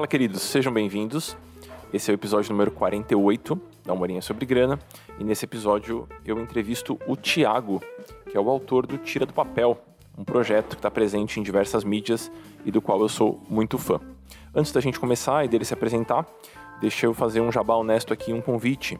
Fala, 0.00 0.08
queridos, 0.08 0.40
sejam 0.40 0.72
bem-vindos. 0.72 1.36
Esse 1.92 2.10
é 2.10 2.14
o 2.14 2.16
episódio 2.16 2.50
número 2.52 2.70
48 2.70 3.60
da 3.84 3.92
Humorinha 3.92 4.22
sobre 4.22 4.46
Grana. 4.46 4.78
E 5.18 5.24
nesse 5.24 5.44
episódio 5.44 6.08
eu 6.24 6.40
entrevisto 6.40 6.98
o 7.06 7.14
Tiago, 7.16 7.82
que 8.26 8.34
é 8.34 8.40
o 8.40 8.48
autor 8.48 8.86
do 8.86 8.96
Tira 8.96 9.26
do 9.26 9.34
Papel, 9.34 9.78
um 10.16 10.24
projeto 10.24 10.70
que 10.70 10.76
está 10.76 10.90
presente 10.90 11.38
em 11.38 11.42
diversas 11.42 11.84
mídias 11.84 12.32
e 12.64 12.70
do 12.70 12.80
qual 12.80 12.98
eu 13.02 13.10
sou 13.10 13.42
muito 13.46 13.76
fã. 13.76 14.00
Antes 14.54 14.72
da 14.72 14.80
gente 14.80 14.98
começar 14.98 15.44
e 15.44 15.48
dele 15.48 15.66
se 15.66 15.74
apresentar, 15.74 16.26
deixa 16.80 17.04
eu 17.04 17.12
fazer 17.12 17.42
um 17.42 17.52
jabá 17.52 17.76
honesto 17.76 18.10
aqui, 18.10 18.32
um 18.32 18.40
convite. 18.40 18.98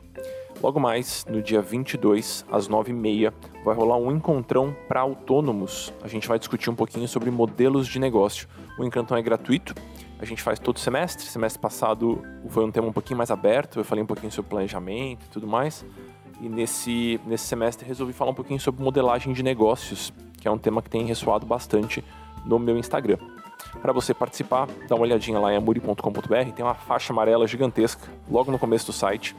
Logo 0.62 0.79
mais, 0.79 1.25
no 1.25 1.41
dia 1.41 1.62
22, 1.62 2.45
às 2.53 2.69
9h30, 2.69 3.32
vai 3.64 3.75
rolar 3.75 3.96
um 3.96 4.12
encontrão 4.12 4.77
para 4.87 5.01
autônomos. 5.01 5.95
A 6.02 6.09
gente 6.09 6.29
vai 6.29 6.38
discutir 6.38 6.69
um 6.69 6.74
pouquinho 6.74 7.09
sobre 7.09 7.30
modelos 7.30 7.88
de 7.88 7.98
negócio. 7.98 8.46
O 8.79 8.85
encontrão 8.85 9.16
é 9.16 9.23
gratuito, 9.23 9.74
a 10.20 10.24
gente 10.24 10.42
faz 10.42 10.59
todo 10.59 10.79
semestre. 10.79 11.27
Semestre 11.27 11.60
passado 11.60 12.23
foi 12.48 12.65
um 12.65 12.70
tema 12.70 12.87
um 12.87 12.92
pouquinho 12.92 13.16
mais 13.16 13.30
aberto, 13.30 13.80
eu 13.80 13.84
falei 13.84 14.05
um 14.05 14.06
pouquinho 14.06 14.30
sobre 14.30 14.51
planejamento 14.51 15.24
e 15.24 15.29
tudo 15.30 15.46
mais. 15.46 15.84
E 16.41 16.48
nesse, 16.48 17.19
nesse 17.27 17.46
semestre 17.46 17.87
resolvi 17.87 18.12
falar 18.12 18.30
um 18.30 18.34
pouquinho 18.34 18.60
sobre 18.60 18.83
modelagem 18.83 19.33
de 19.33 19.43
negócios, 19.43 20.12
que 20.38 20.46
é 20.46 20.51
um 20.51 20.59
tema 20.59 20.83
que 20.83 20.91
tem 20.91 21.05
ressoado 21.06 21.46
bastante 21.46 22.05
no 22.45 22.59
meu 22.59 22.77
Instagram. 22.77 23.19
Para 23.80 23.93
você 23.93 24.12
participar, 24.12 24.69
dá 24.88 24.95
uma 24.95 25.02
olhadinha 25.02 25.38
lá 25.38 25.52
em 25.52 25.56
amuri.com.br, 25.56 26.52
tem 26.55 26.65
uma 26.65 26.74
faixa 26.74 27.12
amarela 27.12 27.46
gigantesca 27.46 28.09
logo 28.30 28.51
no 28.51 28.59
começo 28.59 28.87
do 28.87 28.93
site 28.93 29.34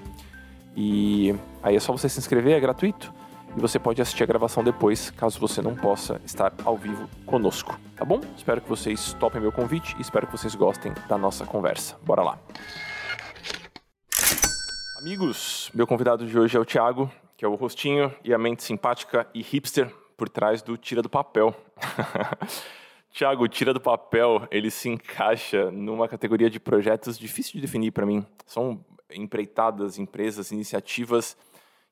e 0.76 1.36
aí 1.62 1.76
é 1.76 1.80
só 1.80 1.92
você 1.92 2.08
se 2.08 2.20
inscrever, 2.20 2.56
é 2.56 2.60
gratuito. 2.60 3.14
E 3.56 3.60
você 3.60 3.78
pode 3.78 4.02
assistir 4.02 4.24
a 4.24 4.26
gravação 4.26 4.64
depois, 4.64 5.12
caso 5.12 5.38
você 5.38 5.62
não 5.62 5.76
possa 5.76 6.22
estar 6.26 6.54
ao 6.64 6.78
vivo 6.78 7.10
conosco, 7.26 7.78
tá 7.98 8.06
bom? 8.06 8.22
Espero 8.38 8.62
que 8.62 8.70
vocês 8.70 9.14
topem 9.14 9.42
meu 9.42 9.52
convite 9.52 9.94
e 9.98 10.02
espero 10.02 10.26
que 10.26 10.32
vocês 10.32 10.56
gostem 10.56 10.94
da 11.10 11.18
nossa 11.18 11.46
conversa. 11.46 11.98
Bora 12.02 12.24
lá! 12.24 12.40
Amigos, 15.02 15.70
meu 15.74 15.86
convidado 15.86 16.26
de 16.26 16.40
hoje 16.40 16.56
é 16.56 16.60
o 16.60 16.64
Thiago, 16.64 17.12
que 17.36 17.44
é 17.44 17.48
o 17.48 17.56
rostinho 17.56 18.14
e 18.24 18.34
a 18.34 18.38
mente 18.38 18.64
simpática 18.64 19.28
e 19.34 19.42
hipster 19.42 19.94
por 20.16 20.30
trás 20.30 20.62
do 20.62 20.78
Tira 20.78 21.02
do 21.02 21.10
Papel. 21.10 21.54
Tiago, 23.12 23.46
Tira 23.50 23.74
do 23.74 23.82
Papel, 23.82 24.48
ele 24.50 24.72
se 24.72 24.88
encaixa 24.88 25.70
numa 25.72 26.08
categoria 26.08 26.50
de 26.50 26.60
projetos 26.60 27.20
difícil 27.20 27.54
de 27.56 27.62
definir 27.62 27.92
para 27.92 28.06
mim. 28.06 28.26
São 28.46 28.86
empreitadas, 29.12 30.00
empresas, 30.00 30.52
iniciativas 30.52 31.36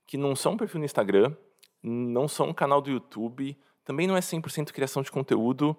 que 0.08 0.18
não 0.18 0.36
são 0.36 0.56
perfil 0.56 0.80
no 0.80 0.86
Instagram, 0.86 1.36
não 1.84 2.28
são 2.28 2.50
um 2.50 2.54
canal 2.54 2.82
do 2.82 2.90
YouTube, 2.90 3.58
também 3.86 4.08
não 4.08 4.16
é 4.16 4.20
100% 4.20 4.72
criação 4.72 5.02
de 5.02 5.12
conteúdo. 5.12 5.76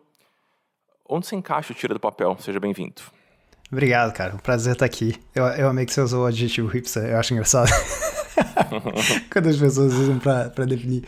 Onde 1.09 1.27
você 1.27 1.37
encaixa 1.37 1.73
o 1.73 1.77
Tira 1.77 1.95
do 1.95 2.01
Papel? 2.01 2.37
Seja 2.41 2.59
bem-vindo. 2.61 3.03
Obrigado, 3.71 4.13
cara. 4.13 4.35
Um 4.35 4.39
prazer 4.39 4.73
estar 4.73 4.85
aqui. 4.85 5.15
Eu, 5.35 5.45
eu 5.45 5.69
amei 5.69 5.87
que 5.87 5.93
você 5.93 6.01
usou 6.01 6.25
o 6.25 6.27
adjetivo 6.27 6.69
hipster, 6.69 7.05
eu 7.05 7.19
acho 7.19 7.33
engraçado. 7.33 7.71
Quando 9.33 9.49
as 9.49 9.57
pessoas 9.57 9.93
usam 9.95 10.19
pra 10.19 10.65
definir. 10.65 11.05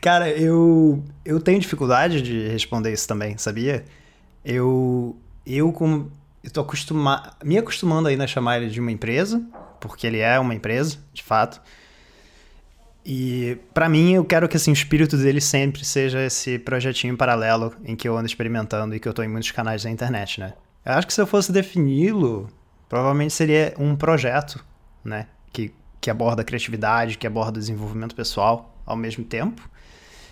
Cara, 0.00 0.28
eu, 0.28 1.02
eu 1.24 1.40
tenho 1.40 1.58
dificuldade 1.58 2.20
de 2.20 2.46
responder 2.48 2.92
isso 2.92 3.08
também, 3.08 3.38
sabia? 3.38 3.86
Eu, 4.44 5.16
eu 5.46 5.72
como 5.72 6.12
eu 6.42 6.50
tô 6.50 6.60
acostuma, 6.60 7.34
me 7.42 7.56
acostumando 7.56 8.08
ainda 8.08 8.24
a 8.24 8.26
chamar 8.26 8.58
ele 8.58 8.70
de 8.70 8.78
uma 8.78 8.92
empresa, 8.92 9.42
porque 9.80 10.06
ele 10.06 10.18
é 10.18 10.38
uma 10.38 10.54
empresa, 10.54 10.98
de 11.10 11.22
fato. 11.22 11.58
E 13.04 13.58
para 13.74 13.88
mim, 13.88 14.14
eu 14.14 14.24
quero 14.24 14.48
que 14.48 14.56
assim, 14.56 14.70
o 14.70 14.72
espírito 14.72 15.16
dele 15.16 15.40
sempre 15.40 15.84
seja 15.84 16.24
esse 16.24 16.58
projetinho 16.58 17.16
paralelo 17.16 17.74
em 17.84 17.94
que 17.94 18.08
eu 18.08 18.16
ando 18.16 18.26
experimentando 18.26 18.94
e 18.94 19.00
que 19.00 19.06
eu 19.06 19.12
tô 19.12 19.22
em 19.22 19.28
muitos 19.28 19.50
canais 19.50 19.82
da 19.82 19.90
internet, 19.90 20.40
né? 20.40 20.54
Eu 20.84 20.92
acho 20.94 21.06
que 21.06 21.12
se 21.12 21.20
eu 21.20 21.26
fosse 21.26 21.52
defini-lo, 21.52 22.48
provavelmente 22.88 23.34
seria 23.34 23.74
um 23.78 23.94
projeto, 23.94 24.64
né? 25.04 25.26
Que, 25.52 25.70
que 26.00 26.10
aborda 26.10 26.42
criatividade, 26.42 27.18
que 27.18 27.26
aborda 27.26 27.58
desenvolvimento 27.58 28.14
pessoal 28.14 28.74
ao 28.86 28.96
mesmo 28.96 29.24
tempo. 29.24 29.68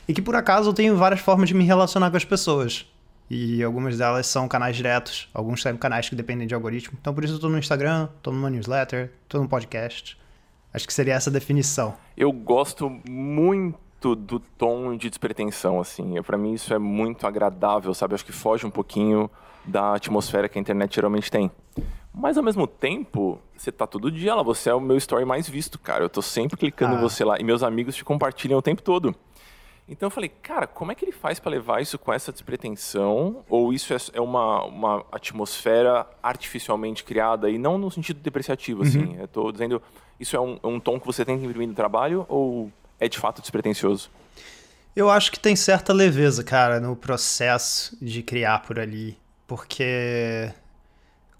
E 0.09 0.15
que 0.15 0.23
por 0.23 0.35
acaso 0.35 0.71
eu 0.71 0.75
tenho 0.75 0.97
várias 0.97 1.21
formas 1.21 1.49
de 1.49 1.55
me 1.55 1.65
relacionar 1.65 2.11
com 2.11 2.17
as 2.17 2.25
pessoas. 2.25 2.87
E 3.29 3.63
algumas 3.63 3.97
delas 3.97 4.27
são 4.27 4.49
canais 4.49 4.77
diretos, 4.77 5.29
alguns 5.33 5.63
são 5.63 5.77
canais 5.77 6.09
que 6.09 6.17
dependem 6.17 6.47
de 6.47 6.55
algoritmo. 6.55 6.97
Então 7.01 7.15
por 7.15 7.23
isso 7.25 7.35
eu 7.35 7.39
tô 7.39 7.49
no 7.49 7.59
Instagram, 7.59 8.09
tô 8.23 8.33
numa 8.33 8.51
newsletter, 8.51 9.11
tô 9.29 9.39
no 9.39 9.49
podcast. 9.49 10.19
Acho 10.73 10.87
que 10.87 10.95
seria 10.95 11.15
essa 11.15 11.31
a 11.31 11.33
definição. 11.33 11.95
Eu 12.17 12.33
gosto 12.33 12.89
muito 13.09 14.15
do 14.15 14.41
tom 14.41 14.97
de 14.97 15.09
despretensão, 15.09 15.81
assim. 15.81 16.21
Para 16.23 16.37
mim 16.37 16.55
isso 16.55 16.73
é 16.75 16.79
muito 16.79 17.27
agradável, 17.27 17.93
sabe? 17.95 18.15
Acho 18.15 18.25
que 18.25 18.33
foge 18.33 18.67
um 18.67 18.71
pouquinho 18.71 19.31
da 19.65 19.95
atmosfera 19.95 20.49
que 20.49 20.59
a 20.59 20.61
internet 20.61 20.95
geralmente 20.95 21.31
tem. 21.31 21.51
Mas 22.13 22.37
ao 22.37 22.43
mesmo 22.43 22.67
tempo, 22.67 23.39
você 23.57 23.73
tá 23.73 23.87
todo 23.87 24.11
dia 24.11 24.35
lá, 24.35 24.43
você 24.43 24.69
é 24.69 24.75
o 24.75 24.81
meu 24.81 24.97
story 24.97 25.25
mais 25.25 25.49
visto, 25.49 25.79
cara. 25.79 26.05
Eu 26.05 26.11
tô 26.11 26.21
sempre 26.21 26.57
clicando 26.57 26.95
ah. 26.95 26.99
em 26.99 27.01
você 27.01 27.25
lá 27.25 27.39
e 27.39 27.45
meus 27.45 27.63
amigos 27.63 27.95
te 27.95 28.05
compartilham 28.05 28.59
o 28.59 28.63
tempo 28.63 28.83
todo. 28.83 29.15
Então 29.89 30.07
eu 30.07 30.11
falei, 30.11 30.29
cara, 30.29 30.67
como 30.67 30.93
é 30.93 30.95
que 30.95 31.05
ele 31.05 31.13
faz 31.13 31.41
para 31.41 31.51
levar 31.51 31.83
isso 31.83 31.99
com 31.99 32.13
essa 32.13 32.31
despretensão? 32.31 33.45
Ou 33.49 33.73
isso 33.73 33.93
é, 33.93 33.97
é 34.15 34.21
uma, 34.21 34.65
uma 34.65 35.05
atmosfera 35.11 36.07
artificialmente 36.23 37.03
criada 37.03 37.51
e 37.51 37.59
não 37.59 37.79
no 37.79 37.91
sentido 37.91 38.21
depreciativo, 38.21 38.83
assim? 38.83 38.99
uhum. 38.99 39.05
assim? 39.05 39.21
Eu 39.21 39.29
tô 39.29 39.51
dizendo, 39.51 39.83
isso 40.19 40.37
é 40.37 40.41
um, 40.41 40.59
é 40.63 40.67
um 40.67 40.81
tom 40.81 40.99
que 40.99 41.07
você 41.07 41.25
tem 41.25 41.37
imprimir 41.37 41.69
no 41.69 41.75
trabalho 41.75 42.27
ou 42.29 42.71
é 42.99 43.09
de 43.09 43.19
fato 43.19 43.41
despretensioso? 43.41 44.11
Eu 44.95 45.11
acho 45.11 45.33
que 45.33 45.41
tem 45.41 45.57
certa 45.57 45.93
leveza, 45.93 46.45
cara, 46.45 46.79
no 46.79 46.95
processo 46.95 47.97
de 48.01 48.23
criar 48.23 48.61
por 48.61 48.79
ali. 48.79 49.17
Porque 49.47 50.53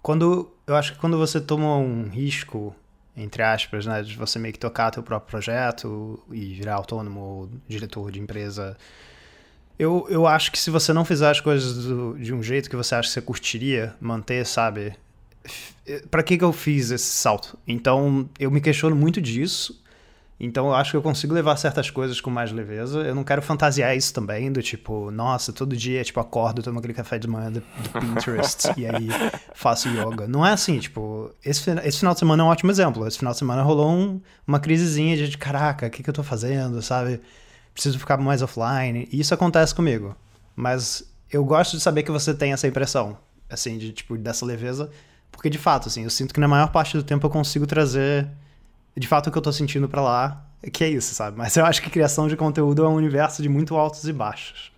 quando 0.01 0.51
eu 0.65 0.75
acho 0.75 0.93
que 0.93 0.99
quando 0.99 1.17
você 1.17 1.39
toma 1.39 1.77
um 1.77 2.09
risco 2.09 2.75
entre 3.15 3.43
aspas, 3.43 3.85
né, 3.85 4.01
de 4.01 4.17
você 4.17 4.39
meio 4.39 4.53
que 4.53 4.59
tocar 4.59 4.91
teu 4.91 5.03
próprio 5.03 5.29
projeto 5.29 6.19
e 6.31 6.53
virar 6.53 6.75
autônomo 6.75 7.19
ou 7.19 7.49
diretor 7.67 8.11
de 8.11 8.19
empresa. 8.19 8.75
Eu, 9.77 10.07
eu 10.09 10.25
acho 10.27 10.51
que 10.51 10.57
se 10.57 10.69
você 10.69 10.93
não 10.93 11.05
fizer 11.05 11.29
as 11.29 11.39
coisas 11.39 11.85
do, 11.85 12.17
de 12.17 12.33
um 12.33 12.41
jeito 12.41 12.69
que 12.69 12.75
você 12.75 12.95
acha 12.95 13.07
que 13.07 13.13
você 13.13 13.21
curtiria 13.21 13.95
manter, 13.99 14.45
sabe? 14.45 14.95
Para 16.09 16.23
que 16.23 16.37
que 16.37 16.43
eu 16.43 16.53
fiz 16.53 16.91
esse 16.91 17.05
salto? 17.05 17.57
Então, 17.67 18.29
eu 18.39 18.49
me 18.49 18.61
questiono 18.61 18.95
muito 18.95 19.21
disso 19.21 19.83
então 20.39 20.67
eu 20.67 20.75
acho 20.75 20.91
que 20.91 20.97
eu 20.97 21.01
consigo 21.01 21.33
levar 21.33 21.55
certas 21.55 21.89
coisas 21.89 22.19
com 22.19 22.29
mais 22.29 22.51
leveza. 22.51 22.99
Eu 22.99 23.15
não 23.15 23.23
quero 23.23 23.41
fantasiar 23.41 23.95
isso 23.95 24.13
também, 24.13 24.51
do 24.51 24.61
tipo, 24.61 25.09
nossa, 25.09 25.53
todo 25.53 25.73
dia, 25.73 26.03
tipo, 26.03 26.19
acordo, 26.19 26.61
tomo 26.61 26.79
aquele 26.79 26.93
café 26.93 27.17
de 27.17 27.29
manhã 27.29 27.49
do, 27.49 27.61
do 27.61 27.89
Pinterest 27.97 28.73
e 28.75 28.85
aí 28.85 29.07
faço 29.53 29.87
yoga. 29.87 30.27
Não 30.27 30.45
é 30.45 30.51
assim, 30.51 30.79
tipo, 30.79 31.31
esse, 31.45 31.69
esse 31.85 31.99
final 31.99 32.13
de 32.13 32.19
semana 32.19 32.43
é 32.43 32.45
um 32.45 32.49
ótimo 32.49 32.71
exemplo. 32.71 33.07
Esse 33.07 33.17
final 33.19 33.31
de 33.31 33.39
semana 33.39 33.61
rolou 33.61 33.89
um, 33.89 34.21
uma 34.45 34.59
crisezinha 34.59 35.15
de, 35.15 35.37
caraca, 35.37 35.87
o 35.87 35.89
que, 35.89 36.03
que 36.03 36.09
eu 36.09 36.13
tô 36.13 36.23
fazendo, 36.23 36.81
sabe? 36.81 37.21
Preciso 37.73 37.97
ficar 37.97 38.17
mais 38.17 38.41
offline. 38.41 39.07
E 39.13 39.21
isso 39.21 39.33
acontece 39.33 39.73
comigo. 39.73 40.13
Mas 40.55 41.09
eu 41.31 41.45
gosto 41.45 41.77
de 41.77 41.81
saber 41.81 42.03
que 42.03 42.11
você 42.11 42.33
tem 42.33 42.51
essa 42.51 42.67
impressão, 42.67 43.17
assim, 43.49 43.77
de, 43.77 43.93
tipo, 43.93 44.17
dessa 44.17 44.45
leveza. 44.45 44.89
Porque, 45.33 45.49
de 45.49 45.57
fato, 45.57 45.89
assim, 45.89 46.03
eu 46.03 46.09
sinto 46.09 46.33
que 46.33 46.39
na 46.39 46.47
maior 46.47 46.71
parte 46.71 46.95
do 46.95 47.03
tempo 47.03 47.25
eu 47.25 47.29
consigo 47.29 47.67
trazer 47.67 48.29
de 48.95 49.07
fato 49.07 49.27
o 49.27 49.31
que 49.31 49.37
eu 49.37 49.41
tô 49.41 49.51
sentindo 49.51 49.89
para 49.89 50.01
lá 50.01 50.45
é 50.61 50.69
que 50.69 50.83
é 50.83 50.87
isso, 50.87 51.13
sabe? 51.13 51.37
Mas 51.37 51.57
eu 51.57 51.65
acho 51.65 51.81
que 51.81 51.89
criação 51.89 52.27
de 52.27 52.37
conteúdo 52.37 52.85
é 52.85 52.87
um 52.87 52.95
universo 52.95 53.41
de 53.41 53.49
muito 53.49 53.75
altos 53.75 54.07
e 54.07 54.13
baixos. 54.13 54.71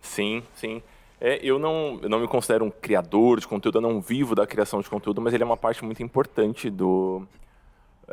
Sim, 0.00 0.42
sim. 0.54 0.82
É, 1.20 1.38
eu, 1.42 1.58
não, 1.58 2.00
eu 2.02 2.08
não 2.08 2.18
me 2.18 2.26
considero 2.26 2.64
um 2.64 2.70
criador 2.70 3.38
de 3.38 3.46
conteúdo, 3.46 3.78
eu 3.78 3.82
não 3.82 4.00
vivo 4.00 4.34
da 4.34 4.46
criação 4.46 4.80
de 4.80 4.90
conteúdo, 4.90 5.20
mas 5.20 5.32
ele 5.32 5.42
é 5.42 5.46
uma 5.46 5.56
parte 5.56 5.84
muito 5.84 6.02
importante 6.02 6.68
do, 6.68 7.26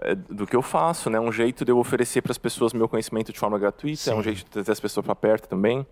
é, 0.02 0.14
do 0.14 0.46
que 0.46 0.56
eu 0.56 0.62
faço, 0.62 1.10
né? 1.10 1.20
Um 1.20 1.32
jeito 1.32 1.66
de 1.66 1.72
eu 1.72 1.80
oferecer 1.80 2.22
para 2.22 2.32
as 2.32 2.38
pessoas 2.38 2.74
meu 2.74 2.88
conhecimento 2.88 3.34
de 3.34 3.40
forma 3.40 3.58
gratuita, 3.58 3.98
sim. 3.98 4.12
é 4.12 4.16
um 4.16 4.22
jeito 4.22 4.38
de 4.38 4.46
trazer 4.46 4.72
as 4.72 4.80
pessoas 4.80 5.06
para 5.06 5.16
perto 5.16 5.48
também. 5.48 5.86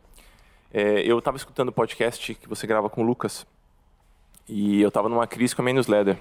É, 0.73 1.01
eu 1.01 1.19
estava 1.19 1.37
escutando 1.37 1.69
o 1.69 1.71
podcast 1.71 2.35
que 2.35 2.47
você 2.47 2.67
grava 2.67 2.89
com 2.89 3.01
o 3.01 3.03
Lucas 3.03 3.45
e 4.47 4.81
eu 4.81 4.89
estava 4.89 5.07
numa 5.09 5.27
crise 5.27 5.55
com 5.55 5.61
a 5.61 5.65
minha 5.65 5.75
newsletter 5.75 6.17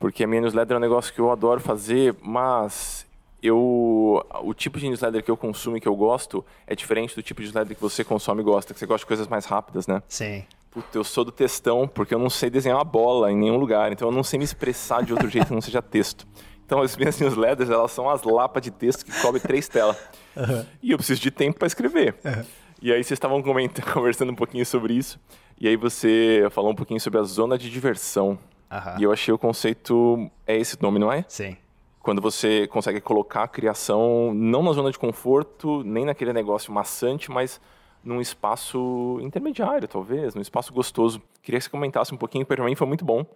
porque 0.00 0.24
a 0.24 0.26
minha 0.26 0.40
newsletter 0.40 0.74
é 0.74 0.78
um 0.78 0.80
negócio 0.80 1.12
que 1.12 1.20
eu 1.20 1.30
adoro 1.30 1.60
fazer, 1.60 2.16
mas 2.22 3.06
eu 3.42 4.24
o 4.42 4.54
tipo 4.54 4.78
de 4.78 4.88
newsletter 4.88 5.22
que 5.22 5.30
eu 5.30 5.36
consumo 5.36 5.76
e 5.76 5.80
que 5.80 5.86
eu 5.86 5.94
gosto 5.94 6.44
é 6.66 6.74
diferente 6.74 7.14
do 7.14 7.22
tipo 7.22 7.42
de 7.42 7.48
newsletter 7.48 7.76
que 7.76 7.82
você 7.82 8.02
consome 8.02 8.40
e 8.40 8.44
gosta, 8.44 8.72
que 8.72 8.80
você 8.80 8.86
gosta 8.86 9.04
de 9.04 9.06
coisas 9.06 9.28
mais 9.28 9.44
rápidas, 9.44 9.86
né? 9.86 10.02
Sim. 10.08 10.42
Puta, 10.70 10.96
eu 10.96 11.04
sou 11.04 11.24
do 11.24 11.30
textão 11.30 11.86
porque 11.86 12.14
eu 12.14 12.18
não 12.18 12.30
sei 12.30 12.48
desenhar 12.48 12.78
uma 12.78 12.84
bola 12.84 13.30
em 13.30 13.36
nenhum 13.36 13.58
lugar, 13.58 13.92
então 13.92 14.08
eu 14.08 14.12
não 14.12 14.24
sei 14.24 14.38
me 14.38 14.44
expressar 14.44 15.02
de 15.02 15.12
outro 15.12 15.28
jeito 15.28 15.48
que 15.48 15.54
não 15.54 15.60
seja 15.60 15.82
texto. 15.82 16.26
Então 16.64 16.80
as 16.80 16.96
minhas 16.96 17.20
newsletters, 17.20 17.68
elas 17.68 17.90
são 17.92 18.08
as 18.08 18.22
lapas 18.22 18.62
de 18.62 18.70
texto 18.70 19.04
que 19.04 19.12
cobrem 19.20 19.42
três 19.42 19.68
telas. 19.68 19.98
Uhum. 20.34 20.64
E 20.82 20.92
eu 20.92 20.96
preciso 20.96 21.20
de 21.20 21.30
tempo 21.30 21.58
para 21.58 21.66
escrever. 21.66 22.14
Uhum. 22.24 22.44
E 22.82 22.92
aí 22.92 23.02
vocês 23.02 23.16
estavam 23.16 23.42
conversando 23.92 24.32
um 24.32 24.34
pouquinho 24.34 24.64
sobre 24.64 24.94
isso, 24.94 25.20
e 25.60 25.68
aí 25.68 25.76
você 25.76 26.46
falou 26.50 26.70
um 26.70 26.74
pouquinho 26.74 27.00
sobre 27.00 27.18
a 27.18 27.22
zona 27.22 27.58
de 27.58 27.70
diversão. 27.70 28.38
Uhum. 28.70 29.00
E 29.00 29.02
eu 29.02 29.12
achei 29.12 29.34
o 29.34 29.38
conceito. 29.38 30.30
É 30.46 30.56
esse 30.56 30.80
nome, 30.80 30.98
não 30.98 31.12
é? 31.12 31.24
Sim. 31.28 31.56
Quando 32.00 32.22
você 32.22 32.66
consegue 32.68 33.00
colocar 33.00 33.42
a 33.42 33.48
criação 33.48 34.32
não 34.32 34.62
na 34.62 34.72
zona 34.72 34.90
de 34.90 34.98
conforto, 34.98 35.82
nem 35.84 36.06
naquele 36.06 36.32
negócio 36.32 36.72
maçante, 36.72 37.30
mas 37.30 37.60
num 38.02 38.20
espaço 38.20 39.18
intermediário, 39.20 39.86
talvez, 39.86 40.34
num 40.34 40.40
espaço 40.40 40.72
gostoso. 40.72 41.20
Queria 41.42 41.58
que 41.58 41.64
você 41.64 41.70
comentasse 41.70 42.14
um 42.14 42.16
pouquinho, 42.16 42.46
porque 42.46 42.56
para 42.56 42.64
mim 42.64 42.74
foi 42.74 42.86
muito 42.86 43.04
bom 43.04 43.26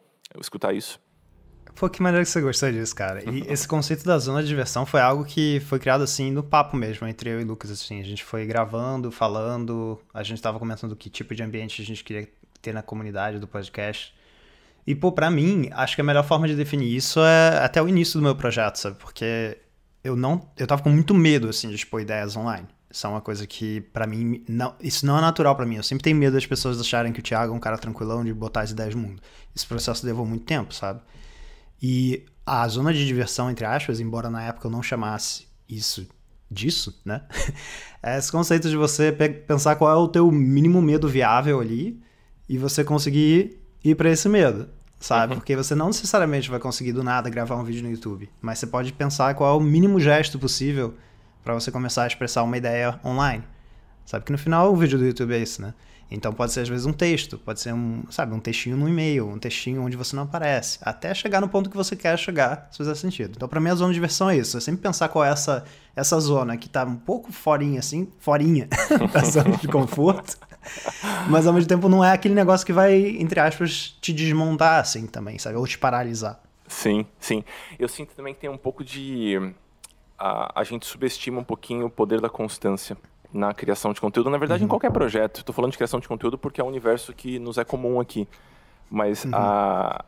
escutar 0.41 0.75
isso. 0.75 0.99
Pô, 1.75 1.89
que 1.89 2.01
maneiro 2.01 2.25
que 2.25 2.31
você 2.31 2.41
gostou 2.41 2.71
disso, 2.71 2.95
cara. 2.95 3.29
E 3.29 3.41
esse 3.51 3.67
conceito 3.67 4.05
da 4.05 4.19
zona 4.19 4.43
de 4.43 4.49
diversão 4.49 4.87
foi 4.87 5.01
algo 5.01 5.25
que 5.25 5.61
foi 5.67 5.79
criado 5.79 6.03
assim 6.05 6.31
no 6.31 6.43
papo 6.43 6.77
mesmo, 6.77 7.07
entre 7.07 7.31
eu 7.31 7.41
e 7.41 7.45
Lucas, 7.45 7.71
assim. 7.71 8.01
A 8.01 8.05
gente 8.05 8.23
foi 8.23 8.47
gravando, 8.47 9.11
falando, 9.11 10.01
a 10.13 10.23
gente 10.23 10.41
tava 10.41 10.59
comentando 10.59 10.95
que 10.95 11.11
tipo 11.11 11.35
de 11.35 11.43
ambiente 11.43 11.83
a 11.83 11.85
gente 11.85 12.05
queria 12.05 12.29
ter 12.63 12.73
na 12.73 12.83
comunidade 12.83 13.39
do 13.39 13.49
podcast. 13.49 14.15
E, 14.87 14.95
pô, 14.95 15.11
pra 15.11 15.31
mim, 15.31 15.71
acho 15.73 15.95
que 15.95 16.01
a 16.01 16.05
melhor 16.05 16.25
forma 16.25 16.47
de 16.47 16.55
definir 16.55 16.95
isso 16.95 17.21
é 17.21 17.59
até 17.65 17.83
o 17.83 17.89
início 17.89 18.21
do 18.21 18.23
meu 18.23 18.37
projeto, 18.37 18.77
sabe? 18.77 18.97
Porque 18.99 19.59
eu 20.03 20.15
não. 20.15 20.49
Eu 20.57 20.67
tava 20.67 20.83
com 20.83 20.91
muito 20.91 21.15
medo, 21.15 21.49
assim, 21.49 21.69
de 21.69 21.75
expor 21.75 22.01
ideias 22.01 22.37
online. 22.37 22.69
Isso 22.91 23.07
é 23.07 23.11
uma 23.11 23.21
coisa 23.21 23.47
que, 23.47 23.81
para 23.81 24.07
mim, 24.07 24.45
não, 24.49 24.75
isso 24.81 25.05
não 25.05 25.19
é 25.19 25.21
natural 25.21 25.57
para 25.57 25.67
mim. 25.67 25.77
Eu 25.77 25.83
sempre 25.83 26.05
tenho 26.05 26.17
medo 26.17 26.35
das 26.35 26.47
pessoas 26.47 26.81
acharem 26.81 27.13
que 27.13 27.19
o 27.19 27.23
Thiago 27.23 27.53
é 27.53 27.57
um 27.57 27.61
cara 27.61 27.77
tranquilão 27.77 28.25
de 28.25 28.33
botar 28.33 28.61
as 28.61 28.71
ideias 28.71 28.95
no 28.95 29.01
mundo. 29.01 29.21
Esse 29.57 29.67
processo 29.67 30.07
levou 30.07 30.25
muito 30.25 30.45
tempo, 30.45 30.73
sabe? 30.73 31.01
E 31.83 32.25
a 32.47 32.67
zona 32.69 32.93
de 32.93 33.07
diversão, 33.07 33.51
entre 33.51 33.65
aspas, 33.65 34.01
embora 34.01 34.31
na 34.31 34.43
época 34.43 34.67
eu 34.67 34.71
não 34.71 34.83
chamasse 34.83 35.47
isso 35.69 36.07
disso, 36.51 37.01
né? 37.05 37.23
É 38.07 38.19
esse 38.19 38.31
conceito 38.31 38.69
de 38.69 38.77
você 38.77 39.11
pensar 39.47 39.77
qual 39.77 39.91
é 39.91 39.95
o 39.97 40.07
teu 40.07 40.31
mínimo 40.31 40.83
medo 40.83 41.09
viável 41.09 41.59
ali 41.59 41.99
e 42.47 42.59
você 42.59 42.85
conseguir 42.85 43.59
ir 43.83 43.95
para 43.95 44.11
esse 44.11 44.29
medo, 44.29 44.69
sabe? 45.01 45.33
Uhum. 45.33 45.39
Porque 45.39 45.57
você 45.57 45.75
não 45.75 45.87
necessariamente 45.87 46.51
vai 46.51 46.61
conseguir 46.61 46.93
do 46.93 47.03
nada 47.03 47.31
gravar 47.31 47.57
um 47.57 47.65
vídeo 47.65 47.83
no 47.83 47.91
YouTube, 47.91 48.29
mas 48.43 48.59
você 48.59 48.67
pode 48.67 48.93
pensar 48.93 49.35
qual 49.35 49.55
é 49.55 49.59
o 49.59 49.65
mínimo 49.65 49.99
gesto 49.99 50.39
possível 50.39 50.93
para 51.43 51.55
você 51.55 51.71
começar 51.71 52.05
a 52.05 52.07
expressar 52.07 52.43
uma 52.43 52.59
ideia 52.59 53.01
online. 53.03 53.43
Sabe 54.05 54.27
que 54.27 54.33
no 54.33 54.37
final 54.37 54.71
o 54.71 54.77
vídeo 54.77 54.99
do 54.99 55.07
YouTube 55.07 55.33
é 55.33 55.39
isso, 55.39 55.63
né? 55.63 55.73
Então 56.15 56.33
pode 56.33 56.53
ser 56.53 56.61
às 56.61 56.69
vezes 56.69 56.87
um 56.87 56.93
texto, 56.93 57.39
pode 57.39 57.61
ser 57.61 57.75
um, 57.75 58.03
sabe, 58.11 58.35
um 58.35 58.41
textinho 58.41 58.77
no 58.77 58.89
e-mail, 58.89 59.29
um 59.29 59.39
textinho 59.39 59.83
onde 59.83 59.97
você 59.97 60.15
não 60.15 60.23
aparece, 60.23 60.79
até 60.83 61.13
chegar 61.15 61.41
no 61.41 61.49
ponto 61.49 61.69
que 61.69 61.77
você 61.77 61.97
quer 61.97 62.19
chegar, 62.19 62.69
se 62.71 62.79
fizer 62.79 62.95
sentido. 62.95 63.33
Então 63.37 63.49
para 63.49 63.61
mim 63.61 63.71
a 63.71 63.75
zona 63.75 63.91
de 63.91 63.95
diversão 63.95 64.31
é 64.31 64.37
isso, 64.37 64.57
é 64.57 64.61
sempre 64.61 64.81
pensar 64.81 65.09
qual 65.09 65.25
é 65.25 65.31
essa 65.31 65.65
essa 65.97 66.19
zona 66.19 66.57
que 66.57 66.69
tá 66.69 66.85
um 66.85 66.97
pouco 66.97 67.33
forinha 67.33 67.79
assim, 67.79 68.09
forinha 68.19 68.69
da 69.13 69.21
zona 69.21 69.57
de 69.57 69.69
conforto. 69.69 70.37
Mas 71.29 71.47
ao 71.47 71.53
mesmo 71.53 71.69
tempo 71.69 71.89
não 71.89 72.03
é 72.03 72.13
aquele 72.13 72.35
negócio 72.35 72.67
que 72.67 72.73
vai, 72.73 72.95
entre 72.95 73.39
aspas, 73.39 73.97
te 74.01 74.13
desmontar 74.13 74.81
assim 74.81 75.07
também, 75.07 75.39
sabe? 75.39 75.57
Ou 75.57 75.67
te 75.67 75.79
paralisar. 75.79 76.41
Sim, 76.67 77.07
sim. 77.19 77.45
Eu 77.79 77.89
sinto 77.89 78.15
também 78.15 78.35
que 78.35 78.41
tem 78.41 78.51
um 78.51 78.57
pouco 78.57 78.83
de 78.83 79.53
a, 80.19 80.61
a 80.61 80.65
gente 80.65 80.87
subestima 80.87 81.41
um 81.41 81.45
pouquinho 81.45 81.87
o 81.87 81.91
poder 81.91 82.21
da 82.21 82.29
constância 82.29 82.97
na 83.35 83.53
criação 83.53 83.93
de 83.93 84.01
conteúdo, 84.01 84.31
na 84.31 84.39
verdade, 84.39 84.63
uhum. 84.63 84.67
em 84.67 84.69
qualquer 84.69 84.93
projeto. 84.93 85.41
Estou 85.41 85.53
falando 85.53 85.73
de 85.73 85.77
criação 85.77 85.99
de 85.99 86.07
conteúdo 86.07 86.39
porque 86.39 86.61
é 86.61 86.65
um 86.65 86.69
universo 86.69 87.13
que 87.13 87.39
nos 87.41 87.59
é 87.59 87.65
comum 87.65 88.01
aqui. 88.01 88.29
Mas 88.89 89.25
uhum. 89.25 89.33
a, 89.35 90.05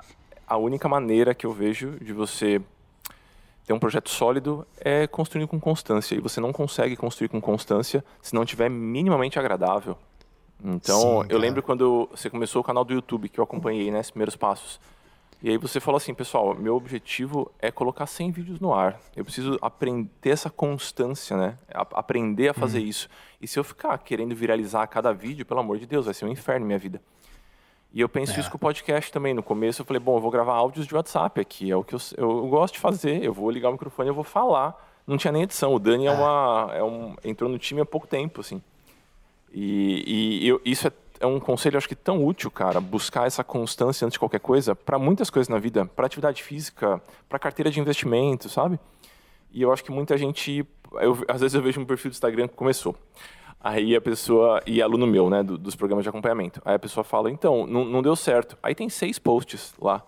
a 0.47 0.57
única 0.57 0.89
maneira 0.89 1.35
que 1.35 1.45
eu 1.45 1.53
vejo 1.53 1.99
de 2.01 2.13
você 2.13 2.63
ter 3.67 3.73
um 3.73 3.81
projeto 3.81 4.09
sólido 4.09 4.65
é 4.79 5.09
construir 5.09 5.49
com 5.49 5.59
constância. 5.59 6.15
E 6.15 6.21
você 6.21 6.41
não 6.41 6.53
consegue 6.53 6.95
construir 6.95 7.29
com 7.29 7.41
constância 7.41 8.05
se 8.23 8.33
não 8.33 8.45
tiver 8.45 8.69
minimamente 8.69 9.41
agradável. 9.41 9.99
Então, 10.65 11.23
Sim, 11.23 11.27
eu 11.29 11.37
lembro 11.37 11.63
quando 11.63 12.09
você 12.11 12.31
começou 12.31 12.61
o 12.61 12.65
canal 12.65 12.85
do 12.85 12.95
YouTube, 12.95 13.29
que 13.29 13.41
eu 13.41 13.45
acompanhei, 13.45 13.91
né, 13.91 14.01
primeiros 14.05 14.37
passos. 14.37 14.81
E 15.43 15.51
aí 15.51 15.59
você 15.59 15.79
falou 15.79 15.97
assim, 15.99 16.15
pessoal, 16.15 16.55
meu 16.55 16.75
objetivo 16.75 17.53
é 17.59 17.71
colocar 17.71 18.07
100 18.07 18.31
vídeos 18.31 18.61
no 18.61 18.73
ar. 18.73 18.99
Eu 19.15 19.25
preciso 19.25 19.59
aprender 19.61 20.31
essa 20.31 20.49
constância, 20.49 21.37
né? 21.37 21.59
A 21.73 21.83
aprender 21.93 22.49
a 22.49 22.55
fazer 22.55 22.79
uhum. 22.79 22.87
isso. 22.87 23.09
E 23.41 23.47
se 23.47 23.59
eu 23.59 23.65
ficar 23.65 23.99
querendo 23.99 24.35
viralizar 24.35 24.87
cada 24.87 25.13
vídeo, 25.13 25.45
pelo 25.45 25.61
amor 25.61 25.79
de 25.79 25.87
Deus, 25.87 26.07
vai 26.07 26.15
ser 26.15 26.25
um 26.25 26.31
inferno 26.31 26.65
minha 26.65 26.79
vida. 26.79 27.01
E 27.93 28.01
eu 28.01 28.09
penso 28.09 28.37
é. 28.37 28.41
isso 28.41 28.51
com 28.51 28.57
o 28.57 28.61
podcast 28.61 29.13
também. 29.13 29.35
No 29.35 29.43
começo 29.43 29.83
eu 29.83 29.87
falei, 29.87 30.01
bom, 30.01 30.17
eu 30.17 30.21
vou 30.21 30.31
gravar 30.31 30.55
áudios 30.55 30.87
de 30.87 30.95
WhatsApp 30.95 31.41
aqui, 31.41 31.71
é 31.71 31.77
o 31.77 31.85
que 31.85 31.95
eu, 31.95 32.01
eu 32.17 32.47
gosto 32.49 32.75
de 32.75 32.81
fazer. 32.81 33.23
Eu 33.23 33.33
vou 33.33 33.51
ligar 33.51 33.69
o 33.69 33.73
microfone 33.73 34.09
e 34.09 34.11
eu 34.11 34.15
vou 34.15 34.25
falar. 34.25 34.75
Não 35.07 35.17
tinha 35.17 35.33
nem 35.33 35.43
edição. 35.43 35.73
O 35.75 35.79
Dani 35.79 36.07
é, 36.07 36.09
é 36.09 36.13
uma, 36.13 36.71
é 36.75 36.83
um, 36.83 37.15
entrou 37.23 37.49
no 37.49 37.59
time 37.59 37.81
há 37.81 37.87
pouco 37.87 38.07
tempo, 38.07 38.41
assim. 38.41 38.61
E, 39.53 40.43
e 40.43 40.49
eu, 40.49 40.61
isso 40.65 40.89
é 40.89 40.93
é 41.21 41.27
um 41.27 41.41
conselho, 41.41 41.77
acho 41.77 41.89
que 41.89 41.95
tão 41.95 42.25
útil, 42.25 42.51
cara, 42.51 42.81
buscar 42.81 43.27
essa 43.27 43.43
constância 43.45 44.05
antes 44.05 44.15
de 44.15 44.19
qualquer 44.19 44.41
coisa, 44.41 44.75
para 44.75 44.99
muitas 44.99 45.31
coisas 45.31 45.49
na 45.49 45.59
vida, 45.59 45.85
para 45.85 46.07
atividade 46.07 46.43
física, 46.43 47.01
para 47.29 47.39
carteira 47.39 47.71
de 47.71 47.81
investimento, 47.81 48.49
sabe? 48.49 48.79
E 49.53 49.63
eu 49.63 49.73
acho 49.73 49.83
que 49.83 49.91
muita 49.91 50.17
gente, 50.19 50.67
eu, 50.95 51.25
às 51.29 51.41
vezes 51.41 51.55
eu 51.55 51.63
vejo 51.63 51.81
um 51.81 51.85
perfil 51.85 52.11
do 52.11 52.15
Instagram 52.15 52.49
que 52.49 52.55
começou. 52.55 52.95
Aí 53.61 53.97
a 53.97 54.01
pessoa, 54.01 54.63
e 54.67 54.81
aluno 54.81 55.07
meu, 55.07 55.31
né, 55.31 55.43
do, 55.43 55.57
dos 55.59 55.75
programas 55.75 56.05
de 56.05 56.09
acompanhamento. 56.09 56.61
Aí 56.65 56.75
a 56.75 56.79
pessoa 56.79 57.03
fala, 57.03 57.31
então, 57.31 57.67
não, 57.67 57.85
não 57.85 58.03
deu 58.03 58.15
certo. 58.15 58.57
Aí 58.63 58.75
tem 58.75 58.89
seis 58.89 59.19
posts 59.19 59.75
lá. 59.81 60.05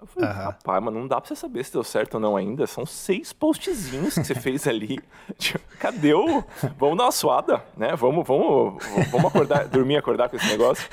Eu 0.00 0.06
falei, 0.06 0.28
uhum. 0.28 0.36
rapaz, 0.36 0.84
mas 0.84 0.94
não 0.94 1.08
dá 1.08 1.20
pra 1.20 1.28
você 1.28 1.34
saber 1.34 1.64
se 1.64 1.72
deu 1.72 1.82
certo 1.82 2.14
ou 2.14 2.20
não 2.20 2.36
ainda. 2.36 2.66
São 2.66 2.86
seis 2.86 3.32
postzinhos 3.32 4.14
que 4.14 4.24
você 4.24 4.34
fez 4.34 4.66
ali. 4.66 4.98
Tipo, 5.36 5.64
cadê 5.78 6.14
o. 6.14 6.44
Vamos 6.78 6.96
dar 6.96 7.04
uma 7.04 7.12
suada, 7.12 7.62
né? 7.76 7.94
Vamos, 7.96 8.26
vamos, 8.26 8.82
vamos 9.10 9.26
acordar, 9.26 9.66
dormir 9.66 9.94
e 9.94 9.96
acordar 9.96 10.28
com 10.28 10.36
esse 10.36 10.46
negócio. 10.46 10.88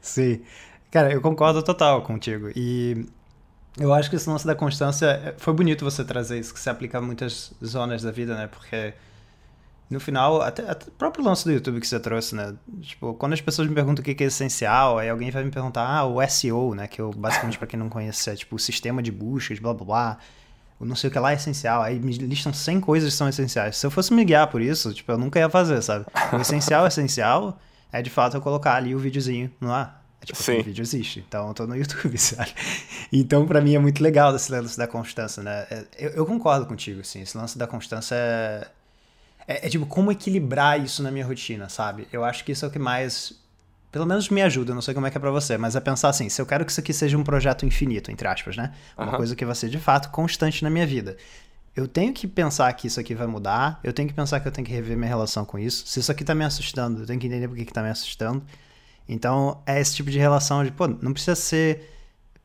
Sim. 0.00 0.42
Cara, 0.90 1.12
eu 1.12 1.20
concordo 1.20 1.62
total 1.62 2.02
contigo. 2.02 2.50
E 2.56 3.06
eu 3.78 3.92
acho 3.92 4.08
que 4.08 4.16
esse 4.16 4.28
lance 4.28 4.46
da 4.46 4.54
constância. 4.54 5.34
Foi 5.38 5.52
bonito 5.52 5.84
você 5.84 6.04
trazer 6.04 6.38
isso, 6.38 6.54
que 6.54 6.60
se 6.60 6.70
aplica 6.70 6.98
a 6.98 7.02
muitas 7.02 7.52
zonas 7.62 8.02
da 8.02 8.10
vida, 8.10 8.34
né? 8.34 8.46
Porque 8.46 8.94
no 9.88 10.00
final, 10.00 10.42
até, 10.42 10.68
até, 10.68 10.88
o 10.88 10.90
próprio 10.90 11.24
lance 11.24 11.44
do 11.44 11.52
YouTube 11.52 11.80
que 11.80 11.86
você 11.86 12.00
trouxe, 12.00 12.34
né? 12.34 12.54
Tipo, 12.80 13.14
quando 13.14 13.34
as 13.34 13.40
pessoas 13.40 13.68
me 13.68 13.74
perguntam 13.74 14.02
o 14.02 14.04
que 14.04 14.22
é 14.22 14.26
essencial, 14.26 14.98
aí 14.98 15.08
alguém 15.08 15.30
vai 15.30 15.44
me 15.44 15.50
perguntar, 15.50 15.86
ah, 15.86 16.04
o 16.04 16.20
SEO, 16.28 16.74
né? 16.74 16.88
Que 16.88 17.00
eu, 17.00 17.12
basicamente, 17.12 17.56
para 17.56 17.68
quem 17.68 17.78
não 17.78 17.88
conhece, 17.88 18.28
é 18.28 18.34
tipo 18.34 18.56
o 18.56 18.58
sistema 18.58 19.00
de 19.00 19.12
buscas, 19.12 19.60
blá 19.60 19.72
blá 19.72 19.86
blá. 19.86 20.18
O 20.78 20.84
não 20.84 20.96
sei 20.96 21.08
o 21.08 21.12
que 21.12 21.18
lá 21.18 21.30
é 21.30 21.36
essencial. 21.36 21.82
Aí 21.82 21.98
me 22.00 22.12
listam 22.12 22.52
100 22.52 22.80
coisas 22.80 23.12
que 23.12 23.16
são 23.16 23.28
essenciais. 23.28 23.76
Se 23.76 23.86
eu 23.86 23.90
fosse 23.90 24.12
me 24.12 24.24
guiar 24.24 24.48
por 24.48 24.60
isso, 24.60 24.92
tipo, 24.92 25.10
eu 25.10 25.16
nunca 25.16 25.38
ia 25.38 25.48
fazer, 25.48 25.80
sabe? 25.82 26.04
O 26.32 26.36
essencial, 26.36 26.86
essencial 26.86 27.58
é 27.92 28.02
de 28.02 28.10
fato 28.10 28.36
eu 28.36 28.40
colocar 28.42 28.74
ali 28.74 28.94
o 28.94 28.98
videozinho 28.98 29.50
no 29.60 29.72
ar. 29.72 30.04
É 30.20 30.26
tipo, 30.26 30.42
Sim. 30.42 30.60
o 30.60 30.64
vídeo 30.64 30.82
existe, 30.82 31.24
então 31.26 31.48
eu 31.48 31.54
tô 31.54 31.66
no 31.66 31.76
YouTube, 31.76 32.16
sabe? 32.18 32.52
Então, 33.12 33.46
para 33.46 33.60
mim 33.60 33.74
é 33.74 33.78
muito 33.78 34.02
legal 34.02 34.34
esse 34.34 34.50
lance 34.50 34.76
da 34.76 34.86
constância, 34.86 35.42
né? 35.42 35.66
É, 35.70 35.84
eu, 35.98 36.10
eu 36.10 36.26
concordo 36.26 36.66
contigo, 36.66 37.00
assim, 37.00 37.22
esse 37.22 37.36
lance 37.38 37.56
da 37.56 37.66
constância 37.66 38.14
é 38.14 38.68
é, 39.46 39.66
é, 39.66 39.70
tipo, 39.70 39.86
como 39.86 40.10
equilibrar 40.10 40.80
isso 40.80 41.02
na 41.02 41.10
minha 41.10 41.24
rotina, 41.24 41.68
sabe? 41.68 42.08
Eu 42.12 42.24
acho 42.24 42.44
que 42.44 42.52
isso 42.52 42.64
é 42.64 42.68
o 42.68 42.70
que 42.70 42.78
mais. 42.78 43.32
Pelo 43.92 44.04
menos 44.04 44.28
me 44.28 44.42
ajuda, 44.42 44.74
não 44.74 44.82
sei 44.82 44.92
como 44.92 45.06
é 45.06 45.10
que 45.10 45.16
é 45.16 45.20
pra 45.20 45.30
você, 45.30 45.56
mas 45.56 45.76
é 45.76 45.80
pensar 45.80 46.08
assim: 46.08 46.28
se 46.28 46.40
eu 46.40 46.46
quero 46.46 46.64
que 46.64 46.72
isso 46.72 46.80
aqui 46.80 46.92
seja 46.92 47.16
um 47.16 47.24
projeto 47.24 47.64
infinito, 47.64 48.10
entre 48.10 48.26
aspas, 48.26 48.56
né? 48.56 48.74
Uma 48.96 49.12
uhum. 49.12 49.16
coisa 49.16 49.36
que 49.36 49.44
vai 49.44 49.54
ser 49.54 49.68
de 49.68 49.78
fato 49.78 50.10
constante 50.10 50.62
na 50.62 50.70
minha 50.70 50.86
vida. 50.86 51.16
Eu 51.74 51.86
tenho 51.86 52.12
que 52.12 52.26
pensar 52.26 52.72
que 52.72 52.86
isso 52.86 52.98
aqui 52.98 53.14
vai 53.14 53.26
mudar, 53.26 53.78
eu 53.84 53.92
tenho 53.92 54.08
que 54.08 54.14
pensar 54.14 54.40
que 54.40 54.48
eu 54.48 54.52
tenho 54.52 54.66
que 54.66 54.72
rever 54.72 54.96
minha 54.96 55.08
relação 55.08 55.44
com 55.44 55.58
isso. 55.58 55.86
Se 55.86 56.00
isso 56.00 56.10
aqui 56.10 56.24
tá 56.24 56.34
me 56.34 56.44
assustando, 56.44 57.02
eu 57.02 57.06
tenho 57.06 57.20
que 57.20 57.26
entender 57.26 57.46
por 57.46 57.56
que, 57.56 57.66
que 57.66 57.72
tá 57.72 57.82
me 57.82 57.90
assustando. 57.90 58.42
Então, 59.08 59.62
é 59.66 59.78
esse 59.78 59.94
tipo 59.94 60.10
de 60.10 60.18
relação 60.18 60.64
de, 60.64 60.72
pô, 60.72 60.88
não 60.88 61.12
precisa 61.12 61.36
ser 61.36 61.92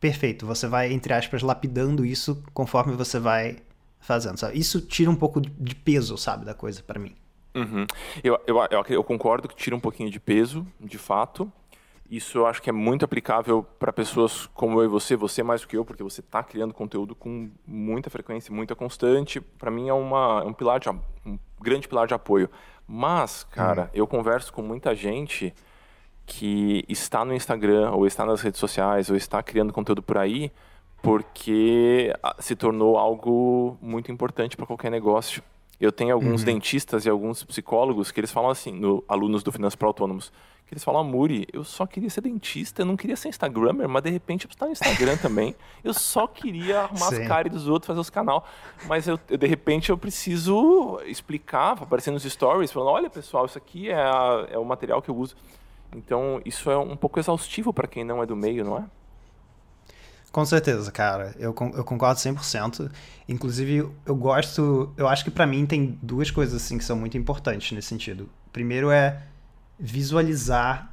perfeito. 0.01 0.45
Você 0.45 0.67
vai, 0.67 0.91
entre 0.91 1.13
aspas, 1.13 1.41
lapidando 1.41 2.05
isso 2.05 2.43
conforme 2.53 2.93
você 2.93 3.19
vai 3.19 3.57
fazendo, 4.01 4.37
sabe? 4.37 4.57
Isso 4.59 4.81
tira 4.81 5.09
um 5.09 5.15
pouco 5.15 5.39
de 5.39 5.75
peso, 5.75 6.17
sabe, 6.17 6.43
da 6.43 6.53
coisa 6.53 6.83
para 6.83 6.99
mim. 6.99 7.15
Uhum. 7.55 7.85
Eu, 8.23 8.39
eu, 8.47 8.57
eu, 8.69 8.85
eu, 8.89 9.03
concordo 9.03 9.47
que 9.47 9.55
tira 9.55 9.75
um 9.75 9.79
pouquinho 9.79 10.09
de 10.09 10.19
peso, 10.19 10.65
de 10.79 10.97
fato. 10.97 11.51
Isso 12.09 12.37
eu 12.37 12.45
acho 12.45 12.61
que 12.61 12.69
é 12.69 12.73
muito 12.73 13.05
aplicável 13.05 13.63
para 13.79 13.93
pessoas 13.93 14.45
como 14.47 14.81
eu 14.81 14.85
e 14.85 14.87
você, 14.87 15.15
você 15.15 15.41
mais 15.43 15.61
do 15.61 15.67
que 15.67 15.77
eu, 15.77 15.85
porque 15.85 16.03
você 16.03 16.19
está 16.19 16.43
criando 16.43 16.73
conteúdo 16.73 17.15
com 17.15 17.49
muita 17.65 18.09
frequência, 18.09 18.53
muita 18.53 18.75
constante. 18.75 19.39
Para 19.39 19.71
mim 19.71 19.87
é, 19.87 19.93
uma, 19.93 20.41
é 20.43 20.47
um 20.47 20.53
pilar 20.53 20.79
de 20.79 20.89
um 20.89 21.39
grande 21.61 21.87
pilar 21.87 22.07
de 22.07 22.13
apoio. 22.13 22.49
Mas, 22.85 23.43
cara, 23.43 23.83
uhum. 23.83 23.89
eu 23.93 24.07
converso 24.07 24.51
com 24.51 24.61
muita 24.61 24.93
gente 24.93 25.53
que 26.25 26.83
está 26.87 27.23
no 27.23 27.33
Instagram 27.33 27.91
ou 27.91 28.05
está 28.05 28.25
nas 28.25 28.41
redes 28.41 28.59
sociais 28.59 29.09
ou 29.09 29.15
está 29.15 29.41
criando 29.41 29.71
conteúdo 29.71 30.01
por 30.01 30.17
aí 30.17 30.51
porque 31.01 32.13
ah, 32.21 32.35
se 32.39 32.55
tornou 32.55 32.97
algo 32.97 33.77
muito 33.81 34.11
importante 34.11 34.55
para 34.55 34.65
qualquer 34.65 34.91
negócio. 34.91 35.41
Eu 35.79 35.91
tenho 35.91 36.13
alguns 36.13 36.41
uhum. 36.41 36.45
dentistas 36.45 37.05
e 37.05 37.09
alguns 37.09 37.43
psicólogos 37.43 38.11
que 38.11 38.19
eles 38.19 38.31
falam 38.31 38.51
assim, 38.51 38.71
no, 38.71 39.03
alunos 39.07 39.41
do 39.41 39.51
Finanças 39.51 39.75
para 39.75 39.87
Autônomos, 39.87 40.31
que 40.67 40.75
eles 40.75 40.83
falam, 40.83 41.03
Muri, 41.03 41.47
eu 41.51 41.63
só 41.63 41.87
queria 41.87 42.09
ser 42.09 42.21
dentista, 42.21 42.83
eu 42.83 42.85
não 42.85 42.95
queria 42.95 43.15
ser 43.15 43.29
Instagrammer, 43.29 43.89
mas 43.89 44.03
de 44.03 44.11
repente 44.11 44.45
eu 44.45 44.49
estar 44.49 44.67
no 44.67 44.71
Instagram 44.73 45.17
também. 45.19 45.55
Eu 45.83 45.91
só 45.91 46.27
queria 46.27 46.81
arrumar 46.81 47.07
Sim. 47.07 47.23
as 47.23 47.27
caras 47.27 47.51
dos 47.51 47.67
outros, 47.67 47.87
fazer 47.87 47.99
os 47.99 48.11
canal, 48.11 48.45
mas 48.87 49.07
eu, 49.07 49.17
de 49.17 49.47
repente 49.47 49.89
eu 49.89 49.97
preciso 49.97 51.01
explicar, 51.07 51.71
aparecer 51.71 52.11
nos 52.11 52.23
stories, 52.23 52.71
falando, 52.71 52.89
olha 52.89 53.09
pessoal, 53.09 53.47
isso 53.47 53.57
aqui 53.57 53.89
é, 53.89 53.95
a, 53.95 54.47
é 54.51 54.57
o 54.59 54.63
material 54.63 55.01
que 55.01 55.09
eu 55.09 55.17
uso. 55.17 55.35
Então 55.95 56.39
isso 56.45 56.69
é 56.69 56.77
um 56.77 56.95
pouco 56.95 57.19
exaustivo 57.19 57.73
para 57.73 57.87
quem 57.87 58.03
não 58.03 58.21
é 58.21 58.25
do 58.27 58.35
meio, 58.35 58.63
não 58.63 58.77
é? 58.77 58.85
Com 60.31 60.45
certeza, 60.45 60.91
cara. 60.91 61.35
Eu, 61.37 61.53
eu 61.75 61.83
concordo 61.83 62.19
100%. 62.19 62.89
Inclusive, 63.27 63.89
eu 64.05 64.15
gosto. 64.15 64.91
Eu 64.95 65.07
acho 65.07 65.23
que 65.23 65.31
para 65.31 65.45
mim 65.45 65.65
tem 65.65 65.99
duas 66.01 66.31
coisas 66.31 66.61
assim 66.61 66.77
que 66.77 66.85
são 66.85 66.95
muito 66.95 67.17
importantes 67.17 67.71
nesse 67.73 67.89
sentido. 67.89 68.29
Primeiro 68.51 68.89
é 68.91 69.23
visualizar 69.77 70.91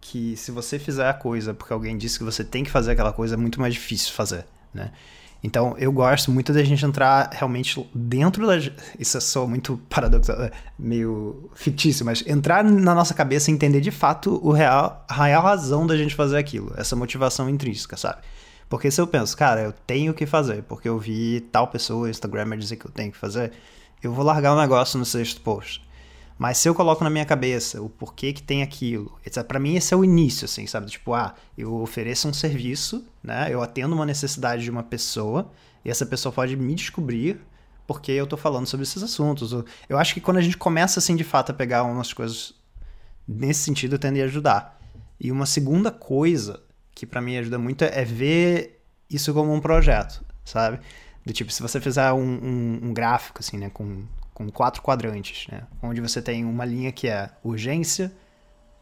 que 0.00 0.36
se 0.36 0.50
você 0.50 0.78
fizer 0.78 1.08
a 1.08 1.14
coisa 1.14 1.54
porque 1.54 1.72
alguém 1.72 1.96
disse 1.96 2.18
que 2.18 2.24
você 2.24 2.42
tem 2.42 2.64
que 2.64 2.70
fazer 2.70 2.92
aquela 2.92 3.12
coisa, 3.12 3.34
é 3.34 3.36
muito 3.36 3.60
mais 3.60 3.74
difícil 3.74 4.12
fazer, 4.12 4.46
né? 4.74 4.90
Então, 5.42 5.74
eu 5.78 5.90
gosto 5.90 6.30
muito 6.30 6.52
da 6.52 6.62
gente 6.62 6.84
entrar 6.84 7.30
realmente 7.32 7.88
dentro 7.94 8.46
da. 8.46 8.58
Isso 8.98 9.16
é 9.16 9.20
só 9.20 9.46
muito 9.46 9.80
paradoxal, 9.88 10.42
é 10.42 10.50
meio 10.78 11.50
fictício, 11.54 12.04
mas 12.04 12.22
entrar 12.26 12.62
na 12.62 12.94
nossa 12.94 13.14
cabeça 13.14 13.50
e 13.50 13.54
entender 13.54 13.80
de 13.80 13.90
fato 13.90 14.38
o 14.42 14.52
real, 14.52 15.02
a 15.08 15.24
real 15.24 15.42
razão 15.42 15.86
da 15.86 15.96
gente 15.96 16.14
fazer 16.14 16.36
aquilo, 16.36 16.74
essa 16.76 16.94
motivação 16.94 17.48
intrínseca, 17.48 17.96
sabe? 17.96 18.20
Porque 18.70 18.88
se 18.88 19.00
eu 19.00 19.06
penso, 19.06 19.36
cara, 19.36 19.62
eu 19.62 19.72
tenho 19.72 20.14
que 20.14 20.24
fazer, 20.24 20.62
porque 20.62 20.88
eu 20.88 20.96
vi 20.96 21.40
tal 21.50 21.66
pessoa, 21.66 22.08
Instagram, 22.08 22.56
dizer 22.56 22.76
que 22.76 22.86
eu 22.86 22.90
tenho 22.92 23.10
que 23.10 23.18
fazer, 23.18 23.50
eu 24.00 24.12
vou 24.12 24.24
largar 24.24 24.52
o 24.52 24.56
um 24.56 24.60
negócio 24.60 24.96
no 24.96 25.04
sexto 25.04 25.40
post. 25.40 25.84
Mas 26.38 26.56
se 26.56 26.68
eu 26.68 26.74
coloco 26.74 27.02
na 27.02 27.10
minha 27.10 27.26
cabeça 27.26 27.82
o 27.82 27.88
porquê 27.88 28.32
que 28.32 28.40
tem 28.40 28.62
aquilo, 28.62 29.18
para 29.48 29.58
mim 29.58 29.74
esse 29.74 29.92
é 29.92 29.96
o 29.96 30.04
início, 30.04 30.44
assim, 30.44 30.68
sabe? 30.68 30.86
Tipo, 30.86 31.12
ah, 31.14 31.34
eu 31.58 31.74
ofereço 31.82 32.28
um 32.28 32.32
serviço, 32.32 33.04
né? 33.22 33.48
Eu 33.50 33.60
atendo 33.60 33.92
uma 33.92 34.06
necessidade 34.06 34.62
de 34.62 34.70
uma 34.70 34.84
pessoa 34.84 35.50
e 35.84 35.90
essa 35.90 36.06
pessoa 36.06 36.32
pode 36.32 36.56
me 36.56 36.74
descobrir 36.76 37.40
porque 37.88 38.12
eu 38.12 38.26
tô 38.26 38.36
falando 38.36 38.68
sobre 38.68 38.84
esses 38.84 39.02
assuntos. 39.02 39.52
Eu 39.88 39.98
acho 39.98 40.14
que 40.14 40.20
quando 40.20 40.36
a 40.36 40.42
gente 40.42 40.56
começa, 40.56 41.00
assim, 41.00 41.16
de 41.16 41.24
fato, 41.24 41.50
a 41.50 41.54
pegar 41.54 41.82
umas 41.82 42.12
coisas 42.12 42.54
nesse 43.26 43.64
sentido, 43.64 43.98
tende 43.98 44.22
a 44.22 44.26
ajudar. 44.26 44.80
E 45.18 45.32
uma 45.32 45.44
segunda 45.44 45.90
coisa 45.90 46.62
que 47.00 47.06
para 47.06 47.22
mim 47.22 47.38
ajuda 47.38 47.58
muito 47.58 47.82
é 47.82 48.04
ver 48.04 48.84
isso 49.08 49.32
como 49.32 49.54
um 49.54 49.58
projeto, 49.58 50.22
sabe? 50.44 50.78
Do 51.24 51.32
tipo, 51.32 51.50
se 51.50 51.62
você 51.62 51.80
fizer 51.80 52.12
um, 52.12 52.20
um, 52.20 52.80
um 52.82 52.92
gráfico, 52.92 53.38
assim, 53.40 53.56
né, 53.56 53.70
com 53.72 54.04
com 54.34 54.50
quatro 54.50 54.82
quadrantes, 54.82 55.46
né? 55.50 55.62
Onde 55.82 56.00
você 56.00 56.22
tem 56.22 56.44
uma 56.46 56.64
linha 56.64 56.90
que 56.92 57.08
é 57.08 57.30
urgência 57.42 58.10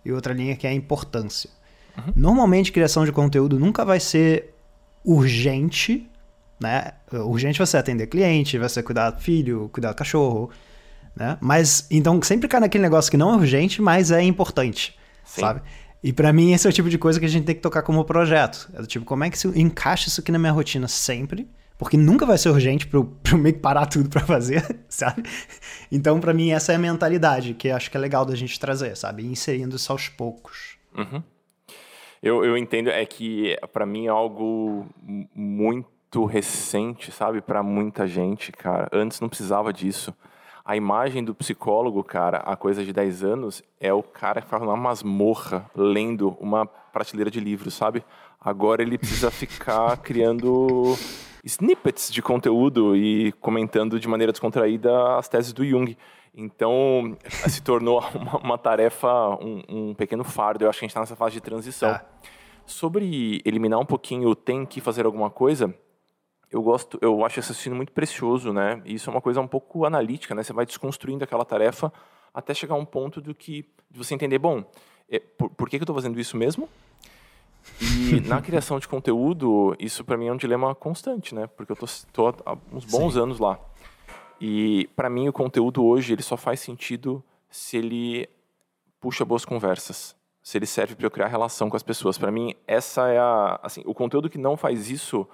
e 0.05 0.13
outra 0.13 0.33
linha 0.33 0.55
que 0.57 0.67
é 0.67 0.73
importância. 0.73 1.51
Uhum. 1.97 2.13
Normalmente, 2.15 2.71
criação 2.71 3.05
de 3.05 3.11
conteúdo 3.11 3.59
nunca 3.59 3.85
vai 3.85 3.99
ser 3.99 4.55
urgente, 5.05 6.09
né? 6.61 6.93
Urgente 7.13 7.59
você 7.59 7.77
atender 7.77 8.07
cliente, 8.07 8.57
você 8.57 8.83
cuidar 8.83 9.11
do 9.11 9.21
filho, 9.21 9.69
cuidar 9.73 9.91
do 9.91 9.97
cachorro, 9.97 10.51
né? 11.15 11.39
Mas, 11.41 11.87
então, 11.91 12.21
sempre 12.23 12.49
cai 12.49 12.61
naquele 12.61 12.83
negócio 12.83 13.11
que 13.11 13.17
não 13.17 13.33
é 13.33 13.37
urgente, 13.37 13.83
mas 13.83 14.13
é 14.13 14.23
importante, 14.23 14.97
Sim. 15.25 15.41
sabe? 15.41 15.63
E 16.02 16.12
para 16.12 16.33
mim, 16.33 16.52
esse 16.52 16.67
é 16.67 16.71
o 16.71 16.73
tipo 16.73 16.88
de 16.88 16.99
coisa 16.99 17.19
que 17.19 17.26
a 17.26 17.28
gente 17.28 17.45
tem 17.45 17.55
que 17.55 17.61
tocar 17.61 17.83
como 17.83 18.05
projeto. 18.05 18.71
É 18.75 18.81
do 18.81 18.87
tipo, 18.87 19.05
como 19.05 19.25
é 19.25 19.31
que 19.31 19.38
se 19.38 19.49
encaixa 19.59 20.09
isso 20.09 20.21
aqui 20.21 20.31
na 20.31 20.38
minha 20.38 20.52
rotina 20.52 20.87
sempre 20.87 21.49
porque 21.78 21.97
nunca 21.97 22.26
vai 22.26 22.37
ser 22.37 22.49
urgente 22.49 22.88
para 22.88 22.99
eu 22.99 23.38
meio 23.38 23.55
que 23.55 23.61
parar 23.61 23.87
tudo 23.87 24.11
para 24.11 24.21
fazer, 24.21 24.62
sabe? 24.90 25.23
Então, 25.90 26.19
para 26.19 26.35
mim, 26.35 26.50
essa 26.50 26.73
é 26.73 26.75
a 26.75 26.78
mentalidade 26.78 27.55
que 27.55 27.71
acho 27.71 27.88
que 27.88 27.97
é 27.97 28.00
legal 28.00 28.26
da 28.26 28.35
gente 28.35 28.59
trazer, 28.59 28.97
sabe? 28.97 29.25
inserindo 29.25 29.76
isso 29.76 29.93
aos 29.93 30.09
poucos. 30.09 30.76
Uhum. 30.97 31.23
Eu, 32.21 32.45
eu 32.45 32.59
entendo, 32.59 32.90
é 32.90 33.07
que 33.07 33.57
para 33.73 33.87
mim 33.87 34.07
é 34.07 34.11
algo 34.11 34.87
muito 35.33 36.25
recente, 36.25 37.12
sabe? 37.12 37.40
Para 37.40 37.62
muita 37.62 38.09
gente, 38.09 38.50
cara. 38.50 38.88
Antes 38.93 39.21
não 39.21 39.28
precisava 39.28 39.73
disso. 39.73 40.12
A 40.69 40.77
imagem 40.77 41.25
do 41.25 41.35
psicólogo, 41.35 42.05
cara, 42.05 42.41
há 42.45 42.55
coisa 42.55 42.85
de 42.85 42.93
10 42.93 43.25
anos, 43.25 43.63
é 43.81 43.91
o 43.91 44.03
cara 44.03 44.43
que 44.43 44.47
ficava 44.47 44.67
numa 44.67 44.77
masmorra 44.77 45.65
lendo 45.75 46.37
uma 46.39 46.67
prateleira 46.67 47.31
de 47.31 47.41
livros, 47.41 47.73
sabe? 47.73 48.05
Agora 48.39 48.83
ele 48.83 48.99
precisa 48.99 49.31
ficar 49.31 49.97
criando 50.05 50.95
snippets 51.43 52.13
de 52.13 52.21
conteúdo 52.21 52.95
e 52.95 53.33
comentando 53.41 53.99
de 53.99 54.07
maneira 54.07 54.31
descontraída 54.31 55.17
as 55.17 55.27
teses 55.27 55.55
do 55.55 55.65
Jung. 55.65 55.97
Então, 56.35 57.17
se 57.49 57.63
tornou 57.63 58.05
uma, 58.15 58.37
uma 58.37 58.59
tarefa, 58.59 59.09
um, 59.43 59.63
um, 59.71 59.95
pequeno 59.95 60.23
fardo. 60.23 60.67
Eu 60.67 60.69
acho 60.69 60.81
que 60.81 60.85
a 60.85 60.87
gente 60.87 60.91
está 60.91 61.01
nessa 61.01 61.17
fase 61.17 61.33
de 61.33 61.41
transição. 61.41 61.93
Ah. 61.93 62.05
Sobre 62.67 63.41
eliminar 63.43 63.81
um 63.81 63.87
pouquinho 63.87 64.29
o 64.29 64.35
tem 64.35 64.67
que 64.67 64.83
fazer 64.83 65.07
alguma 65.07 65.31
coisa, 65.31 65.75
eu 66.50 66.62
gosto, 66.62 66.99
eu 67.02 67.25
acho 67.25 67.38
esse 67.40 67.49
raciocínio 67.50 67.76
muito 67.76 67.93
precioso, 67.93 68.52
né? 68.52 68.81
E 68.85 68.95
isso 68.95 69.11
é 69.11 69.12
uma 69.12 69.21
coisa 69.21 69.40
um 69.40 69.47
pouco 69.47 69.85
analítica, 69.85 70.35
né? 70.35 70.43
Você 70.43 70.52
vai 70.52 70.64
desconstruindo 70.64 71.23
aquela 71.25 71.45
tarefa 71.45 71.93
até 72.33 72.55
chegar 72.55 72.75
a 72.75 72.78
um 72.78 72.85
ponto 72.85 73.21
do 73.21 73.35
que 73.35 73.67
de 73.90 73.99
você 73.99 74.14
entender, 74.14 74.38
bom, 74.38 74.64
é, 75.11 75.19
por, 75.19 75.50
por 75.50 75.69
que, 75.69 75.78
que 75.78 75.83
eu 75.83 75.85
estou 75.85 75.95
fazendo 75.95 76.19
isso 76.21 76.37
mesmo? 76.37 76.69
E 77.81 78.21
na 78.26 78.40
criação 78.40 78.78
de 78.78 78.88
conteúdo, 78.88 79.75
isso 79.78 80.05
para 80.05 80.17
mim 80.17 80.28
é 80.28 80.33
um 80.33 80.37
dilema 80.37 80.75
constante, 80.75 81.35
né? 81.35 81.47
Porque 81.47 81.73
eu 81.73 81.76
tô 81.76 82.28
há 82.47 82.57
uns 82.73 82.85
bons 82.85 83.14
Sim. 83.14 83.21
anos 83.21 83.38
lá. 83.38 83.59
E 84.40 84.88
para 84.95 85.11
mim 85.11 85.28
o 85.28 85.33
conteúdo 85.33 85.85
hoje 85.85 86.12
ele 86.12 86.23
só 86.23 86.37
faz 86.37 86.61
sentido 86.61 87.23
se 87.50 87.76
ele 87.76 88.28
puxa 89.00 89.25
boas 89.25 89.45
conversas, 89.45 90.17
se 90.43 90.57
ele 90.59 90.67
serve 90.67 90.95
para 90.95 91.07
eu 91.07 91.11
criar 91.11 91.26
relação 91.26 91.69
com 91.69 91.76
as 91.76 91.83
pessoas. 91.83 92.17
Para 92.17 92.31
mim 92.31 92.55
essa 92.67 93.09
é 93.09 93.19
a, 93.19 93.59
assim, 93.62 93.83
o 93.85 93.95
conteúdo 93.95 94.31
que 94.31 94.38
não 94.38 94.57
faz 94.57 94.90
isso, 94.90 95.26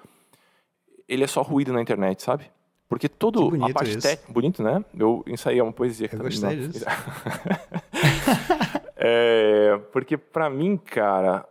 ele 1.08 1.24
é 1.24 1.26
só 1.26 1.42
ruído 1.42 1.72
na 1.72 1.80
internet, 1.80 2.22
sabe? 2.22 2.50
Porque 2.88 3.08
todo 3.08 3.50
a 3.64 3.72
parte 3.72 3.96
técnica, 3.96 4.32
bonito, 4.32 4.62
né? 4.62 4.84
Eu 4.96 5.24
ensaiei 5.26 5.60
uma 5.60 5.72
poesia 5.72 6.06
que 6.06 6.14
eu 6.14 6.20
gostei 6.20 6.56
disso. 6.56 6.84
é, 8.96 9.80
porque 9.90 10.16
para 10.16 10.50
mim, 10.50 10.76
cara, 10.76 11.46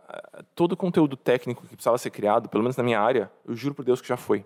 todo 0.54 0.76
conteúdo 0.76 1.16
técnico 1.16 1.62
que 1.62 1.74
precisava 1.74 1.98
ser 1.98 2.10
criado, 2.10 2.48
pelo 2.48 2.62
menos 2.62 2.76
na 2.76 2.84
minha 2.84 3.00
área, 3.00 3.30
eu 3.46 3.54
juro 3.54 3.74
por 3.74 3.84
Deus 3.84 4.00
que 4.00 4.08
já 4.08 4.16
foi. 4.16 4.44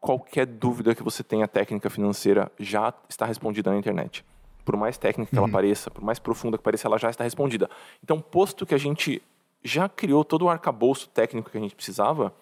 Qualquer 0.00 0.44
dúvida 0.44 0.94
que 0.94 1.02
você 1.02 1.22
tenha 1.22 1.48
técnica 1.48 1.88
financeira 1.88 2.50
já 2.58 2.92
está 3.08 3.24
respondida 3.24 3.70
na 3.70 3.78
internet. 3.78 4.24
Por 4.64 4.76
mais 4.76 4.98
técnica 4.98 5.30
que 5.30 5.36
ela 5.36 5.46
uhum. 5.46 5.52
pareça, 5.52 5.90
por 5.90 6.02
mais 6.02 6.18
profunda 6.18 6.58
que 6.58 6.64
pareça, 6.64 6.88
ela 6.88 6.98
já 6.98 7.10
está 7.10 7.24
respondida. 7.24 7.70
Então, 8.02 8.20
posto 8.20 8.66
que 8.66 8.74
a 8.74 8.78
gente 8.78 9.22
já 9.62 9.88
criou 9.88 10.24
todo 10.24 10.42
o 10.42 10.50
arcabouço 10.50 11.08
técnico 11.08 11.50
que 11.50 11.56
a 11.56 11.60
gente 11.60 11.74
precisava, 11.74 12.34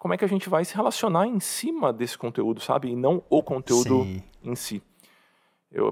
como 0.00 0.14
é 0.14 0.16
que 0.16 0.24
a 0.24 0.28
gente 0.28 0.48
vai 0.48 0.64
se 0.64 0.74
relacionar 0.74 1.26
em 1.26 1.38
cima 1.38 1.92
desse 1.92 2.16
conteúdo, 2.16 2.58
sabe? 2.58 2.88
E 2.88 2.96
não 2.96 3.22
o 3.28 3.42
conteúdo 3.42 4.02
Sim. 4.02 4.22
em 4.42 4.54
si. 4.54 4.82